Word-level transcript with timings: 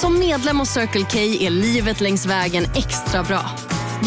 Som 0.00 0.18
medlem 0.18 0.58
hos 0.58 0.68
Circle 0.68 1.04
K 1.12 1.18
är 1.18 1.50
livet 1.50 2.00
längs 2.00 2.26
vägen 2.26 2.64
extra 2.64 3.22
bra. 3.22 3.40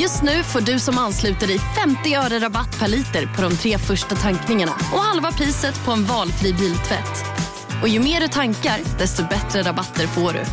Just 0.02 0.24
nu 0.24 0.44
får 0.44 0.62
du 0.62 0.80
som 0.80 0.98
ansluter 0.98 1.48
dig 1.48 1.60
50 1.60 2.16
öre 2.16 2.40
rabatt 2.46 2.80
per 2.80 2.88
liter 2.88 3.36
på 3.36 3.42
de 3.42 3.56
tre 3.56 3.78
första 3.78 4.16
tankningarna 4.16 4.72
och 4.72 5.00
halva 5.00 5.32
priset 5.32 5.86
på 5.86 5.92
en 5.92 6.04
valfri 6.04 6.54
biltvätt. 6.54 7.26
Och 7.82 7.88
ju 7.88 8.00
mer 8.00 8.20
du 8.20 8.28
tankar, 8.28 9.00
desto 9.00 9.24
bättre 9.24 9.62
rabatter 9.62 10.08
får 10.08 10.34
du. 10.34 10.44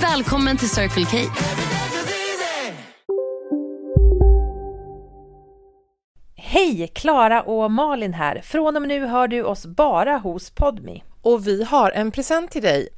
Välkommen 0.00 0.56
till 0.56 0.70
Circle 0.70 1.04
K. 1.04 1.16
Hej! 6.36 6.90
Klara 6.94 7.42
och 7.42 7.70
Malin 7.70 8.14
här. 8.14 8.40
Från 8.44 8.76
och 8.76 8.82
med 8.82 8.88
nu 8.88 9.06
hör 9.06 9.28
du 9.28 9.42
oss 9.42 9.66
bara 9.66 10.16
hos 10.16 10.50
Podmi. 10.50 11.02
Och 11.22 11.46
vi 11.46 11.64
har 11.64 11.90
en 11.90 12.10
present 12.10 12.50
till 12.50 12.62
dig. 12.62 12.88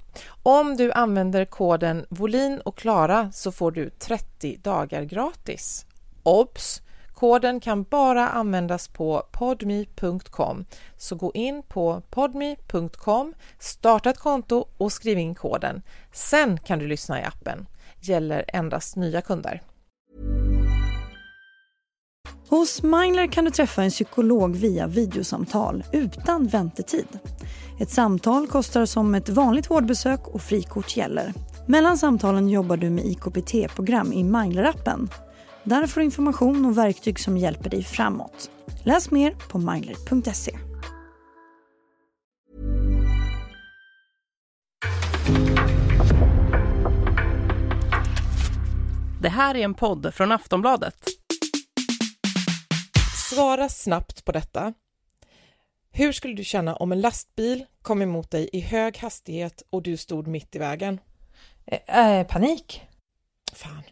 Om 0.43 0.77
du 0.77 0.93
använder 0.93 1.45
koden 1.45 2.07
volin 2.09 2.61
och 2.61 2.79
klara 2.79 3.33
så 3.33 3.53
får 3.53 3.71
du 3.71 3.91
30 3.91 4.57
dagar 4.57 5.03
gratis. 5.03 5.87
Obs! 6.23 6.83
Koden 7.15 7.61
kan 7.61 7.83
bara 7.83 8.29
användas 8.29 8.89
på 8.89 9.23
podme.com. 9.33 10.65
Så 10.97 11.17
gå 11.17 11.33
in 11.35 11.63
på 11.63 12.03
podme.com, 12.11 13.35
starta 13.59 14.11
ett 14.11 14.19
konto 14.19 14.69
och 14.77 14.93
skriv 14.93 15.19
in 15.19 15.35
koden. 15.35 15.83
Sen 16.13 16.59
kan 16.59 16.79
du 16.79 16.87
lyssna 16.87 17.21
i 17.21 17.25
appen. 17.25 17.67
Gäller 18.01 18.45
endast 18.49 18.97
nya 18.97 19.21
kunder. 19.21 19.63
Hos 22.49 22.83
Mindler 22.83 23.33
kan 23.33 23.45
du 23.45 23.51
träffa 23.51 23.83
en 23.83 23.91
psykolog 23.91 24.57
via 24.57 24.87
videosamtal 24.87 25.85
utan 25.93 26.47
väntetid. 26.47 27.07
Ett 27.81 27.91
samtal 27.91 28.47
kostar 28.47 28.87
som 28.87 29.15
ett 29.15 29.29
vanligt 29.29 29.71
vårdbesök 29.71 30.29
och 30.29 30.43
frikort 30.43 30.97
gäller. 30.97 31.33
Mellan 31.67 31.99
samtalen 31.99 32.49
jobbar 32.49 32.77
du 32.77 32.91
med 32.91 33.05
IKPT-program 33.05 34.13
i 34.13 34.25
Mindler-appen. 34.25 35.09
Där 35.65 35.87
får 35.87 36.01
du 36.01 36.05
information 36.05 36.67
och 36.67 36.79
verktyg 36.79 37.21
som 37.21 37.37
hjälper 37.37 37.71
dig 37.71 37.85
framåt. 37.85 38.51
Läs 38.85 39.11
mer 39.11 39.37
på 39.49 39.59
mindler.se. 39.59 40.59
Det 49.23 49.29
här 49.29 49.55
är 49.55 49.65
en 49.65 49.75
podd 49.75 50.15
från 50.15 50.33
Aftonbladet. 50.33 51.05
Svara 53.31 53.69
snabbt 53.69 54.25
på 54.25 54.33
detta. 54.33 54.73
Hur 55.99 56.13
skulle 56.13 56.35
du 56.35 56.45
känna 56.45 56.77
om 56.77 56.93
en 56.93 57.01
lastbil 57.01 57.65
kom 57.83 58.03
emot 58.03 58.31
dig 58.31 58.51
i 58.53 58.61
hög 58.61 58.99
hastighet 58.99 59.63
och 59.71 59.83
du 59.83 59.97
stod 59.97 60.27
mitt 60.27 60.57
i 60.57 60.59
vägen? 60.59 61.01
Eh, 61.87 62.27
panik. 62.27 62.83
Fan. 63.55 63.83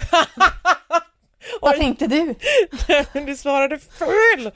Vad 1.60 1.76
tänkte 1.76 2.06
du? 2.06 2.34
du 3.26 3.36
svarade 3.36 3.78
fel! 3.78 4.50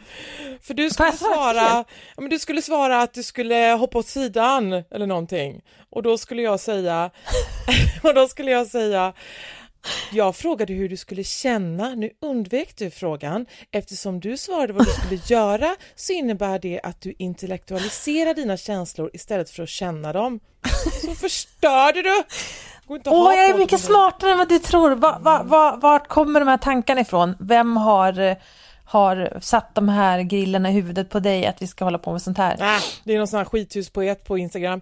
För 0.61 0.75
du 0.75 0.91
skulle 0.91 1.13
svara, 1.13 1.85
men 2.17 2.29
du 2.31 2.39
skulle 2.39 2.63
svara 2.63 3.03
att 3.03 3.15
du 3.15 3.23
skulle 3.23 3.77
hoppa 3.79 3.99
åt 3.99 4.07
sidan 4.07 4.73
eller 4.73 5.07
någonting. 5.07 5.63
Och 5.91 6.03
då 6.03 6.19
skulle 6.19 6.43
jag 6.43 6.61
säga, 6.61 7.11
och 8.03 8.15
då 8.15 8.29
skulle 8.29 8.51
jag 8.51 8.67
säga, 8.67 9.13
jag 10.13 10.37
frågade 10.37 10.73
hur 10.73 10.89
du 10.89 10.97
skulle 10.97 11.25
känna, 11.25 11.95
nu 11.95 12.11
undvek 12.23 12.77
du 12.77 12.91
frågan. 12.91 13.47
Eftersom 13.71 14.21
du 14.21 14.37
svarade 14.37 14.73
vad 14.73 14.87
du 14.87 14.91
skulle 14.91 15.21
göra 15.27 15.77
så 15.95 16.13
innebär 16.13 16.59
det 16.59 16.81
att 16.83 17.01
du 17.01 17.15
intellektualiserar 17.19 18.35
dina 18.35 18.57
känslor 18.57 19.11
istället 19.13 19.51
för 19.51 19.63
att 19.63 19.69
känna 19.69 20.13
dem. 20.13 20.41
Så 21.03 21.15
förstörde 21.15 22.03
du! 22.03 22.23
Åh, 22.89 23.35
jag 23.35 23.49
är 23.49 23.59
mycket 23.59 23.81
smartare 23.81 24.31
än 24.31 24.39
vad 24.39 24.49
du 24.49 24.59
tror. 24.59 24.91
Va, 24.91 25.19
va, 25.21 25.43
va, 25.43 25.79
vart 25.83 26.09
kommer 26.09 26.41
de 26.41 26.49
här 26.49 26.59
tankarna 26.59 27.01
ifrån? 27.01 27.35
Vem 27.41 27.77
har, 27.77 28.37
har 28.85 29.39
satt 29.41 29.75
de 29.75 29.89
här 29.89 30.23
grillarna 30.23 30.71
i 30.71 30.73
huvudet 30.73 31.11
på 31.11 31.21
dig 31.21 31.47
att 31.47 31.63
vi 31.63 31.67
ska 31.67 31.85
hålla 31.85 31.99
på 31.99 32.13
med 32.13 32.23
sånt 32.23 32.39
här? 32.39 32.57
Nej, 32.59 32.81
det 33.05 33.15
är 33.15 33.19
någon 33.19 33.29
sån 33.29 33.39
här 33.39 33.45
skithuspoet 33.45 34.25
på 34.25 34.39
Instagram. 34.39 34.81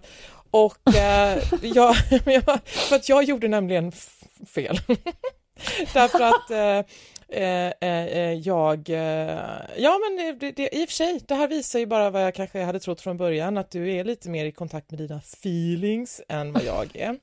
Och 0.51 0.95
eh, 0.95 1.37
jag, 1.61 1.95
för 2.89 2.95
att 2.95 3.09
jag 3.09 3.23
gjorde 3.23 3.47
nämligen 3.47 3.91
fel. 4.55 4.79
Därför 5.93 6.21
att 6.21 6.51
eh, 6.51 6.85
eh, 7.29 7.71
eh, 7.81 8.33
jag, 8.33 8.89
eh, 8.89 9.59
ja 9.77 9.99
men 9.99 10.37
det, 10.39 10.51
det, 10.51 10.75
i 10.75 10.85
och 10.85 10.89
för 10.89 10.95
sig, 10.95 11.21
det 11.27 11.35
här 11.35 11.47
visar 11.47 11.79
ju 11.79 11.85
bara 11.85 12.09
vad 12.09 12.23
jag 12.23 12.35
kanske 12.35 12.63
hade 12.63 12.79
trott 12.79 13.01
från 13.01 13.17
början, 13.17 13.57
att 13.57 13.71
du 13.71 13.91
är 13.91 14.03
lite 14.03 14.29
mer 14.29 14.45
i 14.45 14.51
kontakt 14.51 14.91
med 14.91 14.99
dina 14.99 15.17
feelings 15.17 16.21
än 16.29 16.53
vad 16.53 16.63
jag 16.63 16.95
är. 16.95 17.19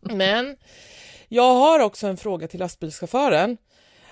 Men 0.00 0.56
jag 1.28 1.54
har 1.54 1.80
också 1.80 2.06
en 2.06 2.16
fråga 2.16 2.48
till 2.48 2.60
lastbilschauffören. 2.60 3.56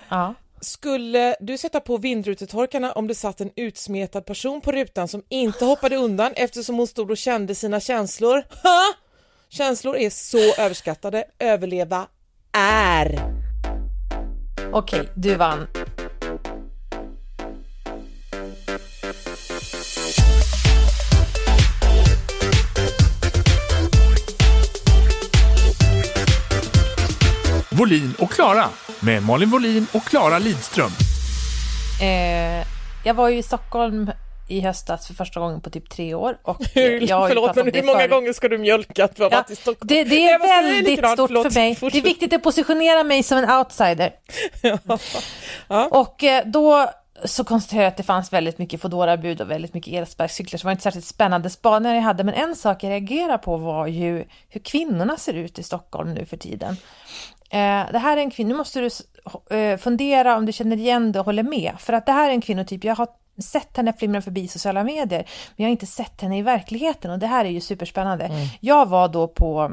Ja. 0.09 0.33
Skulle 0.61 1.35
du 1.39 1.57
sätta 1.57 1.79
på 1.79 1.97
vindrutetorkarna 1.97 2.91
om 2.91 3.07
det 3.07 3.15
satt 3.15 3.41
en 3.41 3.51
utsmetad 3.55 4.21
person 4.21 4.61
på 4.61 4.71
rutan 4.71 5.07
som 5.07 5.23
inte 5.29 5.65
hoppade 5.65 5.95
undan 5.95 6.33
eftersom 6.35 6.75
hon 6.75 6.87
stod 6.87 7.11
och 7.11 7.17
kände 7.17 7.55
sina 7.55 7.79
känslor? 7.79 8.43
Ha? 8.63 8.93
Känslor 9.51 9.97
är 9.97 10.09
så 10.09 10.61
överskattade. 10.61 11.23
Överleva 11.39 12.07
är. 12.57 13.19
Okej, 14.71 15.09
du 15.15 15.35
vann. 15.35 15.67
Volin 27.71 28.13
och 28.19 28.31
Klara 28.31 28.65
med 28.99 29.23
Malin 29.23 29.49
Volin 29.49 29.85
och 29.93 30.03
Klara 30.03 30.39
Lidström. 30.39 30.91
Eh, 32.01 32.67
jag 33.03 33.13
var 33.13 33.29
ju 33.29 33.37
i 33.37 33.43
Stockholm 33.43 34.11
i 34.49 34.59
höstas 34.61 35.07
för 35.07 35.13
första 35.13 35.39
gången 35.39 35.61
på 35.61 35.69
typ 35.69 35.89
tre 35.89 36.13
år. 36.13 36.37
Och 36.43 36.57
Hur, 36.73 37.01
jag 37.09 37.27
förlåt, 37.27 37.55
men 37.55 37.65
hur 37.73 37.83
många 37.83 37.99
förut. 37.99 38.11
gånger 38.11 38.33
ska 38.33 38.47
du 38.47 38.57
mjölka 38.57 39.07
för 39.07 39.11
att 39.13 39.19
Ja, 39.19 39.29
vara 39.29 39.43
till 39.43 39.57
Stockholm? 39.57 39.87
det, 39.87 40.03
det 40.03 40.27
är 40.29 40.39
säga 40.39 40.61
väldigt 40.61 40.99
stort 41.09 41.27
förlåt, 41.27 41.53
för 41.53 41.59
mig. 41.59 41.69
Det 41.69 41.75
är 41.75 41.75
fortsätt. 41.75 42.03
viktigt 42.05 42.33
att 42.33 42.43
positionera 42.43 43.03
mig 43.03 43.23
som 43.23 43.37
en 43.37 43.49
outsider. 43.51 44.11
Ja. 45.67 45.87
Och 45.91 46.23
eh, 46.23 46.45
då 46.45 46.89
så 47.25 47.43
konstaterade 47.43 47.83
jag 47.83 47.91
att 47.91 47.97
det 47.97 48.03
fanns 48.03 48.33
väldigt 48.33 48.57
mycket 48.57 48.81
Foodora-bud 48.81 49.41
och 49.41 49.51
väldigt 49.51 49.73
mycket 49.73 49.93
elsparkcyklar, 49.93 50.57
så 50.57 50.61
det 50.61 50.65
var 50.65 50.71
inte 50.71 50.83
särskilt 50.83 51.05
spännande 51.05 51.49
spaningar 51.49 51.95
jag 51.95 52.01
hade. 52.01 52.23
Men 52.23 52.33
en 52.33 52.55
sak 52.55 52.83
jag 52.83 52.89
reagerar 52.89 53.37
på 53.37 53.57
var 53.57 53.87
ju 53.87 54.25
hur 54.49 54.59
kvinnorna 54.61 55.17
ser 55.17 55.33
ut 55.33 55.59
i 55.59 55.63
Stockholm 55.63 56.13
nu 56.13 56.25
för 56.25 56.37
tiden. 56.37 56.77
Eh, 57.49 57.91
det 57.91 57.97
här 57.99 58.17
är 58.17 58.21
en 58.21 58.31
kvinna, 58.31 58.47
nu 58.47 58.55
måste 58.55 58.79
du 58.79 58.89
eh, 59.57 59.77
fundera 59.77 60.37
om 60.37 60.45
du 60.45 60.51
känner 60.51 60.77
igen 60.77 61.11
det 61.11 61.19
och 61.19 61.25
håller 61.25 61.43
med. 61.43 61.73
För 61.79 61.93
att 61.93 62.05
det 62.05 62.11
här 62.11 62.29
är 62.29 62.33
en 62.33 62.41
kvinnotyp, 62.41 62.83
jag 62.83 62.95
har 62.95 63.07
sett 63.43 63.77
henne 63.77 63.93
flimra 63.93 64.21
förbi 64.21 64.47
sociala 64.47 64.83
medier, 64.83 65.19
men 65.19 65.55
jag 65.55 65.65
har 65.65 65.71
inte 65.71 65.85
sett 65.85 66.21
henne 66.21 66.37
i 66.37 66.41
verkligheten 66.41 67.11
och 67.11 67.19
det 67.19 67.27
här 67.27 67.45
är 67.45 67.49
ju 67.49 67.61
superspännande. 67.61 68.29
Jag 68.59 68.85
var 68.89 69.07
då 69.07 69.27
på 69.27 69.71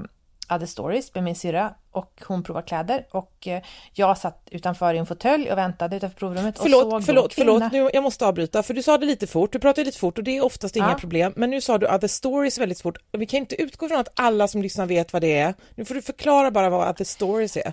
Other 0.50 0.66
Stories 0.66 1.14
med 1.14 1.24
min 1.24 1.34
syrra 1.34 1.74
och 1.90 2.22
hon 2.26 2.42
provade 2.42 2.66
kläder 2.66 3.06
och 3.10 3.46
eh, 3.46 3.62
jag 3.92 4.18
satt 4.18 4.48
utanför 4.50 4.94
i 4.94 4.98
en 4.98 5.06
fåtölj 5.06 5.50
och 5.52 5.58
väntade 5.58 5.96
utanför 5.96 6.18
provrummet 6.18 6.58
och 6.58 6.70
såg 6.70 6.82
Förlåt, 6.82 7.04
förlåt, 7.04 7.34
förlåt, 7.34 7.72
nu, 7.72 7.90
jag 7.92 8.02
måste 8.02 8.26
avbryta 8.26 8.62
för 8.62 8.74
du 8.74 8.82
sa 8.82 8.98
det 8.98 9.06
lite 9.06 9.26
fort, 9.26 9.52
du 9.52 9.58
pratade 9.58 9.84
lite 9.84 9.98
fort 9.98 10.18
och 10.18 10.24
det 10.24 10.36
är 10.36 10.44
oftast 10.44 10.76
inga 10.76 10.88
Ja. 10.90 10.98
problem, 10.98 11.32
men 11.36 11.50
nu 11.50 11.60
sa 11.60 11.78
du 11.78 11.86
other 11.86 12.08
stories 12.08 12.58
väldigt 12.58 12.80
fort. 12.80 12.98
Vi 13.12 13.26
kan 13.26 13.38
inte 13.38 13.62
utgå 13.62 13.88
från 13.88 14.00
att 14.00 14.08
alla 14.14 14.48
som 14.48 14.62
lyssnar 14.62 14.86
vet 14.86 15.12
vad 15.12 15.22
det 15.22 15.38
är. 15.38 15.54
Nu 15.74 15.84
får 15.84 15.94
du 15.94 16.02
förklara 16.02 16.50
bara 16.50 16.70
vad 16.70 16.88
other 16.88 17.04
stories 17.04 17.56
är. 17.56 17.72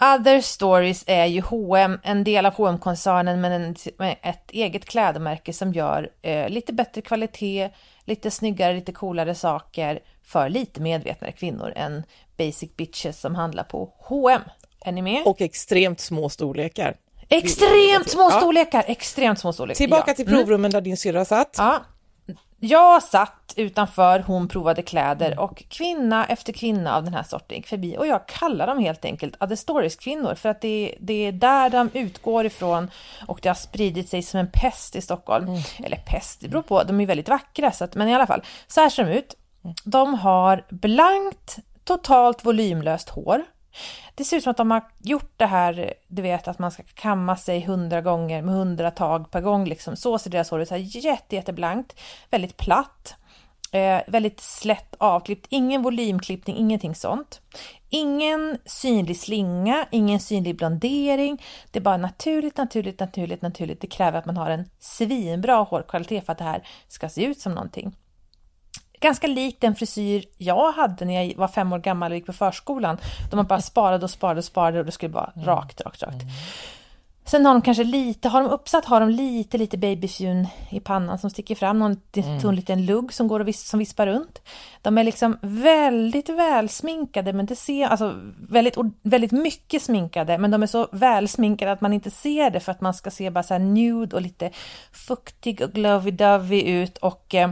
Other 0.00 0.40
Stories 0.40 1.04
är 1.06 1.26
ju 1.26 1.40
H&M, 1.40 1.98
en 2.02 2.24
del 2.24 2.46
av 2.46 2.54
hm 2.54 2.78
koncernen 2.78 3.40
men 3.40 3.52
en, 3.52 3.76
ett 4.22 4.50
eget 4.50 4.84
klädmärke 4.84 5.52
som 5.52 5.72
gör 5.72 6.10
eh, 6.22 6.48
lite 6.48 6.72
bättre 6.72 7.00
kvalitet, 7.00 7.70
lite 8.04 8.30
snyggare, 8.30 8.74
lite 8.74 8.92
coolare 8.92 9.34
saker 9.34 9.98
för 10.24 10.48
lite 10.48 10.80
medvetnare 10.80 11.32
kvinnor 11.32 11.72
än 11.76 12.02
basic 12.38 12.76
bitches 12.76 13.20
som 13.20 13.34
handlar 13.34 13.64
på 13.64 13.92
H&M. 13.98 14.42
Är 14.84 14.92
ni 14.92 15.02
med? 15.02 15.22
Och 15.26 15.40
extremt 15.40 16.00
små 16.00 16.28
storlekar. 16.28 16.96
extremt 17.28 18.10
små 18.10 18.22
Ja. 18.22 18.30
storlekar! 18.30 18.84
Extremt 18.86 19.38
små 19.38 19.52
storlekar. 19.52 19.76
Tillbaka 19.76 20.04
ja. 20.10 20.14
till 20.14 20.26
Mm. 20.28 20.38
provrummen 20.38 20.70
där 20.70 20.80
din 20.80 20.96
syrra 20.96 21.24
satt. 21.24 21.54
Ja. 21.58 21.82
Jag 22.58 23.02
satt 23.02 23.54
utanför, 23.56 24.20
hon 24.20 24.48
provade 24.48 24.82
kläder 24.82 25.38
och 25.38 25.62
kvinna 25.68 26.26
efter 26.26 26.52
kvinna 26.52 26.96
av 26.96 27.04
den 27.04 27.14
här 27.14 27.22
sorten 27.22 27.56
gick 27.56 27.66
förbi 27.66 27.96
och 27.98 28.06
jag 28.06 28.28
kallar 28.28 28.66
dem 28.66 28.78
helt 28.78 29.04
enkelt 29.04 29.42
Other 29.42 29.56
Stories-kvinnor 29.56 30.34
för 30.34 30.48
att 30.48 30.60
det, 30.60 30.94
det 31.00 31.26
är 31.26 31.32
där 31.32 31.70
de 31.70 31.90
utgår 31.92 32.46
ifrån 32.46 32.90
och 33.26 33.38
det 33.42 33.48
har 33.48 33.54
spridit 33.54 34.08
sig 34.08 34.22
som 34.22 34.40
en 34.40 34.50
pest 34.52 34.96
i 34.96 35.00
Stockholm. 35.00 35.48
Mm. 35.48 35.60
Eller 35.84 35.96
pest, 35.96 36.40
det 36.40 36.48
beror 36.48 36.62
på, 36.62 36.82
de 36.82 37.00
är 37.00 37.06
väldigt 37.06 37.28
vackra 37.28 37.72
så 37.72 37.84
att, 37.84 37.94
men 37.94 38.08
i 38.08 38.14
alla 38.14 38.26
fall, 38.26 38.42
så 38.66 38.80
här 38.80 38.88
ser 38.88 39.04
de 39.04 39.12
ut. 39.12 39.36
De 39.84 40.14
har 40.14 40.64
blankt, 40.68 41.58
totalt 41.84 42.44
volymlöst 42.44 43.08
hår. 43.08 43.44
Det 44.14 44.24
ser 44.24 44.36
ut 44.36 44.42
som 44.42 44.50
att 44.50 44.56
de 44.56 44.70
har 44.70 44.82
gjort 44.98 45.32
det 45.36 45.46
här, 45.46 45.94
du 46.08 46.22
vet 46.22 46.48
att 46.48 46.58
man 46.58 46.70
ska 46.70 46.82
kamma 46.94 47.36
sig 47.36 47.60
hundra 47.60 48.00
gånger 48.00 48.42
med 48.42 48.54
hundra 48.54 48.90
tag 48.90 49.30
per 49.30 49.40
gång. 49.40 49.64
Liksom. 49.64 49.96
Så 49.96 50.18
ser 50.18 50.30
deras 50.30 50.50
hår 50.50 50.60
ut, 50.60 50.68
så 50.68 50.74
här 50.74 50.96
jätte, 51.04 51.36
jätteblankt, 51.36 52.00
väldigt 52.30 52.56
platt, 52.56 53.14
eh, 53.72 54.00
väldigt 54.06 54.40
slätt 54.40 54.94
avklippt, 54.98 55.46
ingen 55.50 55.82
volymklippning, 55.82 56.56
ingenting 56.56 56.94
sånt. 56.94 57.40
Ingen 57.90 58.58
synlig 58.64 59.16
slinga, 59.20 59.86
ingen 59.90 60.20
synlig 60.20 60.56
blondering. 60.56 61.42
Det 61.70 61.78
är 61.78 61.82
bara 61.82 61.96
naturligt, 61.96 62.56
naturligt, 62.56 63.00
naturligt, 63.00 63.42
naturligt. 63.42 63.80
Det 63.80 63.86
kräver 63.86 64.18
att 64.18 64.26
man 64.26 64.36
har 64.36 64.50
en 64.50 64.68
svinbra 64.78 65.56
hårkvalitet 65.56 66.26
för 66.26 66.32
att 66.32 66.38
det 66.38 66.44
här 66.44 66.68
ska 66.88 67.08
se 67.08 67.24
ut 67.24 67.40
som 67.40 67.52
någonting 67.52 67.96
ganska 69.00 69.26
lik 69.26 69.56
den 69.60 69.74
frisyr 69.74 70.24
jag 70.36 70.72
hade 70.72 71.04
när 71.04 71.22
jag 71.22 71.36
var 71.36 71.48
fem 71.48 71.72
år 71.72 71.78
gammal 71.78 72.12
och 72.12 72.16
gick 72.16 72.26
på 72.26 72.32
förskolan. 72.32 72.98
Då 73.30 73.36
man 73.36 73.46
bara 73.46 73.60
sparade 73.60 74.04
och 74.04 74.10
sparade 74.10 74.38
och 74.38 74.44
sparade 74.44 74.78
och 74.78 74.86
det 74.86 74.92
skulle 74.92 75.12
vara 75.12 75.32
mm. 75.34 75.46
rakt, 75.46 75.80
rakt, 75.80 76.02
rakt. 76.02 76.22
Mm. 76.22 76.34
Sen 77.26 77.46
har 77.46 77.54
de 77.54 77.62
kanske 77.62 77.84
lite, 77.84 78.28
har 78.28 78.42
de 78.42 78.50
uppsatt 78.50 78.84
har 78.84 79.00
de 79.00 79.10
lite, 79.10 79.58
lite 79.58 79.78
babyfjun 79.78 80.48
i 80.70 80.80
pannan 80.80 81.18
som 81.18 81.30
sticker 81.30 81.54
fram, 81.54 81.78
någon 81.78 82.00
mm. 82.16 82.40
tunn 82.40 82.56
liten 82.56 82.86
lugg 82.86 83.12
som 83.12 83.28
går 83.28 83.40
och 83.40 83.48
vis, 83.48 83.68
som 83.68 83.78
vispar 83.78 84.06
runt. 84.06 84.42
De 84.82 84.98
är 84.98 85.04
liksom 85.04 85.38
väldigt 85.42 86.28
välsminkade, 86.28 87.32
men 87.32 87.46
det 87.46 87.56
ser, 87.56 87.86
alltså 87.86 88.14
väldigt, 88.48 88.76
väldigt 89.02 89.32
mycket 89.32 89.82
sminkade, 89.82 90.38
men 90.38 90.50
de 90.50 90.62
är 90.62 90.66
så 90.66 90.88
välsminkade 90.92 91.72
att 91.72 91.80
man 91.80 91.92
inte 91.92 92.10
ser 92.10 92.50
det 92.50 92.60
för 92.60 92.72
att 92.72 92.80
man 92.80 92.94
ska 92.94 93.10
se 93.10 93.30
bara 93.30 93.42
så 93.42 93.54
här 93.54 93.58
nude 93.58 94.16
och 94.16 94.22
lite 94.22 94.50
fuktig 94.92 95.62
och 95.62 95.70
lovey-dovey 95.70 96.62
ut 96.62 96.98
och 96.98 97.34
eh, 97.34 97.50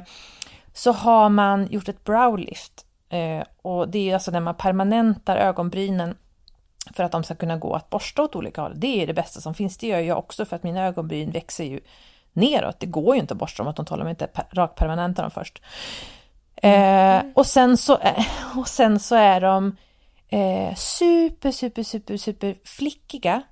så 0.75 0.93
har 0.93 1.29
man 1.29 1.67
gjort 1.67 1.89
ett 1.89 2.05
browlift. 2.05 2.87
Eh, 3.09 3.45
och 3.63 3.89
det 3.89 4.11
är 4.11 4.15
alltså 4.15 4.31
när 4.31 4.41
man 4.41 4.55
permanentar 4.55 5.37
ögonbrynen 5.37 6.17
för 6.93 7.03
att 7.03 7.13
de 7.13 7.25
ska 7.25 7.35
kunna 7.35 7.57
gå 7.57 7.75
att 7.75 7.91
borsta 7.91 8.23
åt 8.23 8.37
olika 8.37 8.61
håll. 8.61 8.73
Det 8.77 9.03
är 9.03 9.07
det 9.07 9.15
bästa 9.15 9.41
som 9.41 9.55
finns. 9.55 9.79
Det 9.79 9.87
gör 9.87 10.01
jag 10.01 10.19
också 10.19 10.45
för 10.45 10.57
att 10.57 10.63
mina 10.63 10.87
ögonbryn 10.87 11.31
växer 11.31 11.65
ju 11.65 11.81
neråt. 12.33 12.81
Det 12.81 12.87
går 12.87 13.15
ju 13.15 13.21
inte 13.21 13.35
att 13.35 13.39
borsta 13.39 13.63
dem 13.63 13.71
åt 13.71 13.77
de 13.77 13.87
håll 13.91 14.03
om 14.03 14.09
inte 14.09 14.29
rakt 14.51 14.79
permanentar 14.79 15.23
dem 15.23 15.31
först. 15.31 15.63
Eh, 16.57 17.23
och, 17.35 17.47
sen 17.47 17.77
så, 17.77 17.99
och 18.57 18.69
sen 18.69 19.01
så 19.01 19.15
är 19.15 19.41
de 19.41 19.77
eh, 20.29 20.75
super, 20.75 21.51
super, 21.51 21.83
super, 21.83 22.17
super 22.17 22.57
flickiga. 22.65 23.43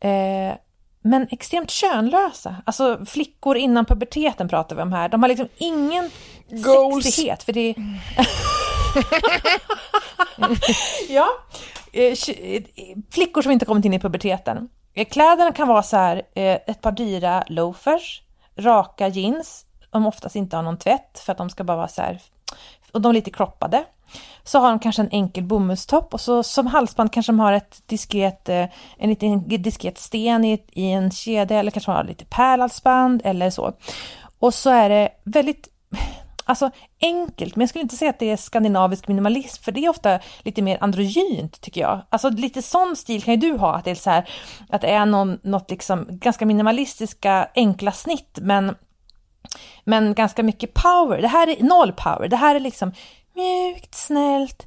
Eh, 0.00 0.54
men 1.02 1.28
extremt 1.30 1.70
könlösa. 1.70 2.56
Alltså 2.66 3.06
flickor 3.06 3.56
innan 3.56 3.84
puberteten 3.84 4.48
pratar 4.48 4.76
vi 4.76 4.82
om 4.82 4.92
här. 4.92 5.08
De 5.08 5.22
har 5.22 5.28
liksom 5.28 5.48
ingen 5.56 6.10
Goals. 6.50 7.04
sexighet. 7.04 7.42
För 7.42 7.52
det 7.52 7.74
ja, 11.08 11.28
eh, 11.92 12.16
flickor 13.10 13.42
som 13.42 13.52
inte 13.52 13.64
kommit 13.64 13.84
in 13.84 13.94
i 13.94 13.98
puberteten. 13.98 14.68
Eh, 14.94 15.08
kläderna 15.08 15.52
kan 15.52 15.68
vara 15.68 15.82
så 15.82 15.96
här, 15.96 16.22
eh, 16.34 16.58
ett 16.66 16.80
par 16.80 16.92
dyra 16.92 17.44
loafers, 17.48 18.22
raka 18.56 19.08
jeans, 19.08 19.66
de 19.90 20.06
oftast 20.06 20.36
inte 20.36 20.56
har 20.56 20.62
någon 20.62 20.78
tvätt 20.78 21.22
för 21.26 21.32
att 21.32 21.38
de 21.38 21.50
ska 21.50 21.64
bara 21.64 21.76
vara 21.76 21.88
så 21.88 22.02
här, 22.02 22.20
och 22.92 23.00
de 23.00 23.08
är 23.08 23.14
lite 23.14 23.30
kroppade 23.30 23.84
så 24.44 24.58
har 24.58 24.68
de 24.68 24.78
kanske 24.78 25.02
en 25.02 25.08
enkel 25.10 25.44
bomullstopp 25.44 26.14
och 26.14 26.20
så 26.20 26.42
som 26.42 26.66
halsband 26.66 27.12
kanske 27.12 27.32
de 27.32 27.40
har 27.40 27.52
ett 27.52 27.82
diskret, 27.86 28.48
eh, 28.48 28.66
en 28.96 29.10
liten 29.10 29.48
diskret 29.48 29.98
sten 29.98 30.44
i, 30.44 30.62
i 30.72 30.90
en 30.90 31.10
kedja 31.10 31.58
eller 31.58 31.70
kanske 31.70 31.90
har 31.90 32.04
lite 32.04 32.24
pärlhalsband 32.24 33.22
eller 33.24 33.50
så. 33.50 33.72
Och 34.38 34.54
så 34.54 34.70
är 34.70 34.88
det 34.88 35.08
väldigt 35.24 35.68
Alltså 36.44 36.70
enkelt, 37.00 37.56
men 37.56 37.60
jag 37.60 37.68
skulle 37.68 37.82
inte 37.82 37.96
säga 37.96 38.10
att 38.10 38.18
det 38.18 38.30
är 38.30 38.36
skandinavisk 38.36 39.08
minimalism, 39.08 39.62
för 39.62 39.72
det 39.72 39.84
är 39.84 39.88
ofta 39.88 40.18
lite 40.42 40.62
mer 40.62 40.78
androgynt 40.80 41.60
tycker 41.60 41.80
jag. 41.80 42.00
Alltså 42.08 42.30
lite 42.30 42.62
sån 42.62 42.96
stil 42.96 43.22
kan 43.22 43.34
ju 43.34 43.40
du 43.40 43.58
ha, 43.58 43.74
att 43.74 43.84
det 43.84 43.90
är 43.90 43.94
så 43.94 44.10
här, 44.10 44.28
att 44.68 44.80
det 44.80 44.90
är 44.90 45.06
någon, 45.06 45.38
något 45.42 45.70
liksom 45.70 46.06
ganska 46.10 46.46
minimalistiska 46.46 47.48
enkla 47.54 47.92
snitt, 47.92 48.38
men, 48.42 48.74
men 49.84 50.14
ganska 50.14 50.42
mycket 50.42 50.74
power. 50.74 51.22
Det 51.22 51.28
här 51.28 51.48
är 51.48 51.62
noll 51.62 51.92
power, 51.92 52.28
det 52.28 52.36
här 52.36 52.54
är 52.54 52.60
liksom 52.60 52.92
mjukt, 53.34 53.94
snällt, 53.94 54.66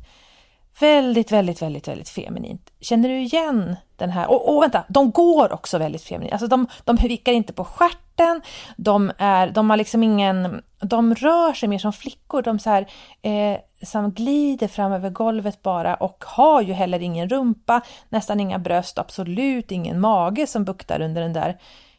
väldigt, 0.80 1.32
väldigt, 1.32 1.62
väldigt, 1.62 1.88
väldigt 1.88 2.10
feminint. 2.10 2.72
Känner 2.80 3.10
du 3.10 3.22
igen 3.22 3.76
den 3.96 4.10
här? 4.10 4.30
Och, 4.30 4.56
och 4.56 4.64
vänta, 4.64 4.84
de 4.88 5.12
går 5.12 5.54
också 5.54 5.78
väldigt 5.78 6.04
feminint. 6.04 6.34
Alltså 6.34 6.48
de, 6.48 6.68
de 6.84 6.96
vickar 6.96 7.32
inte 7.34 7.54
på 7.54 7.66
skärten, 7.66 8.42
de, 8.78 9.12
är, 9.18 9.48
de 9.48 9.70
har 9.70 9.78
liksom 9.78 10.04
ingen, 10.04 10.62
de 10.80 11.16
rör 11.16 11.54
sig 11.54 11.70
mer 11.70 11.80
som 11.80 11.94
flickor, 11.94 12.42
de 12.42 12.60
så 12.60 12.70
här, 12.70 12.88
eh, 13.22 13.58
som 13.84 14.12
glider 14.12 14.68
fram 14.68 14.92
över 14.92 15.10
golvet 15.10 15.62
bara 15.62 15.96
och 15.96 16.24
har 16.28 16.62
ju 16.62 16.74
heller 16.74 17.02
ingen 17.02 17.30
rumpa, 17.30 17.82
nästan 18.10 18.40
inga 18.40 18.60
bröst, 18.60 18.98
absolut 18.98 19.72
ingen 19.72 20.00
mage 20.00 20.48
som 20.48 20.66
buktar 20.66 21.02
under 21.02 21.22
den 21.22 21.34
där 21.34 21.58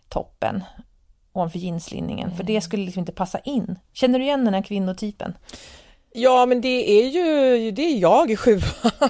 toppen 0.09 0.65
ovanför 1.37 1.59
jeanslinningen, 1.59 2.27
mm. 2.27 2.37
för 2.37 2.45
det 2.45 2.61
skulle 2.61 2.85
liksom 2.85 3.01
inte 3.01 3.13
passa 3.13 3.39
in. 3.39 3.79
Känner 3.93 4.19
du 4.19 4.25
igen 4.25 4.45
den 4.45 4.55
här 4.55 4.63
kvinnotypen? 4.63 5.35
Ja, 6.19 6.47
men 6.47 6.61
det 6.61 6.91
är 6.91 7.09
ju 7.09 7.71
det 7.71 7.83
är 7.83 7.99
jag 7.99 8.31
i 8.31 8.37
sjuan. 8.37 8.61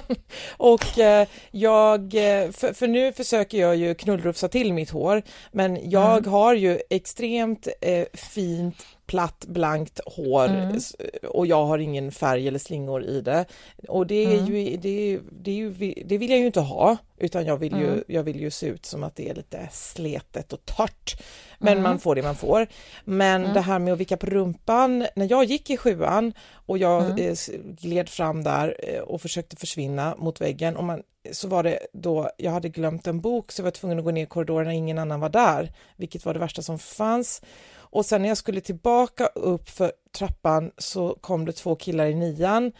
Och 0.57 0.99
eh, 0.99 1.27
jag, 1.51 2.01
eh, 2.01 2.51
för, 2.51 2.73
för, 2.73 2.87
nu 2.87 3.13
försöker 3.13 3.57
jag 3.57 3.75
ju 3.75 3.95
knullrufsa 3.95 4.47
till 4.47 4.73
mitt 4.73 4.89
hår, 4.89 5.21
men 5.51 5.89
jag 5.89 6.17
mm. 6.17 6.31
har 6.31 6.53
ju 6.53 6.79
extremt 6.89 7.67
eh, 7.81 8.05
fint 8.13 8.85
platt 9.07 9.45
blankt 9.47 9.99
hår 10.05 10.45
mm. 10.45 10.79
och 11.23 11.47
jag 11.47 11.65
har 11.65 11.77
ingen 11.77 12.11
färg 12.11 12.47
eller 12.47 12.59
slingor 12.59 13.03
i 13.03 13.21
det. 13.21 13.45
Och 13.87 14.07
det 14.07 14.25
är 14.25 14.39
mm. 14.39 14.45
ju, 14.45 14.77
det, 14.77 15.19
det, 15.31 15.51
är 15.51 15.55
ju, 15.55 15.93
det 16.05 16.17
vill 16.17 16.29
jag 16.29 16.39
ju 16.39 16.45
inte 16.45 16.59
ha 16.59 16.97
utan 17.17 17.45
jag 17.45 17.57
vill, 17.57 17.73
ju, 17.73 17.87
mm. 17.87 18.03
jag 18.07 18.23
vill 18.23 18.39
ju 18.39 18.51
se 18.51 18.67
ut 18.67 18.85
som 18.85 19.03
att 19.03 19.15
det 19.15 19.29
är 19.29 19.35
lite 19.35 19.69
sletet 19.71 20.53
och 20.53 20.65
torrt. 20.65 21.21
Men 21.57 21.71
mm. 21.71 21.83
man 21.83 21.99
får 21.99 22.15
det 22.15 22.23
man 22.23 22.35
får. 22.35 22.67
Men 23.03 23.41
mm. 23.41 23.53
det 23.53 23.61
här 23.61 23.79
med 23.79 23.93
att 23.93 23.99
vicka 23.99 24.17
på 24.17 24.25
rumpan, 24.25 25.07
när 25.15 25.27
jag 25.29 25.43
gick 25.43 25.69
i 25.69 25.77
sjuan 25.77 26.33
och 26.51 26.77
jag. 26.77 27.19
Eh, 27.19 27.35
gled 27.81 28.09
fram 28.09 28.43
där 28.43 28.75
eh, 28.83 28.99
och 28.99 29.21
försökte 29.21 29.55
försvinna 29.55 30.15
mot 30.17 30.41
väggen 30.41 30.77
och 30.77 30.83
man, 30.83 31.03
så 31.31 31.47
var 31.47 31.63
det 31.63 31.79
då, 31.93 32.29
jag 32.37 32.51
hade 32.51 32.69
glömt 32.69 33.07
en 33.07 33.21
bok 33.21 33.51
så 33.51 33.61
jag 33.61 33.63
var 33.63 33.71
tvungen 33.71 33.97
att 33.97 34.03
gå 34.03 34.11
ner 34.11 34.23
i 34.23 34.25
korridoren 34.25 34.67
när 34.67 34.73
ingen 34.73 34.97
annan 34.97 35.19
var 35.19 35.29
där, 35.29 35.71
vilket 35.95 36.25
var 36.25 36.33
det 36.33 36.39
värsta 36.39 36.61
som 36.61 36.79
fanns. 36.79 37.41
Och 37.89 38.05
sen 38.05 38.21
när 38.21 38.29
jag 38.29 38.37
skulle 38.37 38.61
tillbaka 38.61 39.27
upp 39.27 39.69
för 39.69 39.91
trappan 40.17 40.71
så 40.77 41.17
kom 41.21 41.45
det 41.45 41.51
två 41.51 41.75
killar 41.75 42.05
i 42.05 42.15
nian 42.15 42.71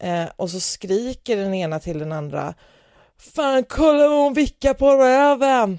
eh, 0.00 0.24
och 0.36 0.50
så 0.50 0.60
skriker 0.60 1.36
den 1.36 1.54
ena 1.54 1.80
till 1.80 1.98
den 1.98 2.12
andra 2.12 2.54
Fan 3.18 3.64
kolla 3.64 4.08
vad 4.08 4.18
hon 4.18 4.34
vickar 4.34 4.74
på 4.74 4.96
röven! 4.96 5.78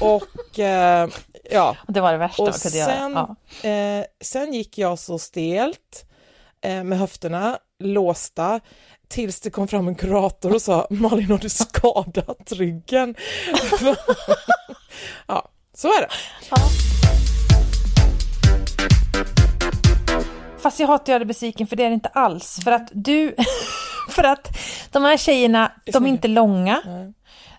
och 0.00 0.58
eh, 0.58 1.08
ja. 1.50 1.76
Det 1.88 2.00
var 2.00 2.12
det 2.12 2.18
värsta 2.18 2.42
och 2.42 2.54
sen, 2.54 3.12
ja. 3.12 3.36
eh, 3.68 4.04
sen 4.20 4.52
gick 4.52 4.78
jag 4.78 4.98
så 4.98 5.18
stelt 5.18 6.06
eh, 6.60 6.84
med 6.84 6.98
höfterna 6.98 7.58
låsta 7.78 8.60
tills 9.08 9.40
det 9.40 9.50
kom 9.50 9.68
fram 9.68 9.88
en 9.88 9.94
kurator 9.94 10.54
och 10.54 10.62
sa 10.62 10.86
Malin 10.90 11.30
har 11.30 11.38
du 11.38 11.48
skadat 11.48 12.52
ryggen? 12.52 13.14
ja, 15.26 15.48
så 15.74 15.88
är 15.88 16.00
det. 16.00 16.08
Ja. 16.50 16.56
Fast 20.68 20.80
jag 20.80 20.86
hatar 20.86 21.02
att 21.02 21.08
göra 21.08 21.18
dig 21.18 21.26
besviken 21.26 21.66
för 21.66 21.76
det 21.76 21.84
är 21.84 21.88
det 21.88 21.94
inte 21.94 22.08
alls. 22.08 22.60
För 22.64 22.72
att 22.72 22.88
du, 22.92 23.34
för 24.08 24.24
att 24.24 24.58
de 24.92 25.04
här 25.04 25.16
tjejerna, 25.16 25.72
de 25.92 26.04
är 26.04 26.08
inte 26.08 26.28
långa. 26.28 26.82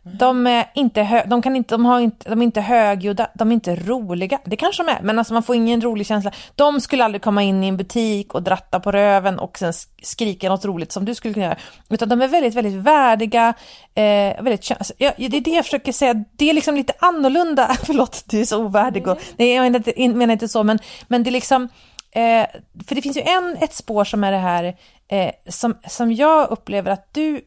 De 0.04 0.48
är 0.48 0.72
inte, 0.76 1.02
hö, 1.02 1.24
de 1.26 1.42
kan 1.42 1.56
inte, 1.56 1.74
de 1.74 1.86
har 1.86 2.00
inte, 2.00 2.30
de 2.30 2.42
är 2.42 2.46
inte 2.46 2.62
högljudda, 2.62 3.28
de 3.34 3.50
är 3.50 3.54
inte 3.54 3.76
roliga. 3.76 4.40
Det 4.46 4.56
kanske 4.56 4.84
de 4.84 4.92
är, 4.92 5.02
men 5.02 5.20
alltså 5.20 5.34
man 5.34 5.44
får 5.44 5.56
ingen 5.56 5.82
rolig 5.82 6.08
känsla. 6.08 6.32
De 6.56 6.82
skulle 6.82 7.06
aldrig 7.06 7.22
komma 7.22 7.44
in 7.44 7.64
i 7.64 7.68
en 7.68 7.78
butik 7.78 8.34
och 8.34 8.44
dratta 8.44 8.80
på 8.80 8.92
röven 8.92 9.40
och 9.40 9.58
sen 9.58 9.74
skrika 10.02 10.50
något 10.50 10.66
roligt 10.66 10.92
som 10.92 11.06
du 11.06 11.16
skulle 11.16 11.34
kunna 11.34 11.46
göra. 11.46 11.58
Utan 11.90 12.10
de 12.10 12.22
är 12.22 12.28
väldigt, 12.28 12.56
väldigt 12.56 12.74
värdiga. 12.74 13.54
Eh, 13.96 14.44
väldigt, 14.44 14.72
alltså, 14.72 14.94
ja, 14.98 15.12
det 15.18 15.38
är 15.38 15.42
det 15.42 15.52
jag 15.52 15.66
försöker 15.66 15.92
säga, 15.92 16.14
det 16.38 16.50
är 16.50 16.54
liksom 16.54 16.76
lite 16.76 16.94
annorlunda. 17.00 17.78
Förlåt, 17.84 18.24
du 18.26 18.40
är 18.42 18.46
så 18.46 18.64
ovärdig. 18.64 19.08
Och, 19.08 19.18
nej, 19.38 19.54
jag 19.54 19.64
menar 19.64 19.78
inte, 19.88 20.18
menar 20.18 20.34
inte 20.34 20.48
så, 20.48 20.64
men, 20.64 20.80
men 21.08 21.24
det 21.24 21.30
är 21.30 21.32
liksom 21.32 21.70
Eh, 22.12 22.48
för 22.88 22.96
det 22.96 23.02
finns 23.02 23.18
ju 23.18 23.22
en, 23.22 23.58
ett 23.62 23.74
spår 23.74 24.04
som 24.04 24.24
är 24.24 24.32
det 24.32 24.38
här 24.38 24.78
eh, 25.08 25.32
som, 25.48 25.78
som 25.88 26.14
jag 26.14 26.50
upplever 26.50 26.92
att 26.92 27.14
du 27.14 27.42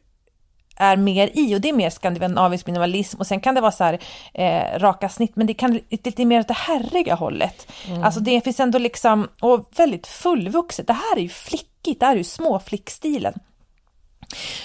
är 0.76 0.96
mer 0.96 1.30
i 1.34 1.56
och 1.56 1.60
det 1.60 1.68
är 1.68 1.72
mer 1.72 1.90
skandinavisk 1.90 2.66
minimalism 2.66 3.20
och 3.20 3.26
sen 3.26 3.40
kan 3.40 3.54
det 3.54 3.60
vara 3.60 3.72
så 3.72 3.84
här 3.84 3.98
eh, 4.34 4.78
raka 4.78 5.08
snitt 5.08 5.36
men 5.36 5.46
det 5.46 5.54
kan 5.54 5.80
lite 5.90 6.24
mer 6.24 6.40
åt 6.40 6.48
det 6.48 6.54
herriga 6.54 7.14
hållet. 7.14 7.72
Mm. 7.88 8.02
Alltså 8.02 8.20
det 8.20 8.44
finns 8.44 8.60
ändå 8.60 8.78
liksom, 8.78 9.28
och 9.40 9.68
väldigt 9.76 10.06
fullvuxet, 10.06 10.86
det 10.86 10.92
här 10.92 11.16
är 11.16 11.20
ju 11.20 11.28
flickigt, 11.28 12.00
det 12.00 12.06
här 12.06 12.12
är 12.12 12.18
ju 12.18 12.24
småflickstilen. 12.24 13.34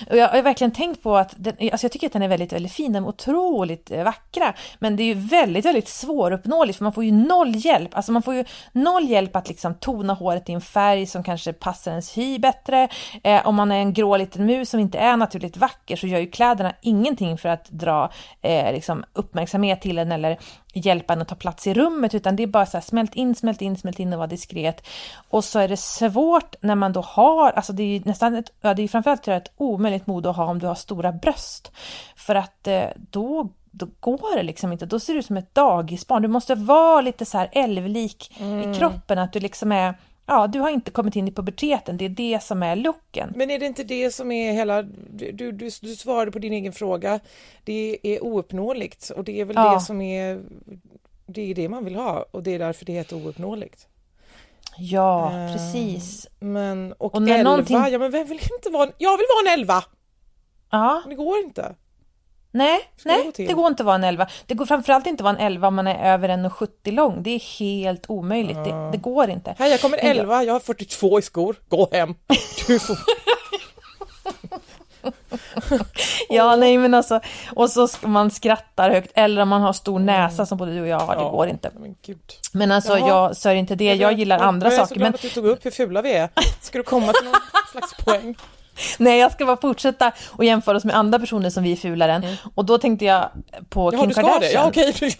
Och 0.09 0.17
jag 0.17 0.27
har 0.29 0.41
verkligen 0.41 0.71
tänkt 0.71 1.03
på 1.03 1.17
att 1.17 1.33
den, 1.37 1.55
alltså 1.71 1.85
jag 1.85 1.91
tycker 1.91 2.07
att 2.07 2.13
den 2.13 2.21
är 2.21 2.27
väldigt, 2.27 2.53
väldigt 2.53 2.71
fin, 2.71 2.93
den 2.93 3.03
är 3.03 3.07
otroligt 3.07 3.91
eh, 3.91 4.03
vackra. 4.03 4.53
Men 4.79 4.95
det 4.95 5.03
är 5.03 5.05
ju 5.05 5.13
väldigt, 5.13 5.65
väldigt 5.65 5.87
svåruppnåeligt 5.87 6.77
för 6.77 6.83
man 6.83 6.93
får 6.93 7.03
ju 7.03 7.11
noll 7.11 7.55
hjälp. 7.55 7.89
Alltså 7.93 8.11
man 8.11 8.21
får 8.21 8.33
ju 8.33 8.45
noll 8.71 9.09
hjälp 9.09 9.35
att 9.35 9.47
liksom 9.47 9.73
tona 9.73 10.13
håret 10.13 10.49
i 10.49 10.53
en 10.53 10.61
färg 10.61 11.05
som 11.05 11.23
kanske 11.23 11.53
passar 11.53 11.91
ens 11.91 12.17
hy 12.17 12.39
bättre. 12.39 12.87
Eh, 13.23 13.47
om 13.47 13.55
man 13.55 13.71
är 13.71 13.79
en 13.79 13.93
grå 13.93 14.17
liten 14.17 14.45
mus 14.45 14.69
som 14.69 14.79
inte 14.79 14.97
är 14.97 15.17
naturligt 15.17 15.57
vacker 15.57 15.95
så 15.95 16.07
gör 16.07 16.19
ju 16.19 16.27
kläderna 16.27 16.73
ingenting 16.81 17.37
för 17.37 17.49
att 17.49 17.69
dra 17.69 18.11
eh, 18.41 18.71
liksom 18.71 19.03
uppmärksamhet 19.13 19.81
till 19.81 19.97
en 19.97 20.11
eller 20.11 20.37
hjälpa 20.73 21.13
en 21.13 21.21
att 21.21 21.27
ta 21.27 21.35
plats 21.35 21.67
i 21.67 21.73
rummet, 21.73 22.13
utan 22.13 22.35
det 22.35 22.43
är 22.43 22.47
bara 22.47 22.65
så 22.65 22.77
här, 22.77 22.81
smält 22.81 23.15
in, 23.15 23.35
smält 23.35 23.61
in, 23.61 23.77
smält 23.77 23.99
in 23.99 24.13
och 24.13 24.19
vara 24.19 24.27
diskret. 24.27 24.87
Och 25.29 25.43
så 25.43 25.59
är 25.59 25.67
det 25.67 25.77
svårt 25.77 26.55
när 26.61 26.75
man 26.75 26.93
då 26.93 27.01
har, 27.01 27.51
alltså 27.51 27.73
det 27.73 27.83
är 27.83 27.87
ju 27.87 28.01
nästan 28.05 28.35
ett, 28.35 28.51
ja 28.61 28.73
det 28.73 28.83
är 28.83 28.87
framförallt 28.87 29.27
ett 29.27 29.51
omöjligt 29.57 30.07
mode 30.07 30.29
att 30.29 30.35
ha 30.35 30.45
om 30.45 30.59
du 30.59 30.67
har 30.67 30.75
stora 30.75 31.11
bröst. 31.11 31.71
För 32.15 32.35
att 32.35 32.67
eh, 32.67 32.85
då 32.95 33.49
då 33.71 33.87
går 33.99 34.35
det 34.35 34.43
liksom 34.43 34.71
inte, 34.71 34.85
då 34.85 34.99
ser 34.99 35.13
du 35.13 35.19
ut 35.19 35.25
som 35.25 35.37
ett 35.37 35.55
dagisbarn. 35.55 36.21
Du 36.21 36.27
måste 36.27 36.55
vara 36.55 37.01
lite 37.01 37.25
så 37.25 37.37
här 37.37 37.49
älvlik 37.51 38.35
mm. 38.39 38.71
i 38.71 38.75
kroppen, 38.75 39.19
att 39.19 39.33
du 39.33 39.39
liksom 39.39 39.71
är 39.71 39.93
Ja, 40.29 40.47
du 40.47 40.59
har 40.59 40.69
inte 40.69 40.91
kommit 40.91 41.15
in 41.15 41.27
i 41.27 41.31
puberteten, 41.31 41.97
det 41.97 42.05
är 42.05 42.09
det 42.09 42.43
som 42.43 42.63
är 42.63 42.75
looken. 42.75 43.33
Men 43.35 43.51
är 43.51 43.59
det 43.59 43.65
inte 43.65 43.83
det 43.83 44.11
som 44.11 44.31
är 44.31 44.53
hela, 44.53 44.81
du, 44.83 45.31
du, 45.31 45.51
du 45.51 45.71
svarade 45.71 46.31
på 46.31 46.39
din 46.39 46.53
egen 46.53 46.73
fråga, 46.73 47.19
det 47.63 47.97
är 48.03 48.23
ouppnåeligt 48.23 49.09
och 49.09 49.23
det 49.23 49.41
är 49.41 49.45
väl 49.45 49.55
ja. 49.55 49.73
det 49.73 49.79
som 49.79 50.01
är, 50.01 50.41
det 51.25 51.51
är 51.51 51.55
det 51.55 51.69
man 51.69 51.85
vill 51.85 51.95
ha 51.95 52.25
och 52.31 52.43
det 52.43 52.53
är 52.53 52.59
därför 52.59 52.85
det 52.85 52.93
heter 52.93 53.25
ouppnåeligt. 53.25 53.87
Ja, 54.79 55.31
uh, 55.33 55.53
precis. 55.53 56.27
Men, 56.39 56.93
och, 56.93 57.15
och 57.15 57.21
elva, 57.21 57.43
någonting... 57.43 57.77
ja 57.91 57.99
men 57.99 58.11
vem 58.11 58.27
vill 58.27 58.39
inte 58.57 58.69
vara, 58.69 58.89
jag 58.97 59.17
vill 59.17 59.25
vara 59.35 59.53
en 59.53 59.59
elva! 59.59 59.83
Ja. 60.71 61.01
Men 61.03 61.09
det 61.09 61.15
går 61.15 61.39
inte. 61.39 61.75
Nej, 62.51 62.79
nej 63.05 63.31
det, 63.35 63.47
det, 63.47 63.53
går 63.53 63.67
inte 63.67 63.83
att 63.83 63.85
vara 63.85 63.95
en 63.95 64.03
11. 64.03 64.27
Det 64.45 64.53
går 64.53 64.65
framförallt 64.65 65.07
inte 65.07 65.21
att 65.21 65.35
vara 65.35 65.35
en 65.35 65.45
11 65.45 65.67
om 65.67 65.75
man 65.75 65.87
är 65.87 66.13
över 66.13 66.29
1,70 66.29 66.91
lång. 66.91 67.23
Det 67.23 67.29
är 67.29 67.59
helt 67.59 68.09
omöjligt. 68.09 68.57
Mm. 68.57 68.69
Det, 68.69 68.91
det, 68.91 68.97
går 68.97 69.29
inte. 69.29 69.55
Hej, 69.59 69.71
jag 69.71 69.81
kommer 69.81 69.97
11, 70.01 70.43
jag 70.43 70.53
har 70.53 70.59
42 70.59 71.19
i 71.19 71.21
skor. 71.21 71.55
Gå 71.67 71.89
hem. 71.91 72.15
Du 72.67 72.79
får... 72.79 72.97
ja, 76.29 76.55
nej 76.55 76.77
men 76.77 76.93
alltså, 76.93 77.19
och 77.55 77.69
så 77.69 77.87
ska 77.87 78.07
man 78.07 78.31
skrattar 78.31 78.89
högt, 78.89 79.11
eller 79.13 79.41
om 79.41 79.49
man 79.49 79.61
har 79.61 79.73
stor 79.73 79.99
näsa 79.99 80.33
mm. 80.33 80.45
som 80.45 80.57
både 80.57 80.73
du 80.73 80.81
och 80.81 80.87
jag 80.87 80.99
har, 80.99 81.15
det 81.15 81.21
ja, 81.21 81.29
går 81.29 81.47
inte. 81.47 81.71
Men, 81.79 81.95
men 82.53 82.71
alltså, 82.71 82.97
Jaha. 82.97 83.07
jag 83.07 83.37
sörjer 83.37 83.59
inte 83.59 83.75
det, 83.75 83.93
jag 83.93 84.13
gillar 84.13 84.39
andra 84.39 84.71
saker. 84.71 84.77
Jag 84.77 84.83
är 84.83 84.87
så 84.87 84.95
glad 84.95 85.05
men... 85.05 85.15
att 85.15 85.21
du 85.21 85.29
tog 85.29 85.45
upp 85.45 85.65
hur 85.65 85.71
fula 85.71 86.01
vi 86.01 86.13
är. 86.13 86.29
Ska 86.61 86.77
du 86.77 86.83
komma 86.83 87.13
till 87.13 87.25
någon 87.25 87.41
slags 87.71 87.93
poäng? 87.93 88.35
Nej, 88.97 89.19
jag 89.19 89.31
ska 89.31 89.45
bara 89.45 89.57
fortsätta 89.57 90.11
och 90.29 90.45
jämföra 90.45 90.77
oss 90.77 90.85
med 90.85 90.95
andra 90.95 91.19
personer 91.19 91.49
som 91.49 91.63
vi 91.63 91.71
är 91.71 91.75
fulare 91.75 92.13
än. 92.13 92.23
Mm. 92.23 92.35
Och 92.55 92.65
då 92.65 92.77
tänkte 92.77 93.05
jag 93.05 93.29
på 93.69 93.91
Kim 93.91 94.13
Kardashian. 94.13 94.39
Det. 94.41 94.51
Ja, 94.51 94.67
okej. 94.67 94.93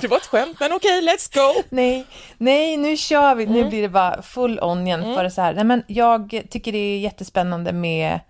Det 0.00 0.08
var 0.08 0.16
ett 0.16 0.26
skämt, 0.26 0.60
men 0.60 0.72
okej, 0.72 0.98
okay, 0.98 1.14
let's 1.14 1.34
go! 1.34 1.62
Nej, 1.70 2.06
nej, 2.38 2.76
nu 2.76 2.96
kör 2.96 3.34
vi. 3.34 3.44
Mm. 3.44 3.56
Nu 3.56 3.68
blir 3.68 3.82
det 3.82 3.88
bara 3.88 4.22
full 4.22 4.60
on 4.60 4.86
igen. 4.86 5.02
Mm. 5.02 5.14
För 5.14 5.28
så 5.28 5.42
här. 5.42 5.54
Nej, 5.54 5.64
men 5.64 5.82
jag 5.86 6.42
tycker 6.50 6.72
det 6.72 6.78
är 6.78 6.98
jättespännande 6.98 7.72
med 7.72 8.20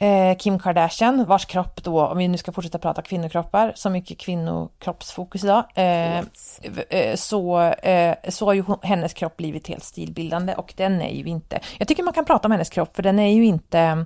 eh, 0.00 0.36
Kim 0.36 0.58
Kardashian, 0.58 1.24
vars 1.24 1.44
kropp 1.46 1.84
då, 1.84 2.06
om 2.06 2.18
vi 2.18 2.28
nu 2.28 2.38
ska 2.38 2.52
fortsätta 2.52 2.78
prata 2.78 3.02
kvinnokroppar, 3.02 3.72
så 3.76 3.90
mycket 3.90 4.18
kvinnokroppsfokus 4.18 5.44
idag, 5.44 5.64
eh, 5.74 6.18
eh, 6.18 7.14
så, 7.14 7.60
eh, 7.62 8.14
så 8.28 8.46
har 8.46 8.54
ju 8.54 8.64
hennes 8.82 9.14
kropp 9.14 9.36
blivit 9.36 9.68
helt 9.68 9.84
stilbildande 9.84 10.54
och 10.54 10.74
den 10.76 11.02
är 11.02 11.14
ju 11.14 11.24
inte, 11.24 11.60
jag 11.78 11.88
tycker 11.88 12.02
man 12.02 12.14
kan 12.14 12.24
prata 12.24 12.48
om 12.48 12.52
hennes 12.52 12.70
kropp 12.70 12.96
för 12.96 13.02
den 13.02 13.18
är 13.18 13.32
ju 13.32 13.44
inte, 13.44 14.04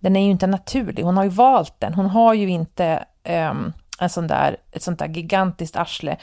den 0.00 0.16
är 0.16 0.24
ju 0.24 0.30
inte 0.30 0.46
naturlig, 0.46 1.02
hon 1.02 1.16
har 1.16 1.24
ju 1.24 1.30
valt 1.30 1.80
den, 1.80 1.94
hon 1.94 2.06
har 2.06 2.34
ju 2.34 2.48
inte 2.48 3.04
um, 3.28 3.72
en 4.04 4.10
sån 4.10 4.26
där, 4.26 4.56
ett 4.72 4.82
sånt 4.82 4.98
där 4.98 5.08
gigantiskt 5.08 5.76
arsle 5.76 6.16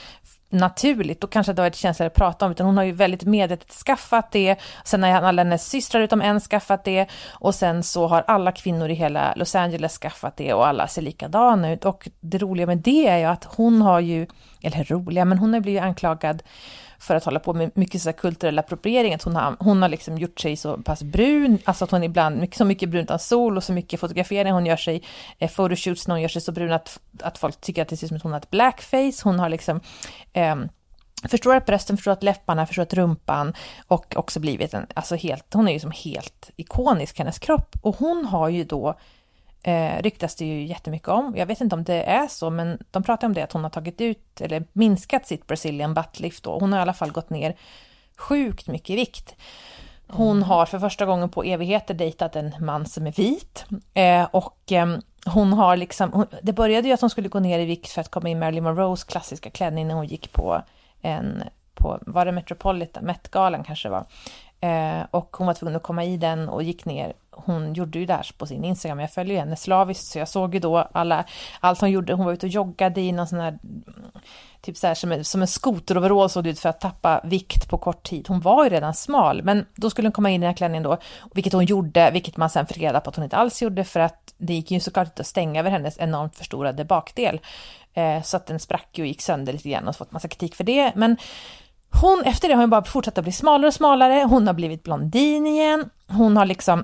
naturligt, 0.52 1.22
då 1.22 1.28
kanske 1.28 1.54
det 1.54 1.62
var 1.62 1.68
ett 1.68 1.76
känsligare 1.76 2.08
att 2.08 2.18
prata 2.18 2.46
om, 2.46 2.52
utan 2.52 2.66
hon 2.66 2.78
har 2.78 2.84
ju 2.84 2.92
väldigt 2.92 3.26
medvetet 3.26 3.72
skaffat 3.72 4.32
det, 4.32 4.56
sen 4.84 5.04
har 5.04 5.10
alla 5.10 5.44
hennes 5.44 5.70
systrar 5.70 6.02
utom 6.02 6.22
en 6.22 6.40
skaffat 6.40 6.84
det, 6.84 7.08
och 7.30 7.56
sen 7.56 7.84
så 7.84 8.08
har 8.08 8.24
alla 8.28 8.52
kvinnor 8.52 8.90
i 8.90 8.94
hela 8.94 9.34
Los 9.36 9.56
Angeles 9.56 9.98
skaffat 9.98 10.38
det 10.38 10.54
och 10.54 10.68
alla 10.68 10.88
ser 10.88 11.02
likadana 11.02 11.72
ut. 11.72 11.86
Och 11.86 12.10
det 12.20 12.38
roliga 12.38 12.66
med 12.66 12.78
det 12.78 13.08
är 13.08 13.18
ju 13.18 13.26
att 13.26 13.44
hon 13.44 13.82
har 13.82 14.00
ju, 14.00 14.28
eller 14.62 14.84
roliga, 14.84 15.26
men 15.26 15.38
hon 15.38 15.54
har 15.54 15.60
blivit 15.60 15.82
anklagad 15.82 16.44
för 17.02 17.16
att 17.16 17.26
hålla 17.26 17.40
på 17.40 17.54
med 17.54 17.72
mycket 17.76 18.02
så 18.02 18.14
kulturell 18.14 18.60
appropriering, 18.60 19.14
att 19.14 19.24
hon 19.24 19.36
har, 19.36 19.56
hon 19.60 19.82
har 19.82 19.90
liksom 19.90 20.18
gjort 20.18 20.40
sig 20.40 20.56
så 20.56 20.78
pass 20.78 21.04
brun, 21.04 21.58
alltså 21.64 21.84
att 21.84 21.92
hon 21.92 22.04
ibland, 22.04 22.54
så 22.54 22.66
mycket 22.66 22.90
brunt 22.90 23.12
av 23.12 23.18
sol 23.18 23.58
och 23.58 23.64
så 23.64 23.74
mycket 23.74 24.00
fotografering, 24.00 24.54
hon 24.54 24.66
gör 24.66 24.78
sig 24.78 25.04
eh, 25.40 25.52
photoshoots 25.52 26.08
när 26.08 26.16
hon 26.16 26.22
gör 26.22 26.30
sig 26.30 26.42
så 26.42 26.52
brun 26.52 26.72
att, 26.72 27.00
att 27.22 27.38
folk 27.38 27.62
tycker 27.62 27.82
att 27.82 27.88
det 27.88 27.98
ser 27.98 28.06
ut 28.06 28.10
som 28.10 28.18
att 28.18 28.24
hon 28.24 28.32
har 28.32 28.40
ett 28.40 28.52
blackface, 28.52 29.22
hon 29.24 29.40
har 29.40 29.50
liksom 29.50 29.80
eh, 30.34 30.56
förstorat 31.30 31.66
brösten, 31.66 31.98
förstorat 31.98 32.24
läpparna, 32.24 32.66
förstorat 32.66 32.94
rumpan 32.94 33.54
och 33.88 34.18
också 34.18 34.40
blivit 34.40 34.74
en, 34.74 34.86
alltså 34.94 35.16
helt, 35.16 35.54
hon 35.54 35.68
är 35.68 35.74
ju 35.74 35.80
som 35.80 35.92
helt 35.92 36.50
ikonisk, 36.56 37.20
hennes 37.20 37.40
kropp. 37.40 37.76
Och 37.82 37.96
hon 37.96 38.26
har 38.26 38.50
ju 38.50 38.64
då 38.64 38.96
eh, 39.64 40.02
ryktas 40.02 40.36
det 40.36 40.46
ju 40.46 40.66
jättemycket 40.66 41.08
om. 41.08 41.34
Jag 41.38 41.46
vet 41.46 41.62
inte 41.62 41.76
om 41.76 41.84
det 41.84 42.04
är 42.04 42.28
så, 42.28 42.50
men 42.50 42.78
de 42.92 43.04
pratar 43.04 43.28
om 43.28 43.34
det 43.34 43.42
att 43.42 43.52
hon 43.52 43.64
har 43.64 43.70
tagit 43.70 44.02
ut 44.02 44.42
eller 44.42 44.64
minskat 44.74 45.28
sitt 45.28 45.48
Brazilian 45.48 45.94
buttlift 45.94 46.44
då. 46.44 46.60
Hon 46.60 46.72
har 46.74 46.80
i 46.80 46.82
alla 46.82 46.94
fall 46.94 47.12
gått 47.12 47.30
ner 47.30 47.56
sjukt 48.18 48.68
mycket 48.68 48.90
i 48.90 48.96
vikt. 48.96 49.36
Hon 50.08 50.38
mm. 50.38 50.50
har 50.50 50.66
för 50.66 50.80
första 50.80 51.06
gången 51.06 51.30
på 51.30 51.44
evigheter 51.44 51.94
dejtat 51.94 52.36
en 52.36 52.52
man 52.60 52.86
som 52.86 53.08
är 53.08 53.12
vit 53.12 53.66
eh, 53.94 54.24
och 54.32 54.72
eh, 54.72 54.98
hon 55.26 55.54
har 55.54 55.78
liksom, 55.78 56.12
hon, 56.14 56.26
det 56.42 56.54
började 56.54 56.88
ju 56.88 56.94
att 56.94 57.02
hon 57.02 57.10
skulle 57.10 57.30
gå 57.30 57.40
ner 57.40 57.60
i 57.60 57.66
vikt 57.66 57.92
för 57.92 58.02
att 58.02 58.12
komma 58.12 58.30
in 58.30 58.40
Marilyn 58.40 58.64
Monroes 58.64 59.04
klassiska 59.04 59.50
klänning 59.50 59.88
när 59.88 59.96
hon 59.96 60.06
gick 60.06 60.32
på 60.32 60.62
en, 61.02 61.44
på, 61.74 62.00
var 62.02 62.26
det 62.26 62.32
Metropolitan, 62.32 63.04
Met-galan 63.04 63.64
kanske 63.64 63.90
det 63.90 63.92
var. 63.92 64.06
Eh, 64.62 65.06
och 65.12 65.36
hon 65.38 65.48
var 65.48 65.54
tvungen 65.54 65.76
att 65.76 65.84
komma 65.84 66.04
i 66.04 66.18
den 66.18 66.50
och 66.50 66.64
gick 66.64 66.86
ner 66.86 67.14
hon 67.46 67.74
gjorde 67.74 68.00
ju 68.00 68.06
det 68.06 68.14
här 68.14 68.32
på 68.38 68.46
sin 68.46 68.64
Instagram, 68.64 69.00
jag 69.00 69.14
följer 69.14 69.40
henne 69.40 69.56
slaviskt, 69.56 70.06
så 70.06 70.20
jag 70.20 70.28
såg 70.28 70.54
ju 70.54 70.60
då 70.60 70.78
alla, 70.78 71.26
allt 71.60 71.82
hon 71.82 71.92
gjorde, 71.92 72.14
hon 72.14 72.26
var 72.26 72.34
ute 72.34 72.46
och 72.46 72.52
joggade 72.52 73.02
i 73.02 73.12
någon 73.12 73.28
sån 73.28 73.40
här, 73.40 73.60
mm, 73.64 73.84
typ 74.62 74.78
så 74.78 74.88
här 74.88 74.94
som 74.94 75.12
en, 75.12 75.26
som 75.26 75.42
en 75.42 75.48
skoteroverall 75.48 76.30
såg 76.30 76.44
det 76.44 76.50
ut 76.50 76.60
för 76.60 76.70
att 76.70 76.82
tappa 76.82 77.22
vikt 77.24 77.70
på 77.70 77.78
kort 77.78 78.04
tid. 78.04 78.28
Hon 78.28 78.40
var 78.40 78.64
ju 78.64 78.70
redan 78.70 78.94
smal, 78.94 79.44
men 79.44 79.66
då 79.76 79.90
skulle 79.90 80.08
hon 80.08 80.14
komma 80.14 80.30
in 80.30 80.36
i 80.36 80.46
den 80.46 80.50
här 80.50 80.58
klänningen 80.58 80.84
då, 80.84 80.98
vilket 81.34 81.54
hon 81.54 81.66
gjorde, 81.66 82.12
vilket 82.12 82.38
man 82.38 82.50
sen 82.50 82.66
fick 82.66 82.78
reda 82.78 83.00
på 83.00 83.10
att 83.10 83.16
hon 83.16 83.24
inte 83.24 83.38
alls 83.38 83.62
gjorde, 83.62 83.84
för 83.84 84.00
att 84.00 84.34
det 84.38 84.54
gick 84.54 84.72
ju 84.72 84.80
såklart 84.80 85.08
inte 85.08 85.22
att 85.22 85.28
stänga 85.28 85.60
över 85.60 85.70
hennes 85.70 85.98
enormt 86.00 86.36
förstorade 86.36 86.86
bakdel, 86.86 87.40
eh, 87.94 88.22
så 88.22 88.38
att 88.38 88.46
den 88.46 88.60
sprack 88.60 88.90
och 88.92 89.06
gick 89.06 89.22
sönder 89.22 89.54
lite 89.54 89.70
grann 89.70 89.88
och 89.88 89.96
fått 89.96 90.12
massa 90.12 90.28
kritik 90.28 90.56
för 90.56 90.64
det, 90.64 90.92
men 90.96 91.18
hon, 92.02 92.24
efter 92.26 92.48
det 92.48 92.54
har 92.54 92.62
hon 92.62 92.70
bara 92.70 92.84
fortsatt 92.84 93.18
att 93.18 93.24
bli 93.24 93.34
smalare 93.34 93.68
och 93.68 93.74
smalare, 93.74 94.24
hon 94.24 94.48
har 94.48 94.54
blivit 94.54 94.84
blondin 94.84 95.48
igen, 95.48 95.90
hon 96.08 96.38
har 96.38 96.46
liksom 96.46 96.84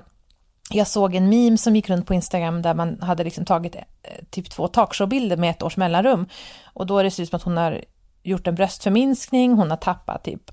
jag 0.70 0.86
såg 0.86 1.14
en 1.14 1.28
meme 1.28 1.58
som 1.58 1.76
gick 1.76 1.90
runt 1.90 2.06
på 2.06 2.14
Instagram 2.14 2.62
där 2.62 2.74
man 2.74 3.00
hade 3.02 3.24
liksom 3.24 3.44
tagit 3.44 3.76
eh, 3.76 3.82
typ 4.30 4.50
två 4.50 4.68
talkshowbilder 4.68 5.36
med 5.36 5.50
ett 5.50 5.62
års 5.62 5.76
mellanrum. 5.76 6.26
Och 6.64 6.86
då 6.86 6.98
är 6.98 7.04
det 7.04 7.18
ut 7.20 7.28
som 7.28 7.36
att 7.36 7.42
hon 7.42 7.56
har 7.56 7.84
gjort 8.22 8.46
en 8.46 8.54
bröstförminskning, 8.54 9.52
hon 9.52 9.70
har 9.70 9.76
tappat 9.76 10.24
typ 10.24 10.50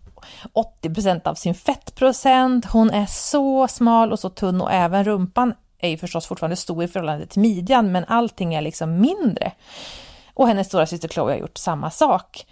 80% 0.82 1.28
av 1.28 1.36
sin 1.36 1.56
fettprocent, 1.56 2.66
hon 2.66 2.90
är 2.90 3.06
så 3.06 3.68
smal 3.68 4.12
och 4.12 4.20
så 4.20 4.30
tunn 4.30 4.62
och 4.62 4.72
även 4.72 5.04
rumpan 5.04 5.54
är 5.80 5.90
ju 5.90 5.98
förstås 5.98 6.26
fortfarande 6.26 6.56
stor 6.56 6.84
i 6.84 6.88
förhållande 6.88 7.28
till 7.28 7.42
midjan, 7.42 7.92
men 7.92 8.06
allting 8.08 8.54
är 8.54 8.62
liksom 8.62 9.02
mindre. 9.02 9.52
Och 10.34 10.48
hennes 10.48 10.68
stora 10.68 10.86
syster 10.86 11.08
Chloe 11.08 11.32
har 11.32 11.38
gjort 11.38 11.58
samma 11.58 11.92
sak 11.92 12.46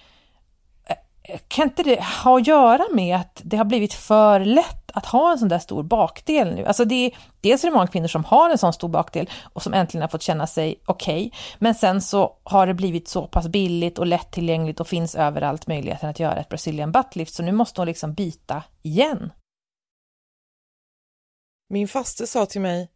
kan 1.48 1.64
inte 1.64 1.84
det 1.84 2.04
ha 2.24 2.38
att 2.38 2.48
göra 2.48 2.84
med 2.92 3.16
att 3.16 3.42
det 3.44 3.58
har 3.58 3.66
blivit 3.66 3.94
för 3.94 4.40
lätt 4.40 4.92
att 4.94 5.06
ha 5.06 5.32
en 5.32 5.40
sån 5.40 5.48
där 5.48 5.60
stor 5.60 5.84
bakdel 5.84 6.56
nu? 6.56 6.66
Alltså 6.66 6.86
det 6.86 6.96
är, 6.96 7.12
dels 7.42 7.64
är 7.64 7.68
det 7.68 7.74
många 7.74 7.88
kvinnor 7.88 8.08
som 8.08 8.24
har 8.24 8.50
en 8.50 8.58
sån 8.58 8.74
stor 8.74 8.90
bakdel 8.90 9.30
och 9.54 9.64
som 9.64 9.74
äntligen 9.74 10.02
har 10.02 10.10
fått 10.10 10.22
känna 10.22 10.48
sig 10.48 10.82
okej, 10.86 11.28
okay, 11.28 11.40
men 11.60 11.76
sen 11.76 12.02
så 12.02 12.38
har 12.44 12.68
det 12.68 12.74
blivit 12.74 13.08
så 13.08 13.28
pass 13.28 13.48
billigt 13.48 14.00
och 14.00 14.06
lättillgängligt 14.06 14.80
och 14.80 14.88
finns 14.88 15.16
överallt 15.16 15.68
möjligheten 15.68 16.10
att 16.10 16.20
göra 16.20 16.36
ett 16.36 16.50
Brazilian 16.50 16.92
buttlift, 16.92 17.34
så 17.34 17.44
nu 17.44 17.52
måste 17.52 17.82
hon 17.82 17.88
liksom 17.88 18.14
byta 18.14 18.64
igen. 18.82 19.32
Min 21.70 21.88
faste 21.88 22.28
sa 22.28 22.46
till 22.46 22.62
mig, 22.62 22.90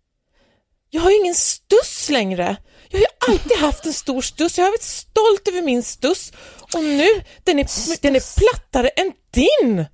jag 0.89 1.01
har 1.01 1.21
ingen 1.21 1.35
stuss 1.35 2.09
längre. 2.09 2.57
Jag 2.89 2.99
har 2.99 3.03
ju 3.03 3.33
alltid 3.33 3.57
haft 3.57 3.85
en 3.85 3.93
stor 3.93 4.21
stuss, 4.21 4.57
jag 4.57 4.65
har 4.65 4.71
varit 4.71 4.83
stolt 4.83 5.47
över 5.47 5.61
min 5.61 5.83
stuss 5.83 6.31
och 6.73 6.83
nu, 6.83 7.07
den 7.43 7.59
är, 7.59 8.01
den 8.01 8.15
är 8.15 8.39
plattare 8.39 8.87
än 8.87 9.11
din! 9.31 9.85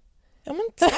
Ja, 0.45 0.53
men... 0.53 0.89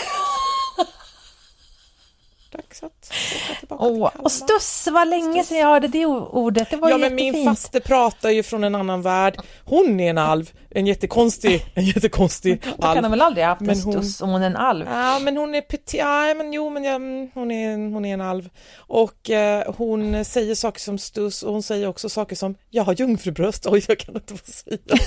dags 2.55 2.83
att 2.83 3.11
åka 3.45 3.59
tillbaka 3.59 3.83
Åh, 3.85 4.11
till 4.11 4.21
och 4.21 4.31
stuss, 4.31 4.87
vad 4.91 5.07
länge 5.09 5.43
sedan 5.43 5.57
jag 5.57 5.67
hörde 5.67 5.87
det 5.87 6.05
ordet. 6.05 6.69
Det 6.69 6.77
var 6.77 6.89
Ja 6.89 6.97
men 6.97 7.11
jättefint. 7.11 7.35
min 7.35 7.45
faste 7.45 7.79
pratar 7.79 8.29
ju 8.29 8.43
från 8.43 8.63
en 8.63 8.75
annan 8.75 9.01
värld. 9.01 9.37
Hon 9.65 9.99
är 9.99 10.09
en 10.09 10.17
alv, 10.17 10.51
en 10.69 10.87
jättekonstig, 10.87 11.65
en 11.73 11.85
jättekonstig 11.85 12.61
Då 12.75 12.81
kan 12.81 12.89
alv. 12.89 13.01
de 13.01 13.11
väl 13.11 13.21
aldrig 13.21 13.45
ha 13.45 13.49
haft 13.49 13.61
en 13.61 13.67
Men 13.67 13.79
hon- 13.81 13.93
stuss 13.93 14.21
om 14.21 14.29
hon 14.29 14.41
är 14.41 14.45
en 14.47 14.55
alv? 14.55 14.85
Ja 14.89 15.19
men 15.19 15.37
hon 15.37 15.55
är 15.55 15.61
petit, 15.61 15.93
ja 15.93 16.33
men 16.33 16.53
jo 16.53 16.69
men 16.69 16.83
ja, 16.83 16.93
hon, 17.33 17.51
är, 17.51 17.93
hon 17.93 18.05
är 18.05 18.13
en 18.13 18.21
alv. 18.21 18.49
Och 18.77 19.29
eh, 19.29 19.73
hon 19.77 20.25
säger 20.25 20.55
saker 20.55 20.79
som 20.79 20.97
stuss 20.97 21.43
och 21.43 21.53
hon 21.53 21.63
säger 21.63 21.87
också 21.87 22.09
saker 22.09 22.35
som 22.35 22.55
jag 22.69 22.83
har 22.83 22.93
jungfrubröst, 22.93 23.67
oj 23.67 23.85
jag 23.87 23.99
kan 23.99 24.15
inte 24.15 24.33
få 24.37 24.51
säga. 24.51 24.77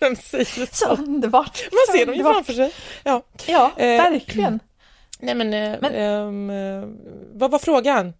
Vem 0.00 0.16
säger 0.16 0.44
Så 0.44 0.66
så? 0.72 0.88
underbart! 1.02 1.68
Man 1.72 1.96
ser 1.96 2.06
dem 2.06 2.14
ju 2.14 2.22
framför 2.22 2.52
sig. 2.52 2.72
Ja. 3.04 3.22
Ja, 3.46 3.70
Eh, 3.76 3.86
verkligen. 3.86 4.60
Nej 5.22 5.34
men, 5.34 5.54
eh, 5.54 5.78
Men- 5.80 6.50
eh, 6.50 6.88
vad 7.32 7.50
var 7.50 7.58
frågan? 7.58 8.12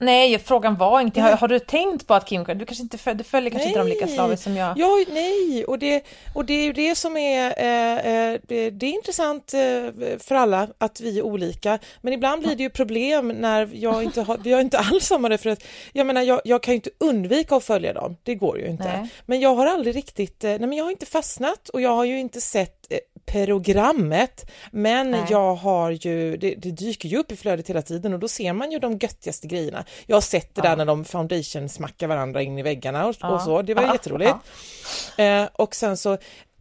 Nej, 0.00 0.38
frågan 0.38 0.76
var 0.76 1.00
inte, 1.00 1.20
har, 1.20 1.32
har 1.32 1.48
du 1.48 1.58
tänkt 1.58 2.06
på 2.06 2.14
att 2.14 2.28
Kim 2.28 2.44
du 2.44 2.66
kanske 2.66 2.82
inte 2.82 2.98
följer, 2.98 3.18
du 3.18 3.24
följer 3.24 3.50
kanske 3.50 3.68
inte 3.68 3.78
dem 3.80 3.88
lika 3.88 4.06
Nej. 4.06 4.14
slaviskt 4.14 4.42
som 4.44 4.56
jag? 4.56 4.78
Ja, 4.78 5.04
nej, 5.12 5.64
och 5.64 5.78
det, 5.78 6.04
och 6.34 6.44
det 6.44 6.52
är 6.54 6.64
ju 6.64 6.72
det 6.72 6.94
som 6.94 7.16
är, 7.16 7.54
eh, 7.58 8.32
eh, 8.32 8.40
det, 8.48 8.70
det 8.70 8.86
är 8.86 8.90
intressant 8.90 9.54
eh, 9.54 10.18
för 10.18 10.34
alla 10.34 10.68
att 10.78 11.00
vi 11.00 11.18
är 11.18 11.22
olika, 11.22 11.78
men 12.00 12.12
ibland 12.12 12.42
blir 12.42 12.56
det 12.56 12.62
ju 12.62 12.70
problem 12.70 13.28
när 13.28 13.70
jag 13.72 14.02
inte 14.04 14.22
har, 14.22 14.38
vi 14.38 14.52
har 14.52 14.60
inte 14.60 14.78
alls 14.78 15.06
samma 15.06 15.30
referens. 15.30 15.58
Jag 15.92 16.06
menar, 16.06 16.22
jag, 16.22 16.40
jag 16.44 16.62
kan 16.62 16.72
ju 16.72 16.76
inte 16.76 16.90
undvika 16.98 17.56
att 17.56 17.64
följa 17.64 17.92
dem, 17.92 18.16
det 18.22 18.34
går 18.34 18.58
ju 18.58 18.66
inte. 18.66 18.84
Nej. 18.84 19.08
Men 19.26 19.40
jag 19.40 19.54
har 19.54 19.66
aldrig 19.66 19.96
riktigt, 19.96 20.42
nej 20.42 20.58
men 20.58 20.72
jag 20.72 20.84
har 20.84 20.90
inte 20.90 21.06
fastnat 21.06 21.68
och 21.68 21.80
jag 21.80 21.90
har 21.90 22.04
ju 22.04 22.18
inte 22.18 22.40
sett 22.40 22.92
programmet, 23.32 24.50
men 24.70 25.10
Nej. 25.10 25.20
jag 25.30 25.54
har 25.54 25.90
ju, 25.90 26.36
det, 26.36 26.54
det 26.54 26.70
dyker 26.70 27.08
ju 27.08 27.18
upp 27.18 27.32
i 27.32 27.36
flödet 27.36 27.68
hela 27.70 27.82
tiden 27.82 28.12
och 28.12 28.18
då 28.18 28.28
ser 28.28 28.52
man 28.52 28.72
ju 28.72 28.78
de 28.78 28.92
göttigaste 28.92 29.46
grejerna. 29.46 29.84
Jag 30.06 30.16
har 30.16 30.20
sett 30.20 30.54
det 30.54 30.60
där 30.62 30.68
Ja. 30.68 30.76
när 30.76 30.84
de 30.84 31.04
foundation 31.04 31.68
smackar 31.68 32.06
varandra 32.06 32.42
in 32.42 32.58
i 32.58 32.62
väggarna 32.62 33.06
och, 33.06 33.16
Ja. 33.20 33.28
och 33.28 33.42
så, 33.42 33.62
det 33.62 33.74
var 33.74 33.82
Ja, 33.82 33.92
jätteroligt. 33.92 34.34
Eh, 35.16 35.44
och 35.52 35.74
sen 35.74 35.96
så, 35.96 36.18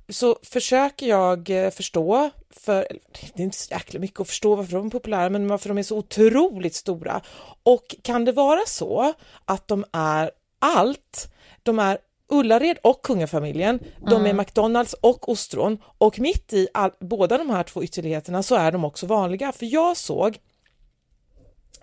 så 0.09 0.36
försöker 0.43 1.05
jag 1.07 1.50
eh, 1.50 1.69
förstå, 1.69 2.29
för 2.50 2.88
det 3.33 3.41
är 3.41 3.43
inte 3.43 3.57
så 3.57 3.74
jäkla 3.74 4.00
mycket 4.00 4.19
att 4.19 4.27
förstå 4.27 4.55
varför 4.55 4.71
de 4.77 4.86
är 4.86 4.89
populära, 4.89 5.29
men 5.29 5.47
varför 5.47 5.69
de 5.69 5.77
är 5.77 5.83
så 5.83 5.97
otroligt 5.97 6.75
stora. 6.75 7.21
Och 7.63 7.95
kan 8.01 8.25
det 8.25 8.31
vara 8.31 8.62
så 8.67 9.13
att 9.45 9.67
de 9.67 9.86
är 9.93 10.31
allt? 10.59 11.33
De 11.63 11.79
är 11.79 11.97
Ullared 12.29 12.77
och 12.84 13.01
kungafamiljen, 13.01 13.79
de 14.10 14.25
är 14.25 14.34
McDonalds 14.34 14.93
och 14.93 15.29
ostron 15.29 15.77
och 15.98 16.19
mitt 16.19 16.53
i 16.53 16.67
all, 16.74 16.91
båda 17.00 17.38
de 17.38 17.50
här 17.50 17.63
två 17.63 17.84
ytterligheterna 17.84 18.43
så 18.43 18.55
är 18.55 18.72
de 18.72 18.86
också 18.86 19.05
vanliga. 19.05 19.51
För 19.51 19.65
jag 19.65 19.98
såg 19.98 20.38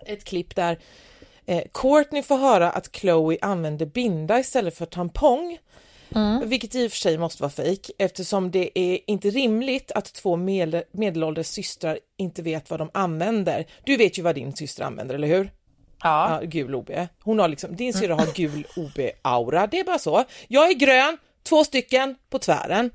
ett 0.05 0.23
klipp 0.23 0.55
där 0.55 0.79
eh, 1.45 1.63
Courtney 1.73 2.23
får 2.23 2.37
höra 2.37 2.71
att 2.71 2.95
Chloe 2.95 3.37
använder 3.41 3.85
binda 3.85 4.39
istället 4.39 4.77
för 4.77 4.85
tampong. 4.85 5.57
Vilket 6.43 6.75
i 6.75 6.87
och 6.87 6.91
för 6.91 6.97
sig 6.97 7.17
måste 7.17 7.43
vara 7.43 7.51
fejk 7.51 7.91
eftersom 7.97 8.51
det 8.51 8.79
är 8.79 8.99
inte 9.07 9.29
rimligt 9.29 9.91
att 9.91 10.13
två 10.13 10.35
medel, 10.35 10.83
medelålders 10.91 11.47
systrar 11.47 11.99
inte 12.17 12.41
vet 12.41 12.69
vad 12.69 12.79
de 12.79 12.89
använder. 12.93 13.65
Du 13.83 13.97
vet 13.97 14.17
ju 14.17 14.21
vad 14.21 14.35
din 14.35 14.55
syster 14.55 14.83
använder, 14.83 15.15
eller 15.15 15.27
hur? 15.27 15.51
Ja. 16.05 16.39
Ja, 16.41 16.47
gul 16.47 16.75
OB. 16.75 16.91
Hon 17.23 17.39
har 17.39 17.47
liksom, 17.47 17.75
din 17.75 17.93
syrra 17.93 18.15
har 18.15 18.33
gul 18.35 18.67
OB-aura, 18.75 19.67
det 19.67 19.79
är 19.79 19.83
bara 19.83 19.99
så. 19.99 20.23
Jag 20.47 20.69
är 20.69 20.73
grön, 20.73 21.17
två 21.43 21.63
stycken 21.63 22.15
på 22.29 22.39
tvären. 22.39 22.91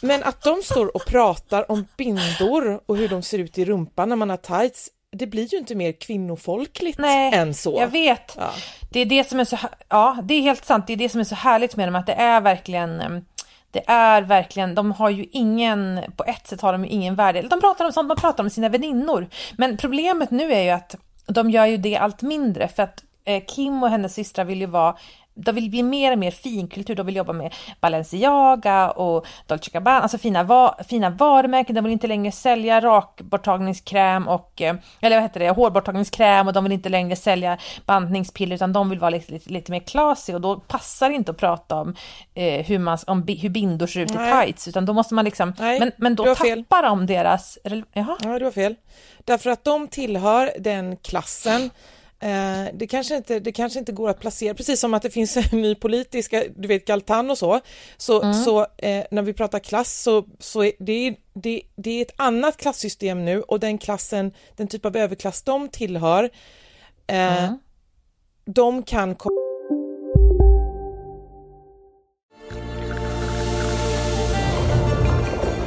Men 0.00 0.22
att 0.22 0.42
de 0.42 0.62
står 0.62 0.96
och 0.96 1.06
pratar 1.06 1.70
om 1.70 1.86
bindor 1.96 2.80
och 2.86 2.96
hur 2.96 3.08
de 3.08 3.22
ser 3.22 3.38
ut 3.38 3.58
i 3.58 3.64
rumpan 3.64 4.08
när 4.08 4.16
man 4.16 4.30
har 4.30 4.36
tights, 4.36 4.88
det 5.12 5.26
blir 5.26 5.52
ju 5.52 5.58
inte 5.58 5.74
mer 5.74 5.92
kvinnofolkligt 5.92 6.98
Nej, 6.98 7.34
än 7.34 7.54
så. 7.54 7.76
Jag 7.78 7.88
vet. 7.88 8.36
Ja. 8.38 8.50
Det 8.90 9.00
är 9.00 9.06
det 9.06 9.28
som 9.28 9.40
är 9.40 9.44
så, 9.44 9.58
ja 9.88 10.18
det 10.22 10.34
är 10.34 10.40
helt 10.40 10.64
sant, 10.64 10.86
det 10.86 10.92
är 10.92 10.96
det 10.96 11.08
som 11.08 11.20
är 11.20 11.24
så 11.24 11.34
härligt 11.34 11.76
med 11.76 11.88
dem, 11.88 11.94
att 11.94 12.06
det 12.06 12.12
är 12.12 12.40
verkligen 12.40 13.00
em, 13.00 13.24
det 13.70 13.84
är 13.86 14.22
verkligen, 14.22 14.74
de 14.74 14.92
har 14.92 15.10
ju 15.10 15.26
ingen, 15.32 16.00
på 16.16 16.24
ett 16.24 16.46
sätt 16.46 16.60
har 16.60 16.72
de 16.72 16.84
ingen 16.84 17.14
värde. 17.14 17.42
De 17.42 17.60
pratar 17.60 17.84
om 17.84 17.92
sånt, 17.92 18.08
de 18.08 18.16
pratar 18.16 18.44
om 18.44 18.50
sina 18.50 18.68
väninnor. 18.68 19.28
Men 19.56 19.76
problemet 19.76 20.30
nu 20.30 20.52
är 20.52 20.62
ju 20.62 20.70
att 20.70 20.96
de 21.26 21.50
gör 21.50 21.66
ju 21.66 21.76
det 21.76 21.96
allt 21.96 22.22
mindre 22.22 22.68
för 22.68 22.82
att 22.82 23.04
eh, 23.24 23.42
Kim 23.44 23.82
och 23.82 23.88
hennes 23.88 24.14
systrar 24.14 24.44
vill 24.44 24.60
ju 24.60 24.66
vara 24.66 24.96
de 25.34 25.54
vill 25.54 25.70
bli 25.70 25.82
mer 25.82 26.12
och 26.12 26.18
mer 26.18 26.30
finkultur, 26.30 26.94
de 26.94 27.06
vill 27.06 27.16
jobba 27.16 27.32
med 27.32 27.54
Balenciaga 27.80 28.90
och 28.90 29.26
Dolce 29.46 29.70
Gabbana, 29.72 30.00
alltså 30.00 30.18
fina, 30.18 30.42
va, 30.42 30.78
fina 30.88 31.10
varumärken, 31.10 31.74
de 31.74 31.84
vill 31.84 31.92
inte 31.92 32.06
längre 32.06 32.32
sälja 32.32 32.80
rakborttagningskräm 32.80 34.28
och, 34.28 34.62
eh, 34.62 34.74
eller 35.00 35.16
vad 35.16 35.22
heter 35.22 35.40
det, 35.40 35.50
hårborttagningskräm. 35.50 36.46
Och 36.46 36.52
de 36.52 36.64
vill 36.64 36.72
inte 36.72 36.88
längre 36.88 37.16
sälja 37.16 37.58
bantningspiller 37.86 38.56
utan 38.56 38.72
de 38.72 38.90
vill 38.90 38.98
vara 38.98 39.10
lite, 39.10 39.32
lite, 39.32 39.50
lite 39.50 39.72
mer 39.72 39.80
classy. 39.80 40.34
Och 40.34 40.40
då 40.40 40.56
passar 40.60 41.08
det 41.08 41.14
inte 41.14 41.30
att 41.30 41.36
prata 41.36 41.76
om, 41.76 41.94
eh, 42.34 42.66
hur, 42.66 42.78
man, 42.78 42.98
om 43.06 43.24
bi, 43.24 43.34
hur 43.38 43.48
bindor 43.48 43.86
ser 43.86 44.00
ut 44.00 44.10
i 44.10 44.14
tights. 44.14 44.68
Utan 44.68 44.86
då 44.86 44.92
måste 44.92 45.14
man 45.14 45.24
liksom, 45.24 45.54
Nej, 45.58 45.80
men, 45.80 45.92
men 45.96 46.14
då 46.14 46.26
har 46.26 46.34
fel. 46.34 46.64
tappar 46.64 46.82
de 46.82 47.06
deras, 47.06 47.58
jaha, 47.92 48.16
Ja, 48.22 48.38
du 48.38 48.44
har 48.44 48.52
fel. 48.52 48.74
Därför 49.24 49.50
att 49.50 49.64
de 49.64 49.88
tillhör 49.88 50.50
den 50.58 50.96
klassen 50.96 51.70
det, 52.72 52.86
kanske 52.86 53.16
inte, 53.16 53.40
det 53.40 53.52
kanske 53.52 53.78
inte 53.78 53.92
går 53.92 54.08
att 54.08 54.20
placera, 54.20 54.54
precis 54.54 54.80
som 54.80 54.94
att 54.94 55.02
det 55.02 55.10
finns 55.10 55.36
en 55.36 55.62
ny 55.62 55.74
politiska, 55.74 56.44
du 56.56 56.68
vet 56.68 56.84
Galtan 56.86 57.30
och 57.30 57.38
så, 57.38 57.60
så, 57.96 58.20
så 58.44 58.60
eh, 58.60 59.04
när 59.10 59.22
vi 59.22 59.32
pratar 59.32 59.58
klass 59.58 60.02
så, 60.02 60.24
så 60.38 60.64
är 60.64 60.72
det, 60.78 61.14
det, 61.34 61.62
det 61.76 61.90
är 61.90 62.02
ett 62.02 62.14
annat 62.16 62.56
klassystem 62.56 63.24
nu 63.24 63.42
och 63.42 63.60
den 63.60 63.78
klassen, 63.78 64.32
den 64.56 64.68
typ 64.68 64.84
av 64.86 64.96
överklass 64.96 65.42
de 65.42 65.68
tillhör, 65.68 66.30
eh, 67.06 67.52
de 68.44 68.82
kan 68.82 69.14
ko- 69.14 69.28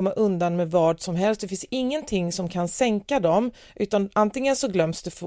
Komma 0.00 0.12
undan 0.12 0.56
med 0.56 0.70
vad 0.70 1.00
som 1.00 1.16
helst. 1.16 1.40
Det 1.40 1.48
finns 1.48 1.64
ingenting 1.70 2.32
som 2.32 2.48
kan 2.48 2.68
sänka 2.68 3.20
dem, 3.20 3.50
utan 3.74 4.10
antingen 4.12 4.56
så 4.56 4.68
glöms 4.68 5.02
det 5.02 5.22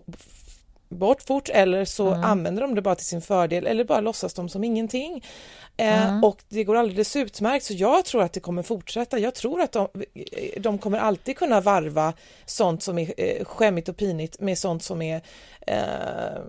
bort 0.89 1.21
fort 1.21 1.49
eller 1.49 1.85
så 1.85 2.13
använder 2.13 2.61
de 2.61 2.75
det 2.75 2.81
bara 2.81 2.95
till 2.95 3.05
sin 3.05 3.21
fördel 3.21 3.67
eller 3.67 3.83
bara 3.83 4.01
låtsas 4.01 4.33
de 4.33 4.49
som 4.49 4.63
ingenting. 4.63 5.23
Eh, 5.77 6.23
och 6.23 6.37
det 6.49 6.63
går 6.63 6.75
alldeles 6.75 7.15
utmärkt, 7.15 7.65
så 7.65 7.73
jag 7.73 8.05
tror 8.05 8.23
att 8.23 8.33
det 8.33 8.39
kommer 8.39 8.63
fortsätta. 8.63 9.19
Jag 9.19 9.35
tror 9.35 9.61
att 9.61 9.71
de, 9.71 9.87
de 10.59 10.77
kommer 10.77 10.97
alltid 10.97 11.37
kunna 11.37 11.61
varva 11.61 12.13
sånt 12.45 12.83
som 12.83 12.97
är 12.97 13.13
eh, 13.17 13.45
skämmigt 13.45 13.89
och 13.89 13.97
pinigt 13.97 14.39
med 14.39 14.57
sånt 14.57 14.83
som 14.83 15.01
är 15.01 15.21
eh, 15.67 16.41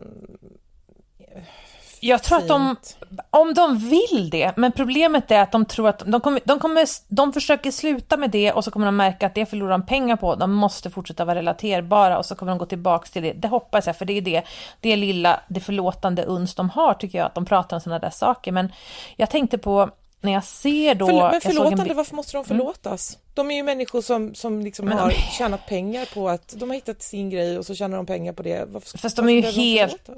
Jag 2.07 2.23
tror 2.23 2.39
att 2.39 2.49
de, 2.49 2.77
fint. 2.77 2.97
om 3.31 3.55
de 3.55 3.79
vill 3.79 4.31
det, 4.31 4.53
men 4.57 4.73
problemet 4.73 5.31
är 5.31 5.41
att 5.41 5.53
de 5.53 5.65
tror 5.65 5.89
att 5.89 5.99
de 6.07 6.21
kommer, 6.21 6.41
de 6.45 6.59
kommer, 6.59 6.87
de 7.15 7.33
försöker 7.33 7.71
sluta 7.71 8.17
med 8.17 8.31
det 8.31 8.53
och 8.53 8.65
så 8.65 8.71
kommer 8.71 8.87
de 8.87 8.97
märka 8.97 9.27
att 9.27 9.35
det 9.35 9.47
förlorar 9.47 9.71
de 9.71 9.87
pengar 9.87 10.17
på. 10.17 10.35
De 10.35 10.53
måste 10.53 10.91
fortsätta 10.91 11.25
vara 11.25 11.39
relaterbara 11.39 12.19
och 12.19 12.27
så 12.27 12.35
kommer 12.35 12.53
de 12.53 12.59
gå 12.59 12.67
tillbaks 12.67 13.11
till 13.11 13.23
det. 13.23 13.33
Det 13.33 13.49
hoppas 13.49 13.87
jag, 13.87 13.97
för 13.97 14.05
det 14.05 14.13
är 14.13 14.21
det, 14.23 14.43
det 14.81 14.97
lilla, 14.97 15.41
det 15.49 15.61
förlåtande 15.61 16.25
uns 16.25 16.55
de 16.55 16.71
har 16.71 16.95
tycker 16.95 17.19
jag, 17.19 17.27
att 17.27 17.35
de 17.35 17.45
pratar 17.45 17.77
om 17.77 17.81
sådana 17.81 17.99
där 17.99 18.11
saker. 18.11 18.53
Men 18.53 18.73
jag 19.17 19.31
tänkte 19.31 19.59
på, 19.59 19.91
när 20.21 20.33
jag 20.33 20.45
ser 20.45 20.95
då... 20.95 21.07
Förl- 21.07 21.23
men 21.23 21.35
en 21.35 21.41
förlåtande, 21.41 21.83
bild- 21.85 21.97
varför 21.97 22.17
måste 22.17 22.37
de 22.37 22.45
förlåtas? 22.45 23.19
De 23.35 23.51
är 23.51 23.55
ju 23.55 23.63
människor 23.63 24.03
som, 24.03 24.35
som 24.35 24.61
liksom 24.61 24.87
Men 24.87 24.97
de- 24.97 25.03
har 25.03 25.11
tjänat 25.11 25.67
pengar 25.67 26.09
på 26.15 26.29
att 26.29 26.55
de 26.57 26.71
har 26.71 26.75
hittat 26.75 27.03
sin 27.03 27.31
grej 27.31 27.59
och 27.59 27.67
så 27.67 27.75
tjänar 27.75 27.97
de 27.97 28.07
pengar 28.07 28.33
på 28.33 28.43
det. 28.43 28.65
Varför, 28.69 28.99
Fast 28.99 29.17
de 29.17 29.29
är 29.29 29.33
ju 29.33 29.41
helt- 29.43 30.11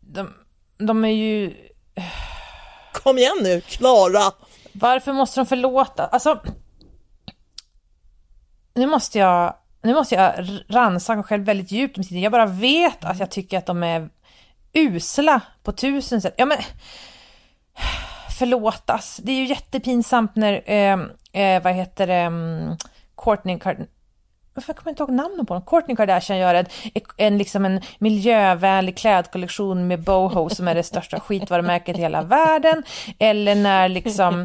de, 0.00 0.28
de 0.78 1.04
är 1.04 1.08
ju... 1.08 1.54
Kom 2.92 3.18
igen 3.18 3.38
nu, 3.42 3.60
Klara! 3.60 4.32
Varför 4.72 5.12
måste 5.12 5.40
de 5.40 5.46
förlåta? 5.46 6.06
Alltså... 6.06 6.42
Nu 8.74 8.86
måste 8.86 9.18
jag, 9.18 9.54
nu 9.82 9.94
måste 9.94 10.14
jag 10.14 10.48
rannsaka 10.68 11.16
mig 11.16 11.24
själv 11.24 11.44
väldigt 11.44 11.72
djupt. 11.72 12.10
Jag 12.10 12.32
bara 12.32 12.46
vet 12.46 13.04
att 13.04 13.18
jag 13.18 13.30
tycker 13.30 13.58
att 13.58 13.66
de 13.66 13.82
är 13.82 14.08
usla 14.72 15.40
på 15.62 15.72
tusen 15.72 16.22
sätt. 16.22 16.34
Ja 16.36 16.46
men... 16.46 16.58
Förlåtas. 18.38 19.20
Det 19.22 19.32
är 19.32 19.36
ju 19.36 19.46
jättepinsamt 19.46 20.36
när, 20.36 20.70
eh, 20.70 20.98
eh, 21.42 21.62
vad 21.62 21.72
heter 21.72 22.06
det, 22.06 22.26
um, 22.26 22.76
Courtney 23.16 23.58
Card 24.54 24.76
jag 24.84 24.92
inte 24.92 25.02
ihåg 25.02 25.12
namnen 25.12 25.46
på 25.46 25.54
dem. 25.54 25.62
Kourtney 25.62 25.96
Kardashian 25.96 26.38
gör 26.38 26.54
en, 26.54 26.66
en, 27.16 27.38
liksom 27.38 27.64
en 27.64 27.80
miljövänlig 27.98 28.96
klädkollektion 28.96 29.86
med 29.86 30.00
boho 30.00 30.48
som 30.48 30.68
är 30.68 30.74
det 30.74 30.82
största 30.82 31.20
skitvarumärket 31.20 31.98
i 31.98 32.00
hela 32.00 32.22
världen. 32.22 32.82
Eller 33.18 33.54
när 33.54 33.88
liksom, 33.88 34.40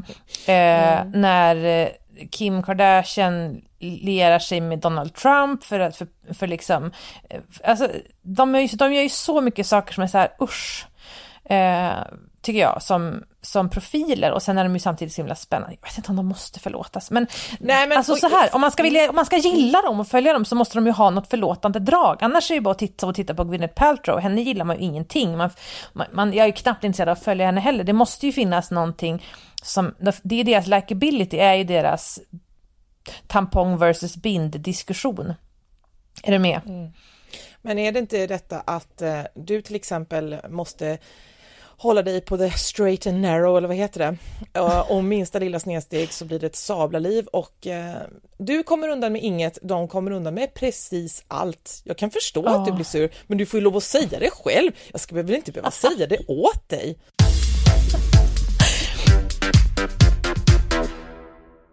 eh, 0.48 1.06
när 1.14 1.66
eh, 1.66 1.88
Kim 2.32 2.64
Kardashian 2.64 3.62
lierar 3.80 4.40
sig 4.40 4.62
med 4.62 4.80
Donald 4.80 5.14
Trump 5.14 5.64
för 5.64 5.80
att, 5.80 5.96
för, 5.98 6.08
för 6.34 6.48
liksom, 6.48 6.92
eh, 7.30 7.42
alltså 7.64 7.90
de, 8.22 8.56
är, 8.56 8.78
de 8.78 8.94
gör 8.94 9.04
ju 9.04 9.10
så 9.10 9.42
mycket 9.42 9.68
saker 9.68 9.94
som 9.94 10.04
är 10.04 10.08
så 10.08 10.18
här 10.18 10.30
usch. 10.42 10.88
Eh, 11.50 11.92
tycker 12.48 12.60
jag, 12.60 12.82
som, 12.82 13.24
som 13.42 13.70
profiler 13.70 14.32
och 14.32 14.44
sen 14.44 14.58
är 14.58 14.64
de 14.64 14.74
ju 14.74 14.80
samtidigt 14.80 15.14
så 15.14 15.22
himla 15.22 15.36
spännande. 15.36 15.76
Jag 15.82 15.90
vet 15.90 15.98
inte 15.98 16.10
om 16.10 16.16
de 16.16 16.26
måste 16.26 16.60
förlåtas, 16.60 17.12
men, 17.12 17.28
Nej, 17.60 17.88
men 17.88 17.98
alltså 17.98 18.16
så 18.16 18.30
här, 18.30 18.56
om 18.56 18.62
man, 18.62 18.72
ska 18.72 18.84
vilja, 18.84 19.10
om 19.10 19.16
man 19.16 19.26
ska 19.26 19.38
gilla 19.38 19.82
dem 19.82 20.00
och 20.00 20.08
följa 20.08 20.34
dem 20.34 20.46
så 20.46 20.56
måste 20.56 20.78
de 20.78 20.86
ju 20.86 20.92
ha 20.92 21.10
något 21.10 21.30
förlåtande 21.30 21.80
drag. 21.80 22.18
Annars 22.22 22.52
är 22.52 22.56
det 22.56 22.58
ju 22.58 22.62
bara 22.62 22.72
att 22.72 22.80
titta, 22.80 23.08
och 23.08 23.16
titta 23.16 23.36
på 23.36 23.44
Gwyneth 23.44 23.74
Paltrow, 23.74 24.20
henne 24.20 24.42
gillar 24.42 24.66
man 24.66 24.76
ju 24.76 24.84
ingenting. 24.84 25.38
Man, 25.38 25.50
man, 26.12 26.34
jag 26.34 26.44
är 26.44 26.48
ju 26.48 26.54
knappt 26.54 26.84
intresserad 26.84 27.10
av 27.10 27.14
att 27.14 27.24
följa 27.24 27.46
henne 27.46 27.62
heller. 27.62 27.84
Det 27.84 27.94
måste 27.94 28.26
ju 28.26 28.32
finnas 28.32 28.72
någonting 28.72 29.26
som, 29.64 29.96
det 30.24 30.40
är 30.40 30.44
deras 30.44 30.68
likability, 30.68 31.38
är 31.38 31.54
ju 31.54 31.64
deras 31.64 32.20
tampong 33.28 33.78
versus 33.78 34.16
bind 34.16 34.60
diskussion. 34.60 35.34
Är 36.24 36.32
du 36.32 36.40
med? 36.40 36.62
Mm. 36.66 36.92
Men 37.62 37.80
är 37.80 37.92
det 37.92 38.00
inte 38.00 38.28
detta 38.28 38.60
att 38.60 39.02
eh, 39.02 39.22
du 39.36 39.62
till 39.62 39.76
exempel 39.76 40.38
måste 40.50 40.98
hålla 41.78 42.02
dig 42.02 42.22
på 42.22 42.38
the 42.38 42.52
straight 42.52 43.08
and 43.08 43.22
narrow 43.22 43.58
eller 43.58 43.68
vad 43.68 43.78
heter 43.78 44.00
det? 44.00 44.18
Och 44.90 45.04
minsta 45.04 45.40
lilla 45.40 45.60
snedsteg 45.60 46.14
så 46.14 46.26
blir 46.26 46.40
det 46.40 46.48
ett 46.48 46.56
sablarliv 46.56 47.28
och 47.28 47.68
eh, 47.68 48.02
du 48.38 48.64
kommer 48.64 48.88
undan 48.88 49.14
med 49.14 49.24
inget, 49.24 49.60
de 49.62 49.88
kommer 49.88 50.12
undan 50.12 50.34
med 50.34 50.54
precis 50.54 51.24
allt. 51.28 51.82
Jag 51.84 51.98
kan 51.98 52.12
förstå 52.12 52.44
oh. 52.44 52.52
att 52.52 52.66
du 52.66 52.72
blir 52.72 52.86
sur, 52.86 53.10
men 53.28 53.38
du 53.38 53.46
får 53.46 53.58
ju 53.58 53.64
lov 53.64 53.78
att 53.78 53.84
säga 53.84 54.20
det 54.20 54.30
själv. 54.30 54.72
Jag 54.92 55.02
ska 55.02 55.16
väl 55.16 55.36
inte 55.36 55.52
behöva 55.52 55.72
säga 55.72 56.08
det 56.08 56.20
åt 56.28 56.70
dig. 56.70 56.98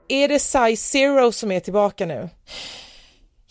Är 0.09 0.29
det 0.29 0.39
size 0.39 0.77
zero 0.77 1.33
som 1.33 1.53
är 1.53 1.61
tillbaka 1.61 2.07
nu? 2.07 2.29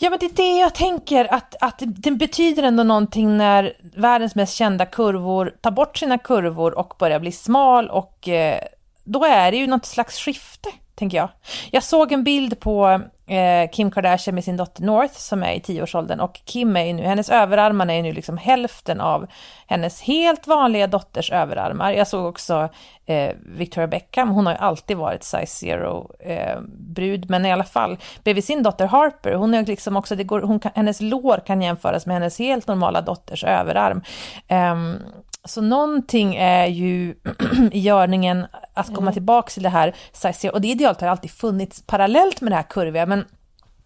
Ja, 0.04 0.10
men 0.10 0.20
det 0.20 0.26
är 0.26 0.36
det 0.36 0.60
jag 0.60 0.76
tänker, 0.76 1.34
att, 1.34 1.56
att 1.62 1.82
det 1.86 2.12
betyder 2.12 2.64
ändå 2.64 2.84
någonting 2.84 3.38
när 3.38 3.74
världens 3.96 4.36
mest 4.36 4.54
kända 4.54 4.86
kurvor 4.86 5.54
tar 5.62 5.72
bort 5.72 5.98
sina 5.98 6.18
kurvor 6.18 6.78
och 6.78 6.94
börjar 7.00 7.20
bli 7.20 7.32
smal 7.32 7.90
och 7.90 8.28
eh, 8.28 8.60
då 9.04 9.26
är 9.26 9.52
det 9.52 9.58
ju 9.58 9.68
något 9.68 9.86
slags 9.86 10.20
skifte, 10.20 10.70
tänker 10.96 11.18
jag. 11.18 11.30
Jag 11.72 11.84
såg 11.84 12.12
en 12.12 12.24
bild 12.24 12.60
på 12.60 13.02
eh, 13.28 13.70
Kim 13.72 13.92
Kardashian 13.92 14.36
med 14.36 14.44
sin 14.44 14.58
dotter 14.58 14.84
North 14.84 15.14
som 15.14 15.44
är 15.44 15.54
i 15.54 15.60
tioårsåldern 15.60 16.20
och 16.20 16.42
Kim 16.46 16.78
är 16.78 16.86
ju 16.86 16.94
nu, 16.94 17.04
hennes 17.04 17.30
överarmar 17.30 17.88
är 17.88 17.94
ju 17.94 18.02
nu 18.02 18.12
liksom 18.12 18.38
hälften 18.38 19.02
av 19.02 19.28
hennes 19.68 20.02
helt 20.02 20.48
vanliga 20.48 20.88
dotters 20.88 21.32
överarmar. 21.32 21.92
Jag 21.92 22.08
såg 22.08 22.26
också 22.26 22.70
eh, 23.06 23.32
Victoria 23.58 23.88
Beckham, 23.88 24.30
hon 24.30 24.46
har 24.46 24.54
ju 24.54 24.60
alltid 24.60 24.98
varit 24.98 25.24
size 25.24 25.46
zero 25.46 26.12
eh, 26.20 26.62
brud, 26.96 27.30
men 27.30 27.46
i 27.46 27.52
alla 27.52 27.64
fall 27.64 27.98
bredvid 28.24 28.44
sin 28.44 28.64
dotter 28.64 28.86
Harper, 28.86 29.34
hon 29.34 29.54
är 29.54 29.66
liksom 29.66 29.98
också, 29.98 30.16
det 30.16 30.24
går, 30.24 30.42
hon 30.42 30.60
kan, 30.60 30.72
hennes 30.76 31.02
lår 31.02 31.42
kan 31.46 31.62
jämföras 31.62 32.06
med 32.06 32.16
hennes 32.16 32.40
helt 32.40 32.68
normala 32.68 33.02
dotters 33.02 33.44
överarm. 33.44 34.02
Ehm, 34.48 34.98
så 35.46 35.62
någonting 35.62 36.36
är 36.36 36.68
ju 36.68 37.16
i 37.72 37.80
görningen 37.80 38.46
att 38.74 38.88
komma 38.88 39.02
mm. 39.02 39.14
tillbaka 39.14 39.50
till 39.50 39.64
det 39.64 39.70
här 39.70 39.96
size 40.12 40.50
och 40.50 40.62
det 40.62 40.68
idealet 40.68 41.02
har 41.02 41.08
alltid 41.08 41.32
funnits 41.32 41.84
parallellt 41.86 42.42
med 42.42 42.52
det 42.52 42.56
här 42.56 42.64
kurviga, 42.64 43.06
men 43.06 43.26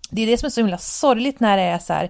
det 0.10 0.22
är 0.22 0.28
det 0.28 0.38
som 0.38 0.46
är 0.46 0.50
så 0.50 0.62
himla 0.62 0.78
sorgligt 0.78 1.40
när 1.40 1.58
det 1.58 1.64
är 1.64 1.80
så 1.80 1.94
här, 1.94 2.10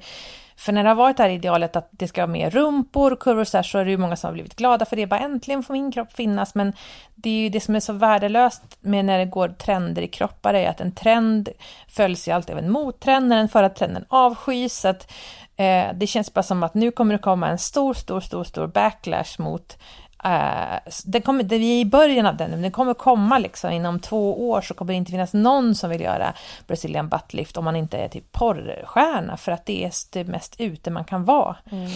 för 0.58 0.72
när 0.72 0.84
det 0.84 0.90
har 0.90 0.96
varit 0.96 1.18
det 1.18 1.24
här 1.24 1.30
idealet 1.30 1.76
att 1.76 1.90
det 1.92 2.08
ska 2.08 2.22
vara 2.22 2.32
mer 2.32 2.50
rumpor, 2.50 3.16
kurvor 3.20 3.42
och 3.42 3.48
så 3.48 3.58
här, 3.58 3.64
så 3.64 3.78
är 3.78 3.86
det 3.86 3.92
ju 3.92 3.98
många 3.98 4.16
som 4.16 4.28
har 4.28 4.34
blivit 4.34 4.56
glada 4.56 4.86
för 4.86 4.96
det, 4.96 5.08
bara 5.08 5.20
äntligen 5.20 5.64
får 5.64 5.74
min 5.74 5.92
kropp 5.92 6.14
finnas, 6.14 6.56
men 6.56 6.74
det 7.16 7.30
är 7.30 7.44
ju 7.44 7.50
det 7.50 7.60
som 7.60 7.76
är 7.76 7.80
så 7.80 7.94
värdelöst 7.94 8.64
med 8.82 9.06
när 9.06 9.20
det 9.20 9.26
går 9.26 9.50
trender 9.50 10.02
i 10.02 10.08
kroppar 10.08 10.54
är 10.54 10.70
att 10.70 10.82
en 10.82 10.92
trend 10.92 11.50
följs 11.88 12.28
ju 12.28 12.32
alltid 12.32 12.56
av 12.56 12.60
en 12.60 12.72
mottrend, 12.72 13.28
när 13.28 13.38
den 13.38 13.50
förra 13.50 13.70
trenden 13.70 14.06
avskys, 14.08 14.86
att 14.86 15.12
Eh, 15.58 15.94
det 15.96 16.08
känns 16.08 16.34
bara 16.34 16.44
som 16.44 16.64
att 16.64 16.74
nu 16.74 16.92
kommer 16.92 17.14
det 17.14 17.20
komma 17.20 17.48
en 17.48 17.58
stor, 17.58 17.94
stor, 17.94 18.22
stor, 18.22 18.44
stor 18.44 18.68
backlash 18.68 19.40
mot 19.40 19.78
Uh, 20.26 20.92
den 21.06 21.22
kommer, 21.22 21.44
det 21.44 21.56
är 21.56 21.82
i 21.82 21.86
början 21.86 22.26
av 22.26 22.38
den, 22.38 22.62
den 22.62 22.72
kommer 22.72 22.94
komma 22.94 23.40
liksom 23.40 23.72
inom 23.72 24.00
två 24.00 24.50
år 24.50 24.62
så 24.62 24.74
kommer 24.74 24.94
det 24.94 24.98
inte 24.98 25.12
finnas 25.12 25.34
någon 25.34 25.76
som 25.76 25.90
vill 25.90 26.02
göra 26.02 26.34
Brazilian 26.68 27.10
buttlift 27.10 27.58
om 27.58 27.66
man 27.66 27.76
inte 27.76 27.98
är 27.98 28.08
typ 28.08 28.32
porrstjärna 28.32 29.38
för 29.38 29.52
att 29.52 29.66
det 29.66 29.84
är 29.86 29.92
det 30.12 30.24
mest 30.24 30.56
ute 30.58 30.92
man 30.92 31.06
kan 31.06 31.26
vara. 31.26 31.56
Mm. 31.72 31.92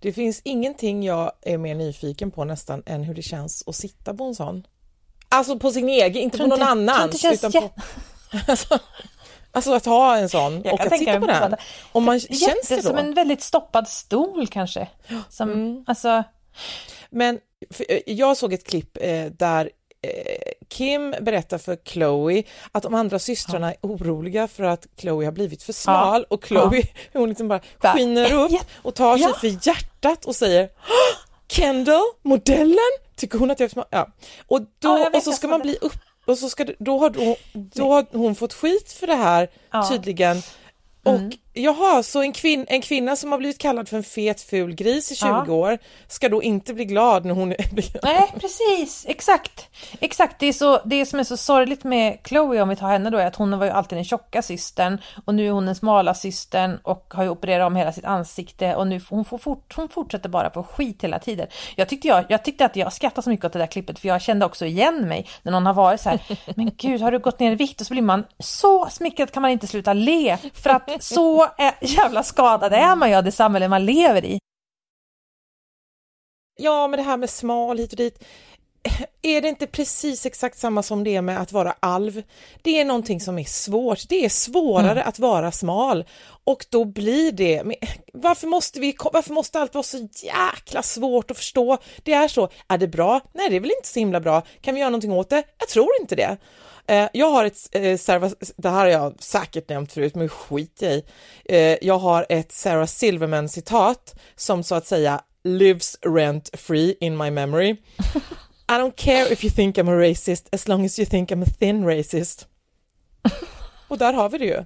Det 0.00 0.12
finns 0.12 0.40
ingenting 0.44 1.02
jag 1.02 1.32
är 1.42 1.58
mer 1.58 1.74
nyfiken 1.74 2.30
på 2.30 2.44
nästan 2.44 2.82
än 2.86 3.02
hur 3.02 3.14
det 3.14 3.22
känns 3.22 3.64
att 3.66 3.76
sitta 3.76 4.14
på 4.14 4.24
en 4.24 4.34
sån. 4.34 4.66
Alltså 5.28 5.58
på 5.58 5.70
sin 5.70 5.88
egen, 5.88 6.22
inte 6.22 6.38
på 6.38 6.46
någon 6.46 6.62
annan. 6.62 7.10
Utan 7.32 7.52
på, 7.52 7.70
alltså, 8.48 8.78
Alltså 9.54 9.72
att 9.72 9.84
ha 9.84 10.16
en 10.16 10.28
sån 10.28 10.62
jag 10.64 10.74
och 10.74 10.80
att 10.80 10.98
sitta 10.98 11.20
på 11.20 11.26
den. 11.26 11.56
Om 11.92 12.04
man, 12.04 12.20
känns 12.20 12.68
det 12.68 12.76
då? 12.76 12.82
Som 12.82 12.98
en 12.98 13.14
väldigt 13.14 13.42
stoppad 13.42 13.88
stol 13.88 14.46
kanske. 14.46 14.88
Som, 15.28 15.52
mm. 15.52 15.84
alltså... 15.86 16.24
Men 17.10 17.40
eh, 17.88 18.00
jag 18.06 18.36
såg 18.36 18.52
ett 18.52 18.66
klipp 18.66 18.98
eh, 19.00 19.24
där 19.24 19.70
eh, 20.02 20.52
Kim 20.68 21.14
berättar 21.20 21.58
för 21.58 21.76
Chloe 21.84 22.42
att 22.72 22.82
de 22.82 22.94
andra 22.94 23.18
systrarna 23.18 23.66
ja. 23.66 23.72
är 23.72 23.78
oroliga 23.92 24.48
för 24.48 24.64
att 24.64 24.86
Chloe 24.96 25.24
har 25.24 25.32
blivit 25.32 25.62
för 25.62 25.72
smal 25.72 26.26
ja. 26.28 26.34
och 26.34 26.44
Chloe 26.44 26.78
ja. 26.78 27.00
hon 27.18 27.28
liksom 27.28 27.48
bara 27.48 27.60
skiner 27.78 28.32
upp 28.32 28.52
och 28.82 28.94
tar 28.94 29.18
sig 29.18 29.34
för 29.34 29.66
hjärtat 29.68 30.24
och 30.24 30.36
säger 30.36 30.68
Kendall, 31.48 32.02
modellen, 32.22 32.78
tycker 33.16 33.38
hon 33.38 33.50
att 33.50 33.60
jag 33.60 33.66
är 33.66 33.70
smal? 33.70 33.86
Ja. 33.90 34.08
Och, 34.46 34.60
då, 34.78 35.08
och 35.14 35.22
så 35.22 35.32
ska 35.32 35.48
man 35.48 35.60
bli 35.60 35.76
upp 35.80 35.98
och 36.24 36.38
så 36.38 36.48
ska, 36.48 36.66
då, 36.78 36.98
har, 36.98 37.10
då, 37.10 37.36
då 37.52 37.92
har 37.92 38.06
hon 38.12 38.34
fått 38.34 38.52
skit 38.52 38.92
för 38.92 39.06
det 39.06 39.14
här 39.14 39.50
ja. 39.70 39.88
tydligen. 39.88 40.42
Och 41.02 41.14
mm. 41.14 41.32
Jaha, 41.54 42.02
så 42.02 42.22
en, 42.22 42.32
kvin 42.32 42.66
en 42.68 42.82
kvinna 42.82 43.16
som 43.16 43.32
har 43.32 43.38
blivit 43.38 43.58
kallad 43.58 43.88
för 43.88 43.96
en 43.96 44.02
fet 44.02 44.40
ful 44.40 44.74
gris 44.74 45.12
i 45.12 45.14
20 45.14 45.26
ja. 45.26 45.52
år 45.52 45.78
ska 46.08 46.28
då 46.28 46.42
inte 46.42 46.74
bli 46.74 46.84
glad 46.84 47.24
när 47.24 47.34
hon 47.34 47.52
är... 47.52 47.56
Nej, 48.02 48.32
precis, 48.40 49.04
exakt. 49.08 49.68
Exakt, 50.00 50.40
det, 50.40 50.46
är 50.46 50.52
så, 50.52 50.80
det 50.84 51.06
som 51.06 51.18
är 51.18 51.24
så 51.24 51.36
sorgligt 51.36 51.84
med 51.84 52.18
Chloe 52.24 52.62
om 52.62 52.68
vi 52.68 52.76
tar 52.76 52.88
henne 52.88 53.10
då 53.10 53.18
är 53.18 53.26
att 53.26 53.36
hon 53.36 53.58
var 53.58 53.66
ju 53.66 53.72
alltid 53.72 53.98
den 53.98 54.04
tjocka 54.04 54.42
systern 54.42 54.98
och 55.24 55.34
nu 55.34 55.46
är 55.46 55.50
hon 55.50 55.66
den 55.66 55.74
smala 55.74 56.14
systern 56.14 56.78
och 56.82 57.14
har 57.14 57.24
ju 57.24 57.28
opererat 57.28 57.66
om 57.66 57.76
hela 57.76 57.92
sitt 57.92 58.04
ansikte 58.04 58.74
och 58.74 58.86
nu 58.86 59.00
hon, 59.10 59.24
får 59.24 59.38
fort, 59.38 59.74
hon 59.76 59.88
fortsätter 59.88 60.28
bara 60.28 60.50
på 60.50 60.62
skit 60.62 61.04
hela 61.04 61.18
tiden. 61.18 61.46
Jag 61.76 61.88
tyckte, 61.88 62.08
jag, 62.08 62.24
jag 62.28 62.44
tyckte 62.44 62.64
att 62.64 62.76
jag 62.76 62.92
skrattade 62.92 63.22
så 63.22 63.30
mycket 63.30 63.46
åt 63.46 63.52
det 63.52 63.58
där 63.58 63.66
klippet 63.66 63.98
för 63.98 64.08
jag 64.08 64.22
kände 64.22 64.46
också 64.46 64.66
igen 64.66 65.08
mig 65.08 65.28
när 65.42 65.52
någon 65.52 65.66
har 65.66 65.74
varit 65.74 66.00
så 66.00 66.08
här, 66.08 66.20
men 66.56 66.70
gud 66.76 67.00
har 67.00 67.12
du 67.12 67.18
gått 67.18 67.40
ner 67.40 67.52
i 67.52 67.54
vikt? 67.54 67.80
Och 67.80 67.86
så 67.86 67.94
blir 67.94 68.02
man 68.02 68.24
så 68.38 68.86
smickrad 68.90 69.30
kan 69.30 69.42
man 69.42 69.50
inte 69.50 69.66
sluta 69.66 69.92
le 69.92 70.38
för 70.54 70.70
att 70.70 71.02
så 71.04 71.43
jävla 71.80 72.22
skadad 72.22 72.72
är 72.72 72.96
man 72.96 73.10
ju 73.10 73.16
av 73.16 73.24
det 73.24 73.32
samhälle 73.32 73.68
man 73.68 73.84
lever 73.84 74.24
i. 74.24 74.38
Ja, 76.56 76.88
men 76.88 76.96
det 76.96 77.02
här 77.02 77.16
med 77.16 77.30
smal 77.30 77.78
hit 77.78 77.92
och 77.92 77.96
dit. 77.96 78.24
Är 79.22 79.42
det 79.42 79.48
inte 79.48 79.66
precis 79.66 80.26
exakt 80.26 80.58
samma 80.58 80.82
som 80.82 81.04
det 81.04 81.22
med 81.22 81.40
att 81.40 81.52
vara 81.52 81.74
alv? 81.80 82.22
Det 82.62 82.80
är 82.80 82.84
någonting 82.84 83.20
som 83.20 83.38
är 83.38 83.44
svårt. 83.44 84.08
Det 84.08 84.24
är 84.24 84.28
svårare 84.28 84.90
mm. 84.90 85.08
att 85.08 85.18
vara 85.18 85.52
smal 85.52 86.04
och 86.44 86.66
då 86.70 86.84
blir 86.84 87.32
det. 87.32 87.62
Varför 88.12 88.46
måste 88.46 88.80
vi? 88.80 88.96
Varför 89.12 89.34
måste 89.34 89.60
allt 89.60 89.74
vara 89.74 89.82
så 89.82 90.08
jäkla 90.22 90.82
svårt 90.82 91.30
att 91.30 91.36
förstå? 91.36 91.78
Det 92.02 92.12
är 92.12 92.28
så. 92.28 92.48
Är 92.68 92.78
det 92.78 92.88
bra? 92.88 93.20
Nej, 93.32 93.50
det 93.50 93.56
är 93.56 93.60
väl 93.60 93.72
inte 93.78 93.88
så 93.88 93.98
himla 93.98 94.20
bra. 94.20 94.42
Kan 94.60 94.74
vi 94.74 94.80
göra 94.80 94.90
någonting 94.90 95.12
åt 95.12 95.30
det? 95.30 95.42
Jag 95.58 95.68
tror 95.68 95.90
inte 96.00 96.16
det. 96.16 96.36
Eh, 96.86 97.08
jag 97.12 97.30
har 97.30 97.44
ett, 97.44 97.68
eh, 97.72 97.96
Sarah, 97.96 98.30
det 98.56 98.68
här 98.68 98.78
har 98.78 98.86
jag 98.86 99.22
säkert 99.22 99.68
nämnt 99.68 99.92
förut, 99.92 100.14
men 100.14 100.28
skit 100.28 100.82
i. 100.82 101.04
Eh, 101.44 101.76
jag 101.82 101.98
har 101.98 102.26
ett 102.28 102.52
Sarah 102.52 102.86
Silverman 102.86 103.48
citat 103.48 104.14
som 104.36 104.62
så 104.62 104.74
att 104.74 104.86
säga 104.86 105.20
lives 105.44 105.98
rent 106.02 106.50
free 106.60 106.96
in 107.00 107.16
my 107.16 107.30
memory. 107.30 107.70
I 108.68 108.72
don't 108.72 108.96
care 108.96 109.32
if 109.32 109.44
you 109.44 109.50
think 109.50 109.78
I'm 109.78 109.90
a 109.90 109.98
racist 109.98 110.48
as 110.52 110.68
long 110.68 110.84
as 110.84 110.98
you 110.98 111.06
think 111.06 111.30
I'm 111.30 111.42
a 111.42 111.52
thin 111.58 111.86
racist. 111.86 112.48
Och 113.88 113.98
där 113.98 114.12
har 114.12 114.28
vi 114.28 114.38
det 114.38 114.44
ju. 114.44 114.64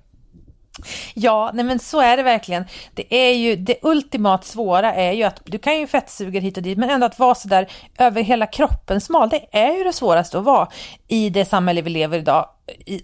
Ja, 1.14 1.50
nej 1.54 1.64
men 1.64 1.78
så 1.78 2.00
är 2.00 2.16
det 2.16 2.22
verkligen. 2.22 2.64
Det 2.94 3.14
är 3.14 3.34
ju 3.34 3.56
det 3.56 3.78
ultimat 3.82 4.44
svåra 4.44 4.94
är 4.94 5.12
ju 5.12 5.22
att 5.22 5.40
du 5.44 5.58
kan 5.58 5.78
ju 5.78 5.86
fettsuga 5.86 6.40
hit 6.40 6.56
och 6.56 6.62
dit, 6.62 6.78
men 6.78 6.90
ändå 6.90 7.06
att 7.06 7.18
vara 7.18 7.34
så 7.34 7.48
där 7.48 7.68
över 7.98 8.22
hela 8.22 8.46
kroppen 8.46 9.00
smal, 9.00 9.28
det 9.28 9.46
är 9.52 9.78
ju 9.78 9.84
det 9.84 9.92
svåraste 9.92 10.38
att 10.38 10.44
vara 10.44 10.68
i 11.08 11.30
det 11.30 11.44
samhälle 11.44 11.82
vi 11.82 11.90
lever 11.90 12.18
idag. 12.18 12.48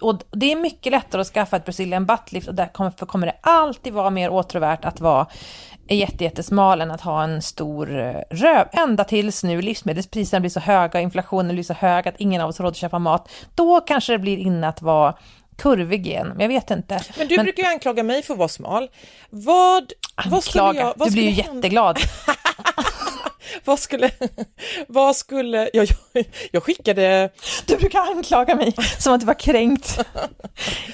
Och 0.00 0.20
det 0.30 0.52
är 0.52 0.56
mycket 0.56 0.92
lättare 0.92 1.20
att 1.20 1.26
skaffa 1.26 1.56
ett 1.56 1.64
Brazilian 1.64 2.06
buttlift 2.06 2.48
och 2.48 2.54
därför 2.54 3.06
kommer 3.06 3.26
det 3.26 3.36
alltid 3.40 3.92
vara 3.92 4.10
mer 4.10 4.30
åtråvärt 4.30 4.84
att 4.84 5.00
vara 5.00 5.26
jättesmal 5.88 6.80
än 6.80 6.90
att 6.90 7.00
ha 7.00 7.24
en 7.24 7.42
stor 7.42 7.98
eh, 7.98 8.14
röv. 8.30 8.68
Ända 8.72 9.04
tills 9.04 9.44
nu 9.44 9.62
livsmedelspriserna 9.62 10.40
blir 10.40 10.50
så 10.50 10.60
höga, 10.60 11.00
inflationen 11.00 11.56
blir 11.56 11.62
så 11.62 11.74
hög 11.74 12.08
att 12.08 12.14
ingen 12.18 12.42
av 12.42 12.48
oss 12.48 12.58
har 12.58 12.62
råd 12.62 12.70
att 12.70 12.76
köpa 12.76 12.98
mat. 12.98 13.28
Då 13.54 13.80
kanske 13.80 14.12
det 14.12 14.18
blir 14.18 14.38
inne 14.38 14.68
att 14.68 14.82
vara 14.82 15.14
kurvig 15.56 16.06
igen, 16.06 16.28
men 16.28 16.40
jag 16.40 16.48
vet 16.48 16.70
inte. 16.70 17.00
Men 17.18 17.28
du 17.28 17.36
men... 17.36 17.44
brukar 17.44 17.62
ju 17.62 17.68
anklaga 17.68 18.02
mig 18.02 18.22
för 18.22 18.34
att 18.34 18.38
vara 18.38 18.48
smal. 18.48 18.90
Vad, 19.30 19.92
vad 20.26 20.44
skulle 20.44 20.64
jag... 20.64 20.94
Vad 20.96 21.08
du 21.08 21.12
blir 21.12 21.22
ju 21.22 21.30
hända? 21.30 21.56
jätteglad. 21.56 21.98
vad 23.64 23.78
skulle... 23.78 24.10
Vad 24.88 25.16
skulle... 25.16 25.70
Jag, 25.72 25.88
jag, 26.12 26.24
jag, 26.50 26.62
skickade... 26.62 27.30
Du 27.66 27.76
brukar 27.76 28.00
anklaga 28.00 28.54
mig 28.54 28.74
som 28.98 29.14
att 29.14 29.20
du 29.20 29.26
var 29.26 29.40
kränkt. 29.40 30.06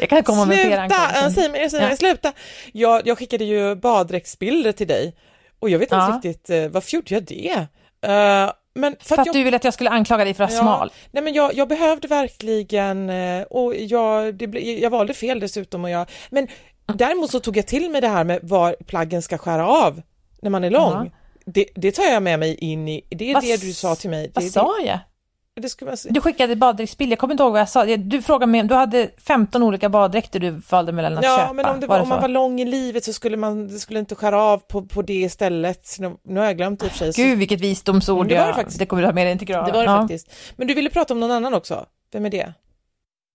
Jag 0.00 0.08
kan 0.08 0.22
komma 0.22 0.44
sluta, 0.44 0.56
med 0.56 0.66
fler 0.66 0.78
anklagelser. 0.78 1.30
Säg 1.30 1.50
mig, 1.50 1.70
säg 1.70 1.80
mig, 1.80 1.90
ja. 1.90 1.96
sluta! 1.96 2.32
Jag, 2.72 3.06
jag 3.06 3.18
skickade 3.18 3.44
ju 3.44 3.74
baddräktsbilder 3.74 4.72
till 4.72 4.86
dig 4.86 5.16
och 5.60 5.70
jag 5.70 5.78
vet 5.78 5.86
inte 5.86 5.96
ja. 5.96 6.20
riktigt, 6.22 6.50
eh, 6.50 6.68
varför 6.68 6.94
gjorde 6.94 7.14
jag 7.14 7.24
det? 7.24 7.66
Uh, 8.06 8.52
men 8.74 8.96
för, 8.98 9.04
för 9.04 9.14
att, 9.14 9.20
att 9.20 9.26
jag, 9.26 9.34
du 9.34 9.42
ville 9.42 9.56
att 9.56 9.64
jag 9.64 9.74
skulle 9.74 9.90
anklaga 9.90 10.24
dig 10.24 10.34
för 10.34 10.44
att 10.44 10.50
vara 10.50 10.58
ja, 10.58 10.62
smal? 10.62 10.92
Nej 11.10 11.22
men 11.22 11.34
jag, 11.34 11.54
jag 11.54 11.68
behövde 11.68 12.08
verkligen, 12.08 13.10
eh, 13.10 13.42
och 13.42 13.74
jag, 13.74 14.34
det, 14.34 14.60
jag 14.60 14.90
valde 14.90 15.14
fel 15.14 15.40
dessutom. 15.40 15.84
Och 15.84 15.90
jag, 15.90 16.10
men 16.30 16.48
däremot 16.86 17.30
så 17.30 17.40
tog 17.40 17.56
jag 17.56 17.66
till 17.66 17.90
mig 17.90 18.00
det 18.00 18.08
här 18.08 18.24
med 18.24 18.40
var 18.42 18.76
plaggen 18.86 19.22
ska 19.22 19.38
skära 19.38 19.66
av 19.68 20.02
när 20.42 20.50
man 20.50 20.64
är 20.64 20.70
lång. 20.70 20.92
Uh 20.92 21.00
-huh. 21.00 21.10
det, 21.44 21.66
det, 21.74 21.92
tar 21.92 22.04
jag 22.04 22.22
med 22.22 22.38
mig 22.38 22.54
in 22.54 22.88
i, 22.88 23.06
det 23.08 23.30
är 23.30 23.34
vad, 23.34 23.42
det 23.42 23.60
du 23.60 23.72
sa 23.72 23.94
till 23.94 24.10
mig. 24.10 24.30
Vad 24.34 24.44
sa 24.44 24.74
jag? 24.84 24.98
Du 26.08 26.20
skickade 26.20 26.56
baddräktsbild, 26.56 27.12
jag 27.12 27.18
kommer 27.18 27.34
inte 27.34 27.42
ihåg 27.42 27.52
vad 27.52 27.60
jag 27.60 27.68
sa. 27.68 27.84
Du 27.84 28.22
frågade 28.22 28.52
mig, 28.52 28.62
du 28.62 28.74
hade 28.74 29.10
15 29.26 29.62
olika 29.62 29.88
baddräkter 29.88 30.40
du 30.40 30.50
valde 30.50 30.92
mellan 30.92 31.18
att 31.18 31.24
ja, 31.24 31.36
köpa. 31.36 31.46
Ja, 31.46 31.52
men 31.52 31.66
om, 31.66 31.80
det 31.80 31.86
var, 31.86 32.00
om 32.00 32.08
man 32.08 32.20
var 32.20 32.28
lång 32.28 32.60
i 32.60 32.64
livet 32.64 33.04
så 33.04 33.12
skulle 33.12 33.36
man 33.36 33.68
det 33.68 33.78
skulle 33.78 33.98
inte 33.98 34.14
skära 34.14 34.42
av 34.42 34.58
på, 34.58 34.82
på 34.82 35.02
det 35.02 35.14
istället. 35.14 35.96
Nu 36.22 36.40
har 36.40 36.46
jag 36.46 36.56
glömt 36.56 36.82
i 36.82 36.86
och 36.86 36.90
för 36.90 37.12
sig. 37.12 37.24
Gud, 37.24 37.38
vilket 37.38 37.60
visdomsord. 37.60 38.28
Det, 38.28 38.38
var 38.38 38.46
det, 38.46 38.54
faktiskt. 38.54 38.78
det 38.78 38.86
kommer 38.86 39.02
du 39.02 39.08
ha 39.08 39.12
med 39.12 39.26
dig 39.26 39.32
integral. 39.32 39.66
Det 39.66 39.72
var 39.72 39.78
det 39.78 39.90
ja. 39.90 40.00
faktiskt. 40.00 40.32
Men 40.56 40.66
du 40.66 40.74
ville 40.74 40.90
prata 40.90 41.14
om 41.14 41.20
någon 41.20 41.30
annan 41.30 41.54
också. 41.54 41.86
Vem 42.12 42.26
är 42.26 42.30
det? 42.30 42.52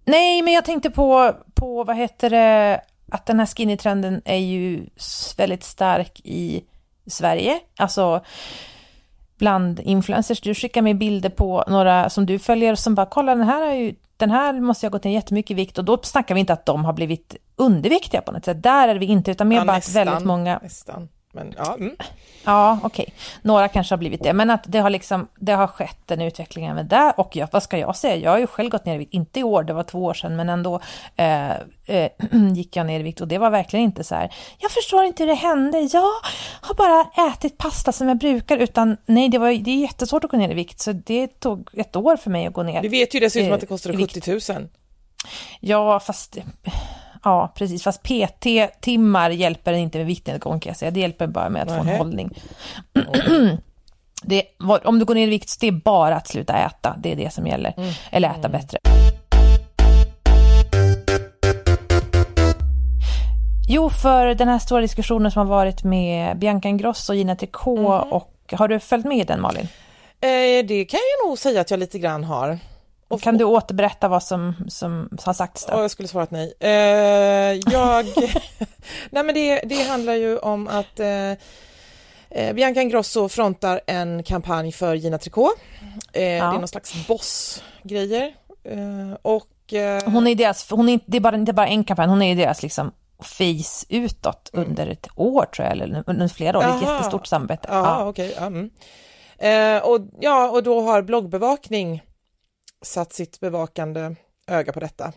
Nej, 0.05 0.41
men 0.41 0.53
jag 0.53 0.65
tänkte 0.65 0.89
på, 0.89 1.35
på 1.53 1.83
vad 1.83 1.95
heter 1.95 2.29
det, 2.29 2.81
att 3.11 3.25
den 3.25 3.39
här 3.39 3.45
skinny-trenden 3.45 4.21
är 4.25 4.37
ju 4.37 4.85
väldigt 5.37 5.63
stark 5.63 6.21
i 6.23 6.63
Sverige. 7.07 7.59
Alltså 7.77 8.21
bland 9.37 9.79
influencers. 9.79 10.41
Du 10.41 10.53
skickar 10.53 10.81
mig 10.81 10.93
bilder 10.93 11.29
på 11.29 11.63
några 11.67 12.09
som 12.09 12.25
du 12.25 12.39
följer 12.39 12.75
som 12.75 12.95
bara 12.95 13.05
kolla 13.05 13.35
den 13.35 13.47
här 13.47 13.67
är 13.67 13.73
ju 13.73 13.95
den 14.17 14.31
här 14.31 14.61
måste 14.61 14.85
jag 14.85 14.91
ha 14.91 14.95
gått 14.95 15.03
ner 15.03 15.11
jättemycket 15.11 15.51
i 15.51 15.53
vikt 15.53 15.77
och 15.77 15.85
då 15.85 15.99
snackar 16.03 16.35
vi 16.35 16.39
inte 16.39 16.53
att 16.53 16.65
de 16.65 16.85
har 16.85 16.93
blivit 16.93 17.35
underviktiga 17.55 18.21
på 18.21 18.31
något 18.31 18.45
sätt. 18.45 18.63
Där 18.63 18.87
är 18.87 18.95
vi 18.95 19.05
inte, 19.05 19.31
utan 19.31 19.47
mer 19.47 19.57
ja, 19.57 19.65
bara 19.65 19.75
nästan, 19.75 20.01
att 20.01 20.07
väldigt 20.07 20.27
många... 20.27 20.59
Nästan. 20.63 21.09
Men, 21.35 21.53
ja, 21.57 21.75
mm. 21.79 21.95
ja 22.45 22.79
okej. 22.83 23.03
Okay. 23.03 23.15
Några 23.41 23.67
kanske 23.67 23.93
har 23.93 23.97
blivit 23.97 24.23
det, 24.23 24.33
men 24.33 24.49
att 24.49 24.63
det 24.67 24.79
har, 24.79 24.89
liksom, 24.89 25.27
det 25.35 25.51
har 25.51 25.67
skett 25.67 26.11
en 26.11 26.21
utveckling 26.21 26.65
även 26.65 26.87
där. 26.87 27.19
Och 27.19 27.35
jag, 27.35 27.47
vad 27.51 27.63
ska 27.63 27.77
jag 27.77 27.95
säga, 27.95 28.15
jag 28.15 28.31
har 28.31 28.37
ju 28.37 28.47
själv 28.47 28.69
gått 28.69 28.85
ner 28.85 28.95
i 28.95 28.97
vikt, 28.97 29.13
inte 29.13 29.39
i 29.39 29.43
år, 29.43 29.63
det 29.63 29.73
var 29.73 29.83
två 29.83 30.03
år 30.03 30.13
sedan, 30.13 30.35
men 30.35 30.49
ändå 30.49 30.79
eh, 31.15 31.51
eh, 31.85 32.09
gick 32.53 32.75
jag 32.75 32.85
ner 32.85 32.99
i 32.99 33.03
vikt 33.03 33.21
och 33.21 33.27
det 33.27 33.37
var 33.37 33.49
verkligen 33.49 33.85
inte 33.85 34.03
så 34.03 34.15
här, 34.15 34.33
jag 34.57 34.71
förstår 34.71 35.03
inte 35.03 35.23
hur 35.23 35.27
det 35.27 35.35
hände, 35.35 35.79
jag 35.79 36.11
har 36.61 36.75
bara 36.75 37.29
ätit 37.31 37.57
pasta 37.57 37.91
som 37.91 38.07
jag 38.07 38.17
brukar, 38.17 38.57
utan 38.57 38.97
nej, 39.05 39.29
det, 39.29 39.37
var, 39.37 39.51
det 39.51 39.71
är 39.71 39.81
jättesvårt 39.81 40.23
att 40.23 40.31
gå 40.31 40.37
ner 40.37 40.49
i 40.49 40.53
vikt, 40.53 40.79
så 40.79 40.91
det 40.91 41.27
tog 41.27 41.69
ett 41.73 41.95
år 41.95 42.17
för 42.17 42.29
mig 42.29 42.47
att 42.47 42.53
gå 42.53 42.63
ner. 42.63 42.81
Du 42.81 42.89
vet 42.89 43.13
ju 43.13 43.19
dessutom 43.19 43.53
att 43.53 43.61
det 43.61 43.67
kostade 43.67 43.97
70 43.97 44.53
000. 44.53 44.67
Ja, 45.59 45.99
fast 45.99 46.37
Ja, 47.25 47.51
precis. 47.55 47.83
Fast 47.83 48.03
PT-timmar 48.03 49.29
hjälper 49.29 49.73
inte 49.73 49.97
med 49.97 50.07
viktnedgång 50.07 50.59
kan 50.59 50.69
jag 50.69 50.77
säga. 50.77 50.91
Det 50.91 50.99
hjälper 50.99 51.27
bara 51.27 51.49
med 51.49 51.61
att 51.61 51.75
få 51.75 51.89
en 51.89 51.97
hållning. 51.97 52.37
det, 54.21 54.43
om 54.83 54.99
du 54.99 55.05
går 55.05 55.15
ner 55.15 55.27
i 55.27 55.29
vikt, 55.29 55.57
det 55.61 55.67
är 55.67 55.71
bara 55.71 56.15
att 56.15 56.27
sluta 56.27 56.57
äta. 56.57 56.95
Det 56.99 57.11
är 57.11 57.15
det 57.15 57.33
som 57.33 57.47
gäller. 57.47 57.73
Mm. 57.77 57.93
Eller 58.11 58.29
äta 58.29 58.47
mm. 58.47 58.51
bättre. 58.51 58.77
Jo, 63.67 63.89
för 63.89 64.35
den 64.35 64.47
här 64.47 64.59
stora 64.59 64.81
diskussionen 64.81 65.31
som 65.31 65.39
har 65.39 65.55
varit 65.55 65.83
med 65.83 66.39
Bianca 66.39 66.67
Ingrosso 66.69 67.13
och 67.13 67.17
Gina 67.17 67.35
Tricot 67.35 67.79
mm. 67.79 68.13
och 68.13 68.33
har 68.51 68.67
du 68.67 68.79
följt 68.79 69.05
med 69.05 69.17
i 69.17 69.23
den 69.23 69.41
Malin? 69.41 69.67
Eh, 70.21 70.65
det 70.67 70.85
kan 70.85 70.99
jag 70.99 71.29
nog 71.29 71.37
säga 71.37 71.61
att 71.61 71.71
jag 71.71 71.79
lite 71.79 71.99
grann 71.99 72.23
har. 72.23 72.59
Och 73.07 73.21
kan 73.21 73.37
du 73.37 73.43
återberätta 73.43 74.07
vad 74.07 74.23
som, 74.23 74.55
som 74.67 75.17
har 75.25 75.33
sagts 75.33 75.65
då? 75.65 75.73
Jag 75.73 75.91
skulle 75.91 76.07
svarat 76.07 76.31
nej. 76.31 76.53
Eh, 76.59 76.69
jag... 77.73 78.05
nej 79.09 79.23
men 79.23 79.35
det, 79.35 79.59
det 79.59 79.83
handlar 79.83 80.13
ju 80.13 80.37
om 80.37 80.67
att 80.67 80.99
eh, 80.99 81.31
eh, 82.29 82.53
Bianca 82.53 82.81
Ingrosso 82.81 83.29
frontar 83.29 83.81
en 83.87 84.23
kampanj 84.23 84.71
för 84.71 84.95
Gina 84.95 85.17
Tricot. 85.17 85.53
Eh, 86.13 86.23
ja. 86.23 86.45
Det 86.45 86.55
är 86.55 86.59
någon 86.59 86.67
slags 86.67 87.07
boss-grejer. 87.07 88.33
Eh, 88.63 89.17
och, 89.21 89.73
eh, 89.73 90.01
hon 90.05 90.27
är 90.27 90.35
deras, 90.35 90.71
hon 90.71 90.89
är, 90.89 90.99
det 91.05 91.17
är 91.17 91.21
bara, 91.21 91.35
inte 91.35 91.53
bara 91.53 91.67
en 91.67 91.83
kampanj, 91.83 92.09
hon 92.09 92.21
är 92.21 92.35
deras 92.35 92.63
liksom 92.63 92.91
face 93.19 93.85
utåt 93.89 94.49
mm. 94.53 94.67
under 94.67 94.87
ett 94.87 95.07
år 95.15 95.45
tror 95.45 95.67
jag, 95.67 95.71
eller 95.71 96.03
under 96.07 96.27
flera 96.27 96.57
år. 96.57 96.63
Det 96.63 96.69
är 96.69 96.75
ett 96.75 96.81
jättestort 96.81 97.27
samarbete. 97.27 97.67
Aha, 97.71 97.99
ja. 97.99 98.09
Okay. 98.09 98.33
Mm. 98.33 98.69
Eh, 99.37 99.83
och, 99.83 99.99
ja, 100.19 100.49
och 100.49 100.63
då 100.63 100.81
har 100.81 101.01
bloggbevakning 101.01 102.01
satt 102.85 103.13
sitt 103.13 103.39
bevakande 103.39 104.15
öga 104.47 104.73
på 104.73 104.79
detta. 104.79 105.13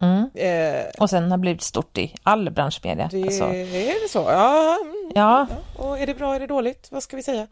Mm. 0.00 0.30
Eh, 0.34 0.86
och 0.98 1.10
sen 1.10 1.30
har 1.30 1.38
blivit 1.38 1.62
stort 1.62 1.98
i 1.98 2.14
all 2.22 2.50
branschmedia. 2.50 3.08
Det, 3.12 3.22
alltså. 3.22 3.44
Är 3.44 4.02
det 4.02 4.08
så? 4.08 4.18
Ja. 4.18 4.78
Mm. 4.80 5.12
ja. 5.14 5.46
Och 5.76 5.98
är 5.98 6.06
det 6.06 6.14
bra, 6.14 6.34
är 6.34 6.40
det 6.40 6.46
dåligt? 6.46 6.88
Vad 6.90 7.02
ska 7.02 7.16
vi 7.16 7.22
säga? 7.22 7.46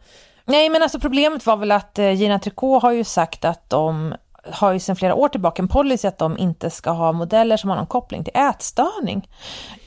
Nej, 0.45 0.69
men 0.69 0.83
alltså 0.83 0.99
problemet 0.99 1.45
var 1.45 1.57
väl 1.57 1.71
att 1.71 1.99
eh, 1.99 2.11
Gina 2.11 2.39
Tricot 2.39 2.81
har 2.81 2.91
ju 2.91 3.03
sagt 3.03 3.45
att 3.45 3.69
de 3.69 4.15
har 4.51 4.73
ju 4.73 4.79
sedan 4.79 4.95
flera 4.95 5.15
år 5.15 5.29
tillbaka 5.29 5.61
en 5.61 5.67
policy 5.67 6.07
att 6.07 6.17
de 6.17 6.37
inte 6.37 6.69
ska 6.69 6.89
ha 6.91 7.11
modeller 7.11 7.57
som 7.57 7.69
har 7.69 7.77
någon 7.77 7.87
koppling 7.87 8.23
till 8.23 8.37
ätstörning. 8.37 9.29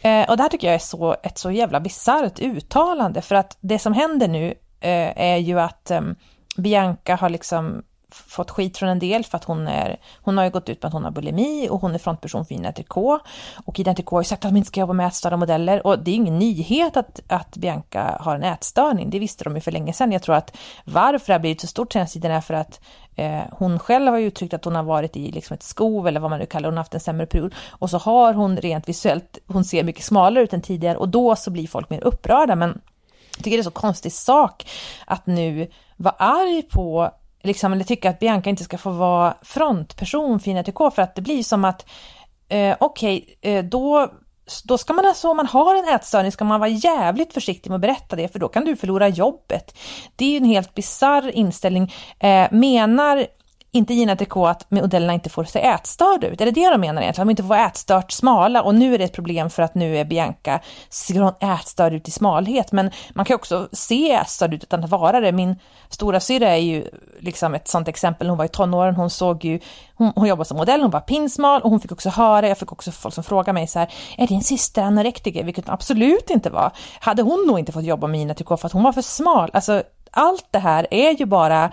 Eh, 0.02 0.30
och 0.30 0.36
det 0.36 0.42
här 0.42 0.50
tycker 0.50 0.66
jag 0.66 0.74
är 0.74 0.78
så, 0.78 1.16
ett 1.22 1.38
så 1.38 1.50
jävla 1.50 1.80
bisarrt 1.80 2.40
uttalande 2.40 3.22
för 3.22 3.34
att 3.34 3.56
det 3.60 3.78
som 3.78 3.92
händer 3.92 4.28
nu 4.28 4.54
eh, 4.80 5.22
är 5.22 5.36
ju 5.36 5.60
att 5.60 5.90
eh, 5.90 6.00
Bianca 6.56 7.14
har 7.14 7.28
liksom 7.28 7.82
fått 8.10 8.50
skit 8.50 8.78
från 8.78 8.88
en 8.88 8.98
del 8.98 9.24
för 9.24 9.36
att 9.36 9.44
hon 9.44 9.68
är, 9.68 10.00
hon 10.22 10.38
har 10.38 10.44
ju 10.44 10.50
gått 10.50 10.68
ut 10.68 10.82
med 10.82 10.88
att 10.88 10.92
hon 10.92 11.04
har 11.04 11.10
bulimi 11.10 11.68
och 11.70 11.80
hon 11.80 11.94
är 11.94 11.98
frontperson 11.98 12.46
för 12.46 12.54
Ina 12.54 12.72
Tricot. 12.72 13.20
Och 13.64 13.80
Ina 13.80 13.94
Tricot 13.94 14.12
har 14.12 14.20
ju 14.20 14.24
sagt 14.24 14.44
att 14.44 14.50
de 14.50 14.56
inte 14.56 14.68
ska 14.68 14.80
jobba 14.80 14.92
med 14.92 15.06
ätstörda 15.06 15.36
modeller 15.36 15.86
och 15.86 15.98
det 15.98 16.10
är 16.10 16.14
ingen 16.14 16.38
nyhet 16.38 16.96
att, 16.96 17.20
att 17.28 17.56
Bianca 17.56 18.16
har 18.20 18.34
en 18.34 18.42
ätstörning, 18.42 19.10
det 19.10 19.18
visste 19.18 19.44
de 19.44 19.54
ju 19.54 19.60
för 19.60 19.72
länge 19.72 19.92
sedan. 19.92 20.12
Jag 20.12 20.22
tror 20.22 20.34
att 20.34 20.56
varför 20.84 21.26
det 21.26 21.32
har 21.32 21.40
blivit 21.40 21.60
så 21.60 21.66
stort 21.66 21.92
senaste 21.92 22.12
tiden 22.12 22.32
är 22.32 22.40
för 22.40 22.54
att 22.54 22.80
eh, 23.16 23.42
hon 23.52 23.78
själv 23.78 24.12
har 24.12 24.18
uttryckt 24.18 24.54
att 24.54 24.64
hon 24.64 24.74
har 24.74 24.82
varit 24.82 25.16
i 25.16 25.32
liksom 25.32 25.54
ett 25.54 25.62
skov 25.62 26.08
eller 26.08 26.20
vad 26.20 26.30
man 26.30 26.38
nu 26.38 26.46
kallar 26.46 26.62
det, 26.62 26.68
hon 26.68 26.76
har 26.76 26.84
haft 26.84 26.94
en 26.94 27.00
sämre 27.00 27.26
period. 27.26 27.54
Och 27.68 27.90
så 27.90 27.98
har 27.98 28.34
hon 28.34 28.56
rent 28.56 28.88
visuellt, 28.88 29.38
hon 29.46 29.64
ser 29.64 29.84
mycket 29.84 30.04
smalare 30.04 30.44
ut 30.44 30.52
än 30.52 30.62
tidigare 30.62 30.96
och 30.96 31.08
då 31.08 31.36
så 31.36 31.50
blir 31.50 31.66
folk 31.66 31.90
mer 31.90 32.04
upprörda. 32.04 32.56
Men 32.56 32.80
jag 33.36 33.44
tycker 33.44 33.56
det 33.56 33.60
är 33.60 33.64
så 33.64 33.70
konstig 33.70 34.12
sak 34.12 34.66
att 35.06 35.26
nu 35.26 35.70
vara 35.96 36.14
arg 36.18 36.62
på 36.62 37.10
liksom, 37.42 37.72
eller 37.72 37.84
tycka 37.84 38.10
att 38.10 38.18
Bianca 38.18 38.50
inte 38.50 38.64
ska 38.64 38.78
få 38.78 38.90
vara 38.90 39.34
frontperson 39.42 40.40
för 40.40 40.50
INTK 40.50 40.78
för 40.94 41.02
att 41.02 41.14
det 41.14 41.22
blir 41.22 41.42
som 41.42 41.64
att 41.64 41.86
eh, 42.48 42.76
okej, 42.80 43.36
okay, 43.38 43.52
eh, 43.52 43.64
då 43.64 44.10
då 44.64 44.78
ska 44.78 44.92
man 44.92 45.06
alltså, 45.06 45.28
om 45.28 45.36
man 45.36 45.46
har 45.46 45.74
en 45.74 45.94
ätstörning, 45.94 46.32
ska 46.32 46.44
man 46.44 46.60
vara 46.60 46.70
jävligt 46.70 47.34
försiktig 47.34 47.70
med 47.70 47.74
att 47.74 47.80
berätta 47.80 48.16
det, 48.16 48.28
för 48.28 48.38
då 48.38 48.48
kan 48.48 48.64
du 48.64 48.76
förlora 48.76 49.08
jobbet. 49.08 49.78
Det 50.16 50.24
är 50.24 50.30
ju 50.30 50.36
en 50.36 50.44
helt 50.44 50.74
bizarr 50.74 51.30
inställning. 51.30 51.92
Eh, 52.18 52.46
menar 52.50 53.26
inte 53.72 53.94
Gina 53.94 54.16
Tricot 54.16 54.48
att 54.48 54.70
modellerna 54.70 55.12
inte 55.14 55.30
får 55.30 55.44
se 55.44 55.60
ätstörda 55.60 56.26
ut. 56.26 56.40
Är 56.40 56.44
det 56.44 56.50
det 56.50 56.70
de 56.70 56.80
menar 56.80 57.02
egentligen? 57.02 57.26
De 57.26 57.30
inte 57.30 57.42
får 57.42 57.48
vara 57.48 57.66
ätstört 57.66 58.12
smala 58.12 58.62
och 58.62 58.74
nu 58.74 58.94
är 58.94 58.98
det 58.98 59.04
ett 59.04 59.12
problem 59.12 59.50
för 59.50 59.62
att 59.62 59.74
nu 59.74 59.96
är 59.96 60.04
Bianca, 60.04 60.60
ser 60.88 61.20
hon 61.20 61.32
ätstörd 61.40 61.92
ut 61.92 62.08
i 62.08 62.10
smalhet. 62.10 62.72
Men 62.72 62.90
man 63.14 63.24
kan 63.24 63.34
också 63.34 63.68
se 63.72 64.12
ätstörd 64.12 64.54
ut 64.54 64.62
utan 64.62 64.84
att 64.84 64.90
vara 64.90 65.20
det. 65.20 65.32
Min 65.32 65.56
stora 65.88 66.20
syra 66.20 66.48
är 66.48 66.56
ju 66.56 66.84
liksom 67.20 67.54
ett 67.54 67.68
sånt 67.68 67.88
exempel. 67.88 68.28
Hon 68.28 68.38
var 68.38 68.44
i 68.44 68.48
tonåren, 68.48 68.94
hon 68.94 69.10
såg 69.10 69.44
ju, 69.44 69.60
hon, 69.94 70.12
hon 70.16 70.28
jobbade 70.28 70.48
som 70.48 70.56
modell, 70.56 70.80
hon 70.80 70.90
var 70.90 71.00
pinsmal 71.00 71.62
och 71.62 71.70
hon 71.70 71.80
fick 71.80 71.92
också 71.92 72.08
höra, 72.08 72.48
jag 72.48 72.58
fick 72.58 72.72
också 72.72 72.92
folk 72.92 73.14
som 73.14 73.24
frågade 73.24 73.52
mig 73.52 73.66
så 73.66 73.78
här, 73.78 73.92
är 74.18 74.26
din 74.26 74.42
syster 74.42 74.82
anorektiker? 74.82 75.44
Vilket 75.44 75.66
hon 75.66 75.74
absolut 75.74 76.30
inte 76.30 76.50
var. 76.50 76.72
Hade 77.00 77.22
hon 77.22 77.46
nog 77.46 77.58
inte 77.58 77.72
fått 77.72 77.84
jobba 77.84 78.06
med 78.06 78.20
Gina 78.20 78.34
Tricot 78.34 78.60
för 78.60 78.66
att 78.66 78.72
hon 78.72 78.82
var 78.82 78.92
för 78.92 79.02
smal. 79.02 79.50
Alltså 79.52 79.82
allt 80.10 80.46
det 80.50 80.58
här 80.58 80.86
är 80.90 81.10
ju 81.18 81.26
bara 81.26 81.72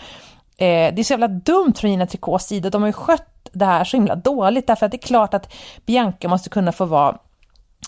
Eh, 0.57 0.93
det 0.93 1.01
är 1.01 1.03
så 1.03 1.13
jävla 1.13 1.27
dumt 1.27 1.73
från 1.77 1.91
Gina 1.91 2.07
Tricots 2.07 2.45
sida. 2.45 2.69
De 2.69 2.81
har 2.81 2.89
ju 2.89 2.93
skött 2.93 3.49
det 3.51 3.65
här 3.65 3.83
så 3.83 3.97
himla 3.97 4.15
dåligt 4.15 4.67
därför 4.67 4.85
att 4.85 4.91
det 4.91 4.97
är 4.97 5.07
klart 5.07 5.33
att 5.33 5.53
Bianca 5.85 6.27
måste 6.27 6.49
kunna 6.49 6.71
få 6.71 6.85
vara 6.85 7.17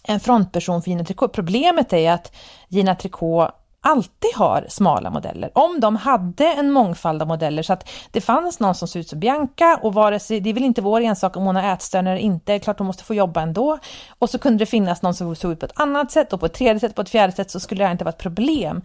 en 0.03 0.19
frontperson 0.19 0.82
för 0.82 0.89
Gina 0.89 1.03
Tricot. 1.03 1.34
Problemet 1.34 1.93
är 1.93 2.12
att 2.12 2.36
Gina 2.67 2.95
Tricot 2.95 3.51
alltid 3.82 4.36
har 4.36 4.65
smala 4.69 5.10
modeller. 5.10 5.51
Om 5.55 5.79
de 5.79 5.95
hade 5.95 6.45
en 6.45 6.71
mångfald 6.71 7.21
av 7.21 7.27
modeller 7.27 7.63
så 7.63 7.73
att 7.73 7.89
det 8.12 8.21
fanns 8.21 8.60
någon 8.60 8.75
som 8.75 8.88
såg 8.88 8.99
ut 8.99 9.10
som 9.10 9.19
Bianca 9.19 9.79
och 9.84 9.93
vare 9.93 10.19
sig, 10.19 10.39
det 10.39 10.49
är 10.49 10.53
väl 10.53 10.63
inte 10.63 10.82
vår 10.82 11.01
ensak 11.01 11.38
om 11.38 11.43
hon 11.43 11.55
har 11.55 11.73
ätstörningar 11.73 12.15
eller 12.15 12.25
inte, 12.25 12.60
klart 12.60 12.77
hon 12.77 12.88
måste 12.88 13.03
få 13.03 13.13
jobba 13.13 13.41
ändå. 13.41 13.79
Och 14.19 14.29
så 14.29 14.39
kunde 14.39 14.58
det 14.58 14.65
finnas 14.65 15.01
någon 15.01 15.13
som 15.13 15.36
såg 15.36 15.51
ut 15.51 15.60
på 15.60 15.65
ett 15.65 15.79
annat 15.79 16.12
sätt 16.12 16.34
och 16.34 16.39
på 16.39 16.45
ett 16.45 16.53
tredje 16.53 16.79
sätt, 16.79 16.95
på 16.95 17.01
ett 17.01 17.10
fjärde 17.10 17.34
sätt 17.34 17.51
så 17.51 17.60
skulle 17.60 17.86
det 17.86 17.91
inte 17.91 18.03
vara 18.03 18.13
ett 18.13 18.21
problem. 18.21 18.82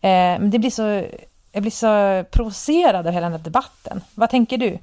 Eh, 0.00 0.10
men 0.10 0.50
det 0.50 0.58
blir 0.58 0.70
så, 0.70 1.04
jag 1.52 1.62
blir 1.62 1.70
så 1.70 2.24
provocerad 2.30 3.06
av 3.06 3.12
hela 3.12 3.26
den 3.26 3.32
här 3.32 3.44
debatten. 3.44 4.04
Vad 4.14 4.30
tänker 4.30 4.58
du? 4.58 4.78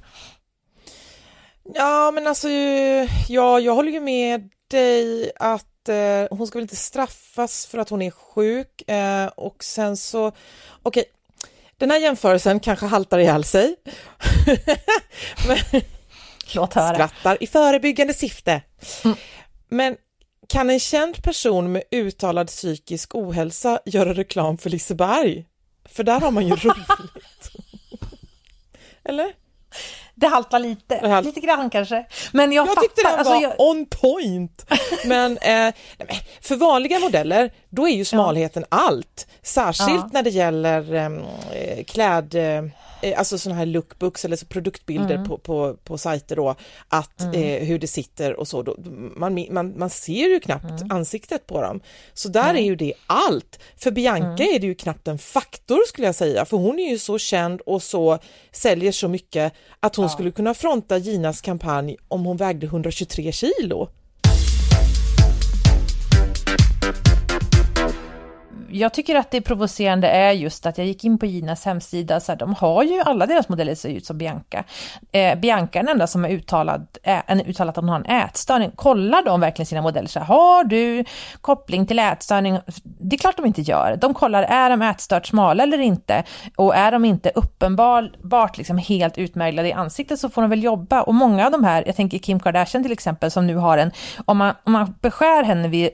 Ja, 1.74 2.10
men 2.10 2.26
alltså, 2.26 2.48
ja, 3.28 3.60
jag 3.60 3.74
håller 3.74 3.92
ju 3.92 4.00
med 4.00 4.50
dig 4.70 5.30
att 5.36 5.88
eh, 5.88 6.36
hon 6.36 6.46
ska 6.46 6.58
väl 6.58 6.62
inte 6.64 6.76
straffas 6.76 7.66
för 7.66 7.78
att 7.78 7.88
hon 7.88 8.02
är 8.02 8.10
sjuk 8.10 8.90
eh, 8.90 9.26
och 9.26 9.64
sen 9.64 9.96
så, 9.96 10.28
okej, 10.28 10.36
okay, 10.82 11.04
den 11.76 11.90
här 11.90 11.98
jämförelsen 11.98 12.60
kanske 12.60 12.86
haltar 12.86 13.18
ihjäl 13.18 13.44
sig. 13.44 13.76
men, 15.48 15.82
Låt 16.54 16.74
höra. 16.74 16.94
Skrattar 16.94 17.42
i 17.42 17.46
förebyggande 17.46 18.14
syfte. 18.14 18.62
Mm. 19.04 19.16
Men 19.68 19.96
kan 20.48 20.70
en 20.70 20.80
känd 20.80 21.22
person 21.22 21.72
med 21.72 21.82
uttalad 21.90 22.46
psykisk 22.46 23.14
ohälsa 23.14 23.80
göra 23.84 24.14
reklam 24.14 24.58
för 24.58 24.70
Liseberg? 24.70 25.44
För 25.92 26.04
där 26.04 26.20
har 26.20 26.30
man 26.30 26.46
ju 26.46 26.54
roligt. 26.56 27.52
Eller? 29.04 29.32
det 30.14 30.26
haltar 30.26 30.58
lite, 30.58 31.00
det 31.00 31.08
halt... 31.08 31.26
lite 31.26 31.40
grann 31.40 31.70
kanske. 31.70 32.06
Men 32.32 32.52
jag, 32.52 32.62
jag 32.62 32.68
fattar. 32.68 32.82
tyckte 32.82 33.02
den 33.02 33.14
alltså, 33.18 33.34
var 33.34 33.42
jag... 33.42 33.54
on 33.58 33.86
point. 33.86 34.66
Men 35.04 35.38
eh, 35.38 35.74
för 36.40 36.56
vanliga 36.56 36.98
modeller, 36.98 37.50
då 37.70 37.88
är 37.88 37.92
ju 37.92 38.04
smalheten 38.04 38.64
ja. 38.70 38.76
allt. 38.76 39.26
Särskilt 39.42 39.90
ja. 39.90 40.10
när 40.12 40.22
det 40.22 40.30
gäller 40.30 40.94
eh, 40.94 41.84
kläd 41.84 42.34
Eh, 42.34 42.64
alltså 43.16 43.38
sådana 43.38 43.58
här 43.58 43.66
lookbooks 43.66 44.24
eller 44.24 44.36
så 44.36 44.46
produktbilder 44.46 45.14
mm. 45.14 45.28
på, 45.28 45.38
på, 45.38 45.76
på 45.84 45.98
sajter 45.98 46.36
då, 46.36 46.54
att 46.88 47.20
mm. 47.20 47.34
eh, 47.34 47.68
hur 47.68 47.78
det 47.78 47.86
sitter 47.86 48.34
och 48.34 48.48
så, 48.48 48.62
då, 48.62 48.76
man, 49.16 49.46
man, 49.50 49.78
man 49.78 49.90
ser 49.90 50.28
ju 50.28 50.40
knappt 50.40 50.80
mm. 50.80 50.90
ansiktet 50.90 51.46
på 51.46 51.62
dem. 51.62 51.80
Så 52.14 52.28
där 52.28 52.54
är 52.54 52.62
ju 52.62 52.76
det 52.76 52.92
allt. 53.06 53.60
För 53.76 53.90
Bianca 53.90 54.42
mm. 54.42 54.54
är 54.54 54.58
det 54.58 54.66
ju 54.66 54.74
knappt 54.74 55.08
en 55.08 55.18
faktor 55.18 55.80
skulle 55.88 56.06
jag 56.06 56.14
säga, 56.14 56.44
för 56.44 56.56
hon 56.56 56.78
är 56.78 56.90
ju 56.90 56.98
så 56.98 57.18
känd 57.18 57.60
och 57.60 57.82
så 57.82 58.18
säljer 58.52 58.92
så 58.92 59.08
mycket 59.08 59.52
att 59.80 59.96
hon 59.96 60.04
ja. 60.04 60.08
skulle 60.08 60.30
kunna 60.30 60.54
fronta 60.54 60.98
Ginas 60.98 61.40
kampanj 61.40 61.96
om 62.08 62.24
hon 62.24 62.36
vägde 62.36 62.66
123 62.66 63.32
kilo. 63.32 63.88
Jag 68.70 68.94
tycker 68.94 69.14
att 69.14 69.30
det 69.30 69.40
provocerande 69.40 70.08
är 70.08 70.32
just 70.32 70.66
att 70.66 70.78
jag 70.78 70.86
gick 70.86 71.04
in 71.04 71.18
på 71.18 71.26
Ginas 71.26 71.64
hemsida, 71.64 72.20
så 72.20 72.32
här, 72.32 72.38
de 72.38 72.54
har 72.54 72.82
ju, 72.82 73.00
alla 73.00 73.26
deras 73.26 73.48
modeller 73.48 73.74
ser 73.74 73.88
ut 73.88 74.06
som 74.06 74.18
Bianca. 74.18 74.64
Eh, 75.12 75.38
Bianca 75.38 75.78
är 75.78 75.82
den 75.82 75.92
enda 75.92 76.06
som 76.06 76.24
är 76.24 76.28
uttalad, 76.28 76.86
eh, 77.02 77.20
äh, 77.26 77.38
uttalat 77.48 77.78
att 77.78 77.84
hon 77.84 77.88
har 77.88 77.96
en 77.96 78.22
ätstörning. 78.22 78.70
Kollar 78.70 79.22
de 79.22 79.40
verkligen 79.40 79.66
sina 79.66 79.82
modeller 79.82 80.08
så 80.08 80.18
här, 80.18 80.26
har 80.26 80.64
du 80.64 81.04
koppling 81.40 81.86
till 81.86 81.98
ätstörning? 81.98 82.58
Det 82.84 83.16
är 83.16 83.18
klart 83.18 83.36
de 83.36 83.46
inte 83.46 83.62
gör. 83.62 83.96
De 84.00 84.14
kollar, 84.14 84.42
är 84.42 84.70
de 84.70 84.82
ätstört 84.82 85.26
smala 85.26 85.62
eller 85.62 85.78
inte? 85.78 86.24
Och 86.56 86.76
är 86.76 86.92
de 86.92 87.04
inte 87.04 87.32
uppenbart 87.34 88.56
liksom 88.56 88.78
helt 88.78 89.18
utmärglade 89.18 89.68
i 89.68 89.72
ansiktet 89.72 90.20
så 90.20 90.28
får 90.28 90.42
de 90.42 90.50
väl 90.50 90.62
jobba. 90.62 91.02
Och 91.02 91.14
många 91.14 91.46
av 91.46 91.52
de 91.52 91.64
här, 91.64 91.82
jag 91.86 91.96
tänker 91.96 92.18
Kim 92.18 92.40
Kardashian 92.40 92.82
till 92.82 92.92
exempel, 92.92 93.30
som 93.30 93.46
nu 93.46 93.56
har 93.56 93.78
en, 93.78 93.90
om 94.24 94.36
man, 94.36 94.54
om 94.64 94.72
man 94.72 94.94
beskär 95.00 95.42
henne 95.42 95.68
vid, 95.68 95.90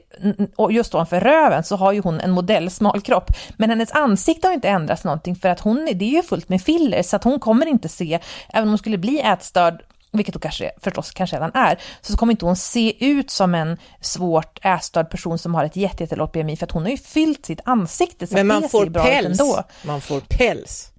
just 0.71 0.95
ovanför 0.95 1.21
röven 1.21 1.65
så 1.65 1.77
har 1.77 1.93
ju 1.93 2.01
hon 2.01 2.21
en 2.21 2.31
modell 2.31 2.62
smal 2.71 3.01
kropp. 3.01 3.31
Men 3.57 3.71
hennes 3.71 3.93
ansikte 3.93 4.47
har 4.47 4.55
inte 4.55 4.69
ändrats 4.69 5.05
någonting 5.05 5.37
för 5.37 5.49
att 5.49 5.61
hon, 5.61 5.89
det 5.95 6.05
är 6.05 6.11
ju 6.11 6.23
fullt 6.23 6.49
med 6.49 6.63
filler 6.63 7.03
så 7.03 7.17
att 7.17 7.25
hon 7.25 7.41
kommer 7.41 7.67
inte 7.67 7.89
se, 7.89 8.19
även 8.49 8.63
om 8.63 8.69
hon 8.69 8.79
skulle 8.79 8.99
bli 8.99 9.21
ätstörd 9.21 9.83
vilket 10.13 10.35
hon 10.35 10.41
kanske, 10.41 10.71
förstås 10.83 11.11
kanske 11.11 11.37
redan 11.37 11.51
är, 11.55 11.79
så 12.01 12.17
kommer 12.17 12.31
inte 12.31 12.45
hon 12.45 12.57
se 12.57 13.07
ut 13.07 13.31
som 13.31 13.55
en 13.55 13.79
svårt 14.01 14.59
ätstörd 14.63 15.11
person 15.11 15.39
som 15.39 15.55
har 15.55 15.65
ett 15.65 15.77
jättelågt 15.77 16.33
BMI, 16.33 16.57
för 16.57 16.67
att 16.67 16.73
hon 16.73 16.83
har 16.83 16.91
ju 16.91 16.97
fyllt 16.97 17.47
sitt 17.47 17.61
ansikte 17.65 18.27
så 18.27 18.35
Men 18.35 18.47
man 18.47 18.69
får 18.69 18.87
päls. 18.87 19.41
Man 19.83 20.01
får 20.01 20.21
päls. 20.21 20.93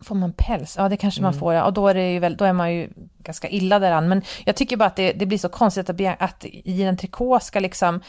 Får 0.00 0.14
man 0.14 0.32
päls? 0.32 0.74
Ja, 0.78 0.88
det 0.88 0.96
kanske 0.96 1.20
mm. 1.20 1.32
man 1.32 1.40
får, 1.40 1.54
ja. 1.54 1.64
Och 1.64 1.72
då 1.72 1.88
är, 1.88 1.94
det 1.94 2.12
ju 2.12 2.18
väl, 2.18 2.36
då 2.36 2.44
är 2.44 2.52
man 2.52 2.74
ju 2.74 2.90
ganska 3.18 3.48
illa 3.48 3.78
däran. 3.78 4.08
Men 4.08 4.22
jag 4.44 4.56
tycker 4.56 4.76
bara 4.76 4.86
att 4.86 4.96
det, 4.96 5.12
det 5.12 5.26
blir 5.26 5.38
så 5.38 5.48
konstigt 5.48 5.90
att, 5.90 6.22
att 6.22 6.44
i 6.44 6.82
en 6.82 6.96
trikå 6.96 7.40
ska 7.40 7.60
liksom 7.60 8.00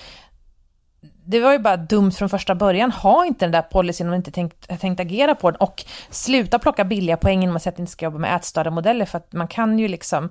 det 1.26 1.40
var 1.40 1.52
ju 1.52 1.60
bara 1.60 1.78
dumt 1.78 2.12
från 2.12 2.30
första 2.30 2.56
början. 2.56 2.92
Ha 2.92 3.26
inte 3.26 3.46
den 3.46 3.52
där 3.52 3.62
policyn 3.62 4.08
om 4.08 4.12
du 4.12 4.18
inte 4.18 4.32
tänkt, 4.32 4.80
tänkt 4.82 5.00
agera 5.00 5.36
på 5.36 5.52
den 5.52 5.62
och 5.62 5.84
sluta 6.10 6.60
plocka 6.60 6.84
billiga 6.84 7.18
poäng 7.18 7.42
genom 7.42 7.56
att 7.56 7.64
säga 7.64 7.74
att 7.74 7.80
inte 7.80 7.92
ska 7.92 8.06
jobba 8.06 8.18
med 8.18 8.36
ätstörda 8.36 8.72
modeller 8.72 9.06
för 9.06 9.18
att 9.18 9.34
man 9.34 9.48
kan 9.48 9.80
ju 9.80 9.88
liksom, 9.88 10.30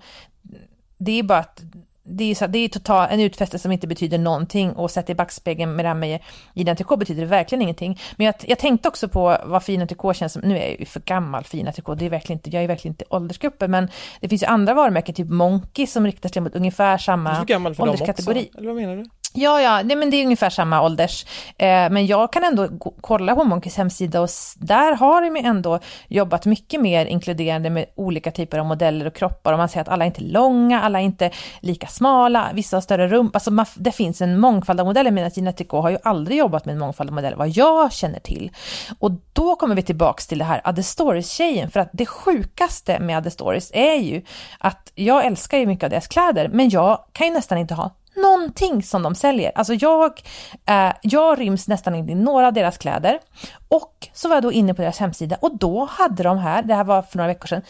det 0.98 1.18
är 1.18 1.22
bara 1.22 1.38
att 1.38 1.62
det 2.04 2.30
är, 2.30 2.34
så, 2.34 2.46
det 2.46 2.58
är 2.58 2.68
total, 2.68 3.08
en 3.10 3.20
utfästelse 3.20 3.62
som 3.62 3.72
inte 3.72 3.86
betyder 3.86 4.18
någonting 4.18 4.72
och 4.72 4.90
sett 4.90 5.10
i 5.10 5.14
backspegeln 5.14 5.76
med 5.76 5.84
det 5.84 5.88
här 5.88 5.94
med 5.94 6.20
Tricot 6.76 6.98
betyder 6.98 7.20
det 7.20 7.28
verkligen 7.28 7.62
ingenting. 7.62 8.00
Men 8.16 8.26
jag, 8.26 8.34
jag 8.40 8.58
tänkte 8.58 8.88
också 8.88 9.08
på 9.08 9.36
vad 9.44 9.62
Fina 9.62 9.86
Tricot 9.86 10.16
känns 10.16 10.32
som, 10.32 10.42
nu 10.42 10.58
är 10.58 10.70
jag 10.70 10.80
ju 10.80 10.86
för 10.86 11.00
gammal 11.00 11.44
Fina 11.44 11.72
Tricot, 11.72 11.98
det 11.98 12.06
är 12.06 12.10
verkligen 12.10 12.38
inte, 12.38 12.50
jag 12.50 12.64
är 12.64 12.68
verkligen 12.68 12.92
inte 12.92 13.04
åldersgruppen, 13.10 13.70
men 13.70 13.88
det 14.20 14.28
finns 14.28 14.42
ju 14.42 14.46
andra 14.46 14.74
varumärken, 14.74 15.14
typ 15.14 15.28
Monkey 15.28 15.86
som 15.86 16.06
riktar 16.06 16.28
sig 16.28 16.42
mot 16.42 16.54
ungefär 16.54 16.98
samma 16.98 17.46
ålderskategori. 17.78 18.50
Eller 18.58 18.66
vad 18.66 18.76
menar 18.76 18.96
du? 18.96 19.04
Ja, 19.34 19.60
ja, 19.60 19.82
nej, 19.82 19.96
men 19.96 20.10
det 20.10 20.16
är 20.16 20.24
ungefär 20.24 20.50
samma 20.50 20.82
ålders. 20.82 21.26
Eh, 21.58 21.90
men 21.90 22.06
jag 22.06 22.32
kan 22.32 22.44
ändå 22.44 22.68
kolla 23.00 23.34
på 23.34 23.44
Monkeys 23.44 23.76
hemsida 23.76 24.20
och 24.20 24.28
där 24.56 24.96
har 24.96 25.22
de 25.22 25.36
ändå 25.36 25.78
jobbat 26.08 26.46
mycket 26.46 26.80
mer 26.80 27.06
inkluderande 27.06 27.70
med 27.70 27.86
olika 27.94 28.30
typer 28.30 28.58
av 28.58 28.66
modeller 28.66 29.06
och 29.06 29.14
kroppar. 29.14 29.52
Och 29.52 29.58
man 29.58 29.68
ser 29.68 29.80
att 29.80 29.88
alla 29.88 30.04
är 30.04 30.06
inte 30.06 30.22
långa, 30.22 30.82
alla 30.82 31.00
är 31.00 31.04
inte 31.04 31.30
lika 31.60 31.86
smala, 31.92 32.50
vissa 32.54 32.76
har 32.76 32.80
större 32.80 33.08
rumpa. 33.08 33.36
Alltså 33.36 33.50
man, 33.50 33.66
det 33.74 33.92
finns 33.92 34.22
en 34.22 34.40
mångfald 34.40 34.80
av 34.80 34.86
modeller, 34.86 35.10
men 35.10 35.30
Gina 35.30 35.52
Tricot 35.52 35.82
har 35.82 35.90
ju 35.90 35.98
aldrig 36.02 36.38
jobbat 36.38 36.64
med 36.64 36.72
en 36.72 36.78
mångfald 36.78 37.10
av 37.10 37.14
modeller, 37.14 37.36
vad 37.36 37.48
jag 37.48 37.92
känner 37.92 38.20
till. 38.20 38.50
Och 38.98 39.10
då 39.32 39.56
kommer 39.56 39.74
vi 39.74 39.82
tillbaks 39.82 40.26
till 40.26 40.38
det 40.38 40.44
här 40.44 40.60
Adde 40.64 40.82
Stories-tjejen, 40.82 41.70
för 41.70 41.80
att 41.80 41.90
det 41.92 42.06
sjukaste 42.06 42.98
med 42.98 43.16
Adde 43.16 43.30
Stories 43.30 43.70
är 43.74 43.94
ju 43.94 44.22
att 44.58 44.92
jag 44.94 45.26
älskar 45.26 45.58
ju 45.58 45.66
mycket 45.66 45.84
av 45.84 45.90
deras 45.90 46.06
kläder, 46.06 46.48
men 46.48 46.68
jag 46.68 46.98
kan 47.12 47.26
ju 47.26 47.32
nästan 47.32 47.58
inte 47.58 47.74
ha 47.74 47.90
någonting 48.16 48.82
som 48.82 49.02
de 49.02 49.14
säljer. 49.14 49.52
Alltså 49.54 49.74
jag, 49.74 50.22
eh, 50.66 50.92
jag 51.02 51.40
ryms 51.40 51.68
nästan 51.68 51.94
inte 51.94 52.12
i 52.12 52.14
några 52.14 52.46
av 52.46 52.52
deras 52.52 52.78
kläder. 52.78 53.18
Och 53.68 54.08
så 54.12 54.28
var 54.28 54.36
jag 54.36 54.42
då 54.42 54.52
inne 54.52 54.74
på 54.74 54.82
deras 54.82 54.98
hemsida 54.98 55.36
och 55.40 55.58
då 55.58 55.84
hade 55.84 56.22
de 56.22 56.38
här, 56.38 56.62
det 56.62 56.74
här 56.74 56.84
var 56.84 57.02
för 57.02 57.16
några 57.16 57.28
veckor 57.28 57.46
sedan, 57.46 57.62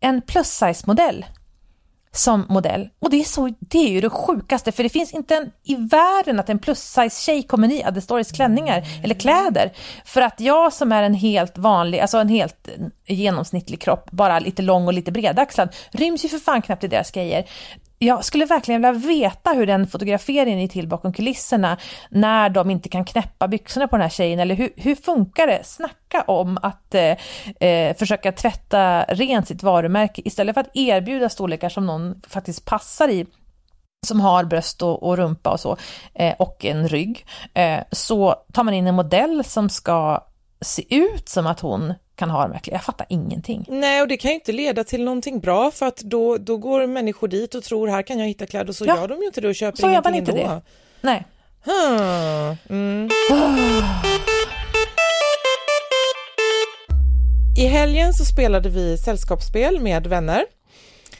en 0.00 0.22
plus 0.22 0.48
size 0.48 0.86
modell 0.86 1.24
som 2.18 2.46
modell. 2.48 2.88
Och 2.98 3.10
det 3.10 3.20
är, 3.20 3.24
så, 3.24 3.54
det 3.60 3.78
är 3.78 3.88
ju 3.88 4.00
det 4.00 4.10
sjukaste, 4.10 4.72
för 4.72 4.82
det 4.82 4.88
finns 4.88 5.12
inte 5.12 5.36
en, 5.36 5.50
i 5.64 5.74
världen 5.74 6.40
att 6.40 6.48
en 6.48 6.58
plus 6.58 6.78
size 6.78 7.22
tjej 7.22 7.42
kommer 7.42 7.72
i 7.72 7.84
Adde 7.84 8.00
Stories 8.00 8.32
klänningar 8.32 8.84
eller 9.02 9.14
kläder. 9.14 9.72
För 10.04 10.20
att 10.20 10.40
jag 10.40 10.72
som 10.72 10.92
är 10.92 11.02
en 11.02 11.14
helt 11.14 11.58
vanlig, 11.58 12.00
alltså 12.00 12.18
en 12.18 12.28
helt 12.28 12.68
genomsnittlig 13.06 13.80
kropp, 13.80 14.10
bara 14.10 14.38
lite 14.38 14.62
lång 14.62 14.86
och 14.86 14.92
lite 14.92 15.12
bredaxlad, 15.12 15.74
ryms 15.90 16.24
ju 16.24 16.28
för 16.28 16.38
fan 16.38 16.62
knappt 16.62 16.84
i 16.84 16.88
deras 16.88 17.10
grejer 17.10 17.44
jag 17.98 18.24
skulle 18.24 18.44
verkligen 18.44 18.82
vilja 18.82 19.08
veta 19.08 19.50
hur 19.50 19.66
den 19.66 19.86
fotograferingen 19.86 20.58
är 20.58 20.68
till 20.68 20.88
bakom 20.88 21.12
kulisserna 21.12 21.76
när 22.10 22.50
de 22.50 22.70
inte 22.70 22.88
kan 22.88 23.04
knäppa 23.04 23.48
byxorna 23.48 23.88
på 23.88 23.96
den 23.96 24.02
här 24.02 24.08
tjejen, 24.08 24.40
eller 24.40 24.54
hur, 24.54 24.70
hur 24.76 24.94
funkar 24.94 25.46
det? 25.46 25.64
Snacka 25.64 26.22
om 26.22 26.58
att 26.62 26.94
eh, 26.94 27.16
eh, 27.68 27.96
försöka 27.96 28.32
tvätta 28.32 29.04
rent 29.04 29.48
sitt 29.48 29.62
varumärke 29.62 30.22
istället 30.24 30.54
för 30.54 30.60
att 30.60 30.76
erbjuda 30.76 31.28
storlekar 31.28 31.68
som 31.68 31.86
någon 31.86 32.22
faktiskt 32.28 32.64
passar 32.64 33.08
i 33.08 33.26
som 34.06 34.20
har 34.20 34.44
bröst 34.44 34.82
och, 34.82 35.02
och 35.02 35.16
rumpa 35.16 35.50
och 35.50 35.60
så, 35.60 35.76
eh, 36.14 36.34
och 36.38 36.64
en 36.64 36.88
rygg, 36.88 37.26
eh, 37.54 37.80
så 37.92 38.34
tar 38.52 38.64
man 38.64 38.74
in 38.74 38.86
en 38.86 38.94
modell 38.94 39.44
som 39.44 39.68
ska 39.68 40.24
se 40.60 40.94
ut 40.96 41.28
som 41.28 41.46
att 41.46 41.60
hon 41.60 41.94
kan 42.18 42.30
ha 42.30 42.42
de 42.42 42.52
här 42.52 42.60
Jag 42.64 42.84
fattar 42.84 43.06
ingenting. 43.08 43.66
Nej, 43.68 44.02
och 44.02 44.08
det 44.08 44.16
kan 44.16 44.30
ju 44.30 44.34
inte 44.34 44.52
leda 44.52 44.84
till 44.84 45.04
någonting 45.04 45.40
bra 45.40 45.70
för 45.70 45.86
att 45.86 45.96
då, 45.96 46.36
då 46.36 46.56
går 46.56 46.86
människor 46.86 47.28
dit 47.28 47.54
och 47.54 47.64
tror 47.64 47.88
här 47.88 48.02
kan 48.02 48.18
jag 48.18 48.26
hitta 48.26 48.46
kläder 48.46 48.68
och 48.68 48.76
så 48.76 48.84
ja. 48.84 48.96
gör 48.96 49.08
de 49.08 49.20
ju 49.20 49.26
inte 49.26 49.40
det 49.40 49.48
och 49.48 49.54
köper 49.54 49.78
så 49.78 49.88
ingenting 49.88 50.14
inte 50.14 50.32
ändå. 50.32 50.42
Det. 50.42 50.62
Nej. 51.00 51.24
Hmm. 51.64 52.56
Mm. 52.68 53.08
I 57.58 57.66
helgen 57.66 58.14
så 58.14 58.24
spelade 58.24 58.68
vi 58.68 58.98
sällskapsspel 58.98 59.80
med 59.80 60.06
vänner 60.06 60.44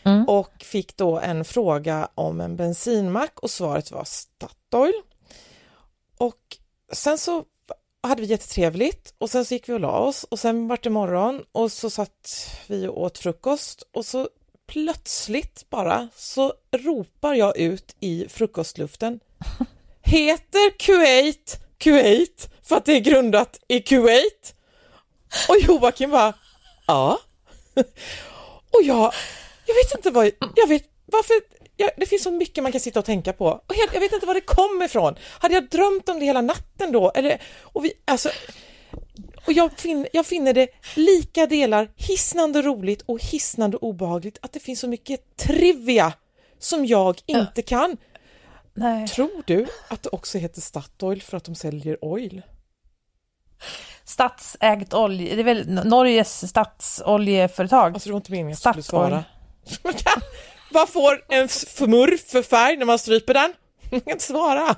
mm. 0.04 0.28
och 0.28 0.52
fick 0.58 0.96
då 0.96 1.18
en 1.18 1.44
fråga 1.44 2.08
om 2.14 2.40
en 2.40 2.56
bensinmack 2.56 3.38
och 3.40 3.50
svaret 3.50 3.90
var 3.90 4.04
Statoil. 4.04 4.92
Och 6.18 6.56
sen 6.92 7.18
så 7.18 7.44
hade 8.02 8.22
vi 8.22 8.28
jättetrevligt 8.28 9.14
och 9.18 9.30
sen 9.30 9.44
så 9.44 9.54
gick 9.54 9.68
vi 9.68 9.72
och 9.72 9.80
la 9.80 9.98
oss 9.98 10.24
och 10.24 10.38
sen 10.38 10.68
vart 10.68 10.84
det 10.84 10.90
morgon 10.90 11.44
och 11.52 11.72
så 11.72 11.90
satt 11.90 12.50
vi 12.66 12.86
och 12.86 13.00
åt 13.00 13.18
frukost 13.18 13.82
och 13.92 14.06
så 14.06 14.28
plötsligt 14.66 15.70
bara 15.70 16.08
så 16.16 16.54
ropar 16.76 17.34
jag 17.34 17.56
ut 17.58 17.96
i 18.00 18.26
frukostluften 18.28 19.20
Heter 20.02 20.78
Kuwait 20.78 21.60
Kuwait 21.78 22.50
för 22.62 22.76
att 22.76 22.84
det 22.84 22.92
är 22.92 23.00
grundat 23.00 23.60
i 23.68 23.80
Kuwait? 23.80 24.54
Och 25.48 25.56
Joakim 25.60 26.10
bara, 26.10 26.34
ja. 26.86 27.18
Och 28.70 28.82
jag, 28.82 29.12
jag 29.66 29.74
vet 29.74 29.94
inte 29.96 30.10
vad, 30.10 30.30
jag 30.54 30.66
vet 30.68 30.84
varför, 31.06 31.34
jag, 31.78 31.90
det 31.96 32.06
finns 32.06 32.22
så 32.22 32.30
mycket 32.30 32.62
man 32.62 32.72
kan 32.72 32.80
sitta 32.80 32.98
och 32.98 33.04
tänka 33.04 33.32
på. 33.32 33.46
Och 33.46 33.74
helt, 33.74 33.92
jag 33.92 34.00
vet 34.00 34.12
inte 34.12 34.26
var 34.26 34.34
det 34.34 34.40
kom 34.40 34.82
ifrån. 34.82 35.14
Hade 35.40 35.54
jag 35.54 35.68
drömt 35.68 36.08
om 36.08 36.18
det 36.18 36.24
hela 36.24 36.40
natten 36.40 36.92
då? 36.92 37.10
Eller, 37.14 37.42
och 37.62 37.84
vi, 37.84 37.92
alltså, 38.04 38.30
och 39.46 39.52
jag, 39.52 39.72
fin, 39.78 40.06
jag 40.12 40.26
finner 40.26 40.52
det 40.52 40.68
lika 40.94 41.46
delar 41.46 41.90
hisnande 41.96 42.62
roligt 42.62 43.02
och 43.02 43.22
hisnande 43.22 43.76
obehagligt 43.76 44.38
att 44.42 44.52
det 44.52 44.60
finns 44.60 44.80
så 44.80 44.88
mycket 44.88 45.36
trivia 45.36 46.12
som 46.58 46.86
jag 46.86 47.20
inte 47.26 47.62
kan. 47.62 47.96
Nej. 48.74 49.08
Tror 49.08 49.42
du 49.46 49.66
att 49.88 50.02
det 50.02 50.08
också 50.08 50.38
heter 50.38 50.60
Statoil 50.60 51.22
för 51.22 51.36
att 51.36 51.44
de 51.44 51.54
säljer 51.54 52.04
oil? 52.04 52.42
Statsägt 54.04 54.94
olje, 54.94 55.34
det 55.34 55.42
är 55.42 55.44
väl 55.44 55.70
Norges 55.84 56.48
statsoljeföretag? 56.48 57.94
Alltså 57.94 58.08
det 58.08 58.12
var 58.12 58.20
inte 58.20 58.32
meningen 58.32 58.52
att 58.52 58.64
jag 58.64 58.74
skulle 58.74 58.82
svara. 58.82 59.24
Vad 60.70 60.88
får 60.88 61.20
en 61.28 61.48
smurf 61.48 62.30
för 62.30 62.42
färg 62.42 62.76
när 62.76 62.86
man 62.86 62.98
stryper 62.98 63.34
den? 63.34 63.52
Jag 63.90 64.04
kan 64.04 64.12
inte 64.12 64.24
svara. 64.24 64.76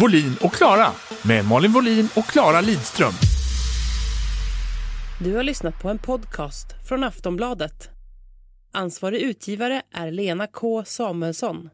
Volin 0.00 0.36
och 0.40 0.52
Klara 0.52 0.90
med 1.22 1.44
Malin 1.44 1.72
Volin 1.72 2.08
och 2.16 2.26
Klara 2.26 2.60
Lidström. 2.60 3.12
Du 5.20 5.36
har 5.36 5.42
lyssnat 5.42 5.82
på 5.82 5.88
en 5.88 5.98
podcast 5.98 6.66
från 6.88 7.04
Aftonbladet. 7.04 7.90
Ansvarig 8.74 9.20
utgivare 9.20 9.82
är 9.94 10.10
Lena 10.10 10.46
K 10.46 10.84
Samuelsson. 10.84 11.70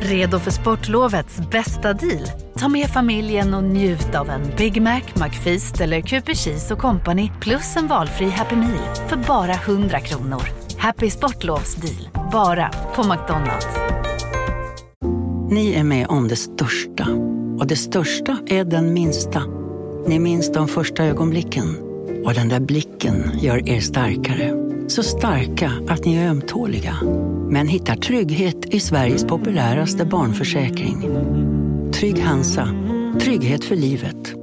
Redo 0.00 0.38
för 0.38 0.50
sportlovets 0.50 1.40
bästa 1.50 1.92
deal? 1.92 2.22
Ta 2.58 2.68
med 2.68 2.86
familjen 2.86 3.54
och 3.54 3.64
njut 3.64 4.14
av 4.14 4.30
en 4.30 4.42
Big 4.56 4.82
Mac, 4.82 5.00
McFeast 5.14 5.80
eller 5.80 6.00
Cooper 6.00 6.34
Cheese 6.34 6.74
och 6.74 6.80
Company 6.80 7.30
plus 7.40 7.76
en 7.76 7.86
valfri 7.86 8.28
Happy 8.28 8.56
Meal 8.56 8.94
för 9.08 9.16
bara 9.16 9.52
100 9.52 10.00
kronor. 10.00 10.42
Happy 10.78 11.10
Sportlovs 11.10 11.74
deal, 11.74 12.30
bara 12.32 12.70
på 12.94 13.02
McDonalds. 13.02 13.66
Ni 15.50 15.74
är 15.74 15.84
med 15.84 16.06
om 16.08 16.28
det 16.28 16.36
största. 16.36 17.08
Och 17.58 17.66
det 17.66 17.76
största 17.76 18.38
är 18.46 18.64
den 18.64 18.94
minsta. 18.94 19.42
Ni 20.06 20.18
minns 20.18 20.52
de 20.52 20.68
första 20.68 21.04
ögonblicken. 21.04 21.87
Och 22.24 22.34
den 22.34 22.48
där 22.48 22.60
blicken 22.60 23.38
gör 23.40 23.68
er 23.68 23.80
starkare. 23.80 24.52
Så 24.88 25.02
starka 25.02 25.72
att 25.88 26.04
ni 26.04 26.16
är 26.16 26.28
ömtåliga. 26.28 26.96
Men 27.50 27.68
hittar 27.68 27.94
trygghet 27.94 28.66
i 28.66 28.80
Sveriges 28.80 29.24
populäraste 29.24 30.04
barnförsäkring. 30.04 31.02
Trygg 31.92 32.18
Hansa. 32.22 32.68
Trygghet 33.20 33.64
för 33.64 33.76
livet. 33.76 34.34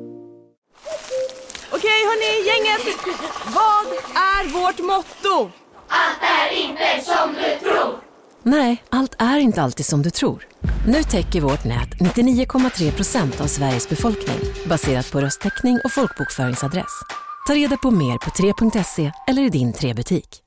Okej 1.72 2.02
hörni, 2.08 2.48
gänget! 2.48 2.98
Vad 3.46 3.86
är 4.16 4.54
vårt 4.54 4.80
motto? 4.80 5.52
Allt 5.88 6.22
är 6.22 6.58
inte 6.66 7.06
som 7.06 7.34
du 7.34 7.70
tror. 7.70 7.96
Nej, 8.44 8.84
allt 8.90 9.16
är 9.20 9.38
inte 9.38 9.62
alltid 9.62 9.86
som 9.86 10.02
du 10.02 10.10
tror. 10.10 10.48
Nu 10.88 11.04
täcker 11.04 11.42
vårt 11.42 11.64
nät 11.64 11.90
99,3 11.90 12.92
procent 12.92 13.42
av 13.42 13.46
Sveriges 13.48 13.90
befolkning 13.90 14.40
baserat 14.66 15.12
på 15.12 15.22
röstteckning 15.22 15.80
och 15.84 15.92
folkbokföringsadress. 15.92 17.25
Ta 17.48 17.56
reda 17.56 17.78
på 17.78 17.92
mer 17.92 18.18
på 18.18 18.30
3.se 18.30 19.12
eller 19.28 19.42
i 19.42 19.50
din 19.50 19.74
3-butik. 19.74 20.45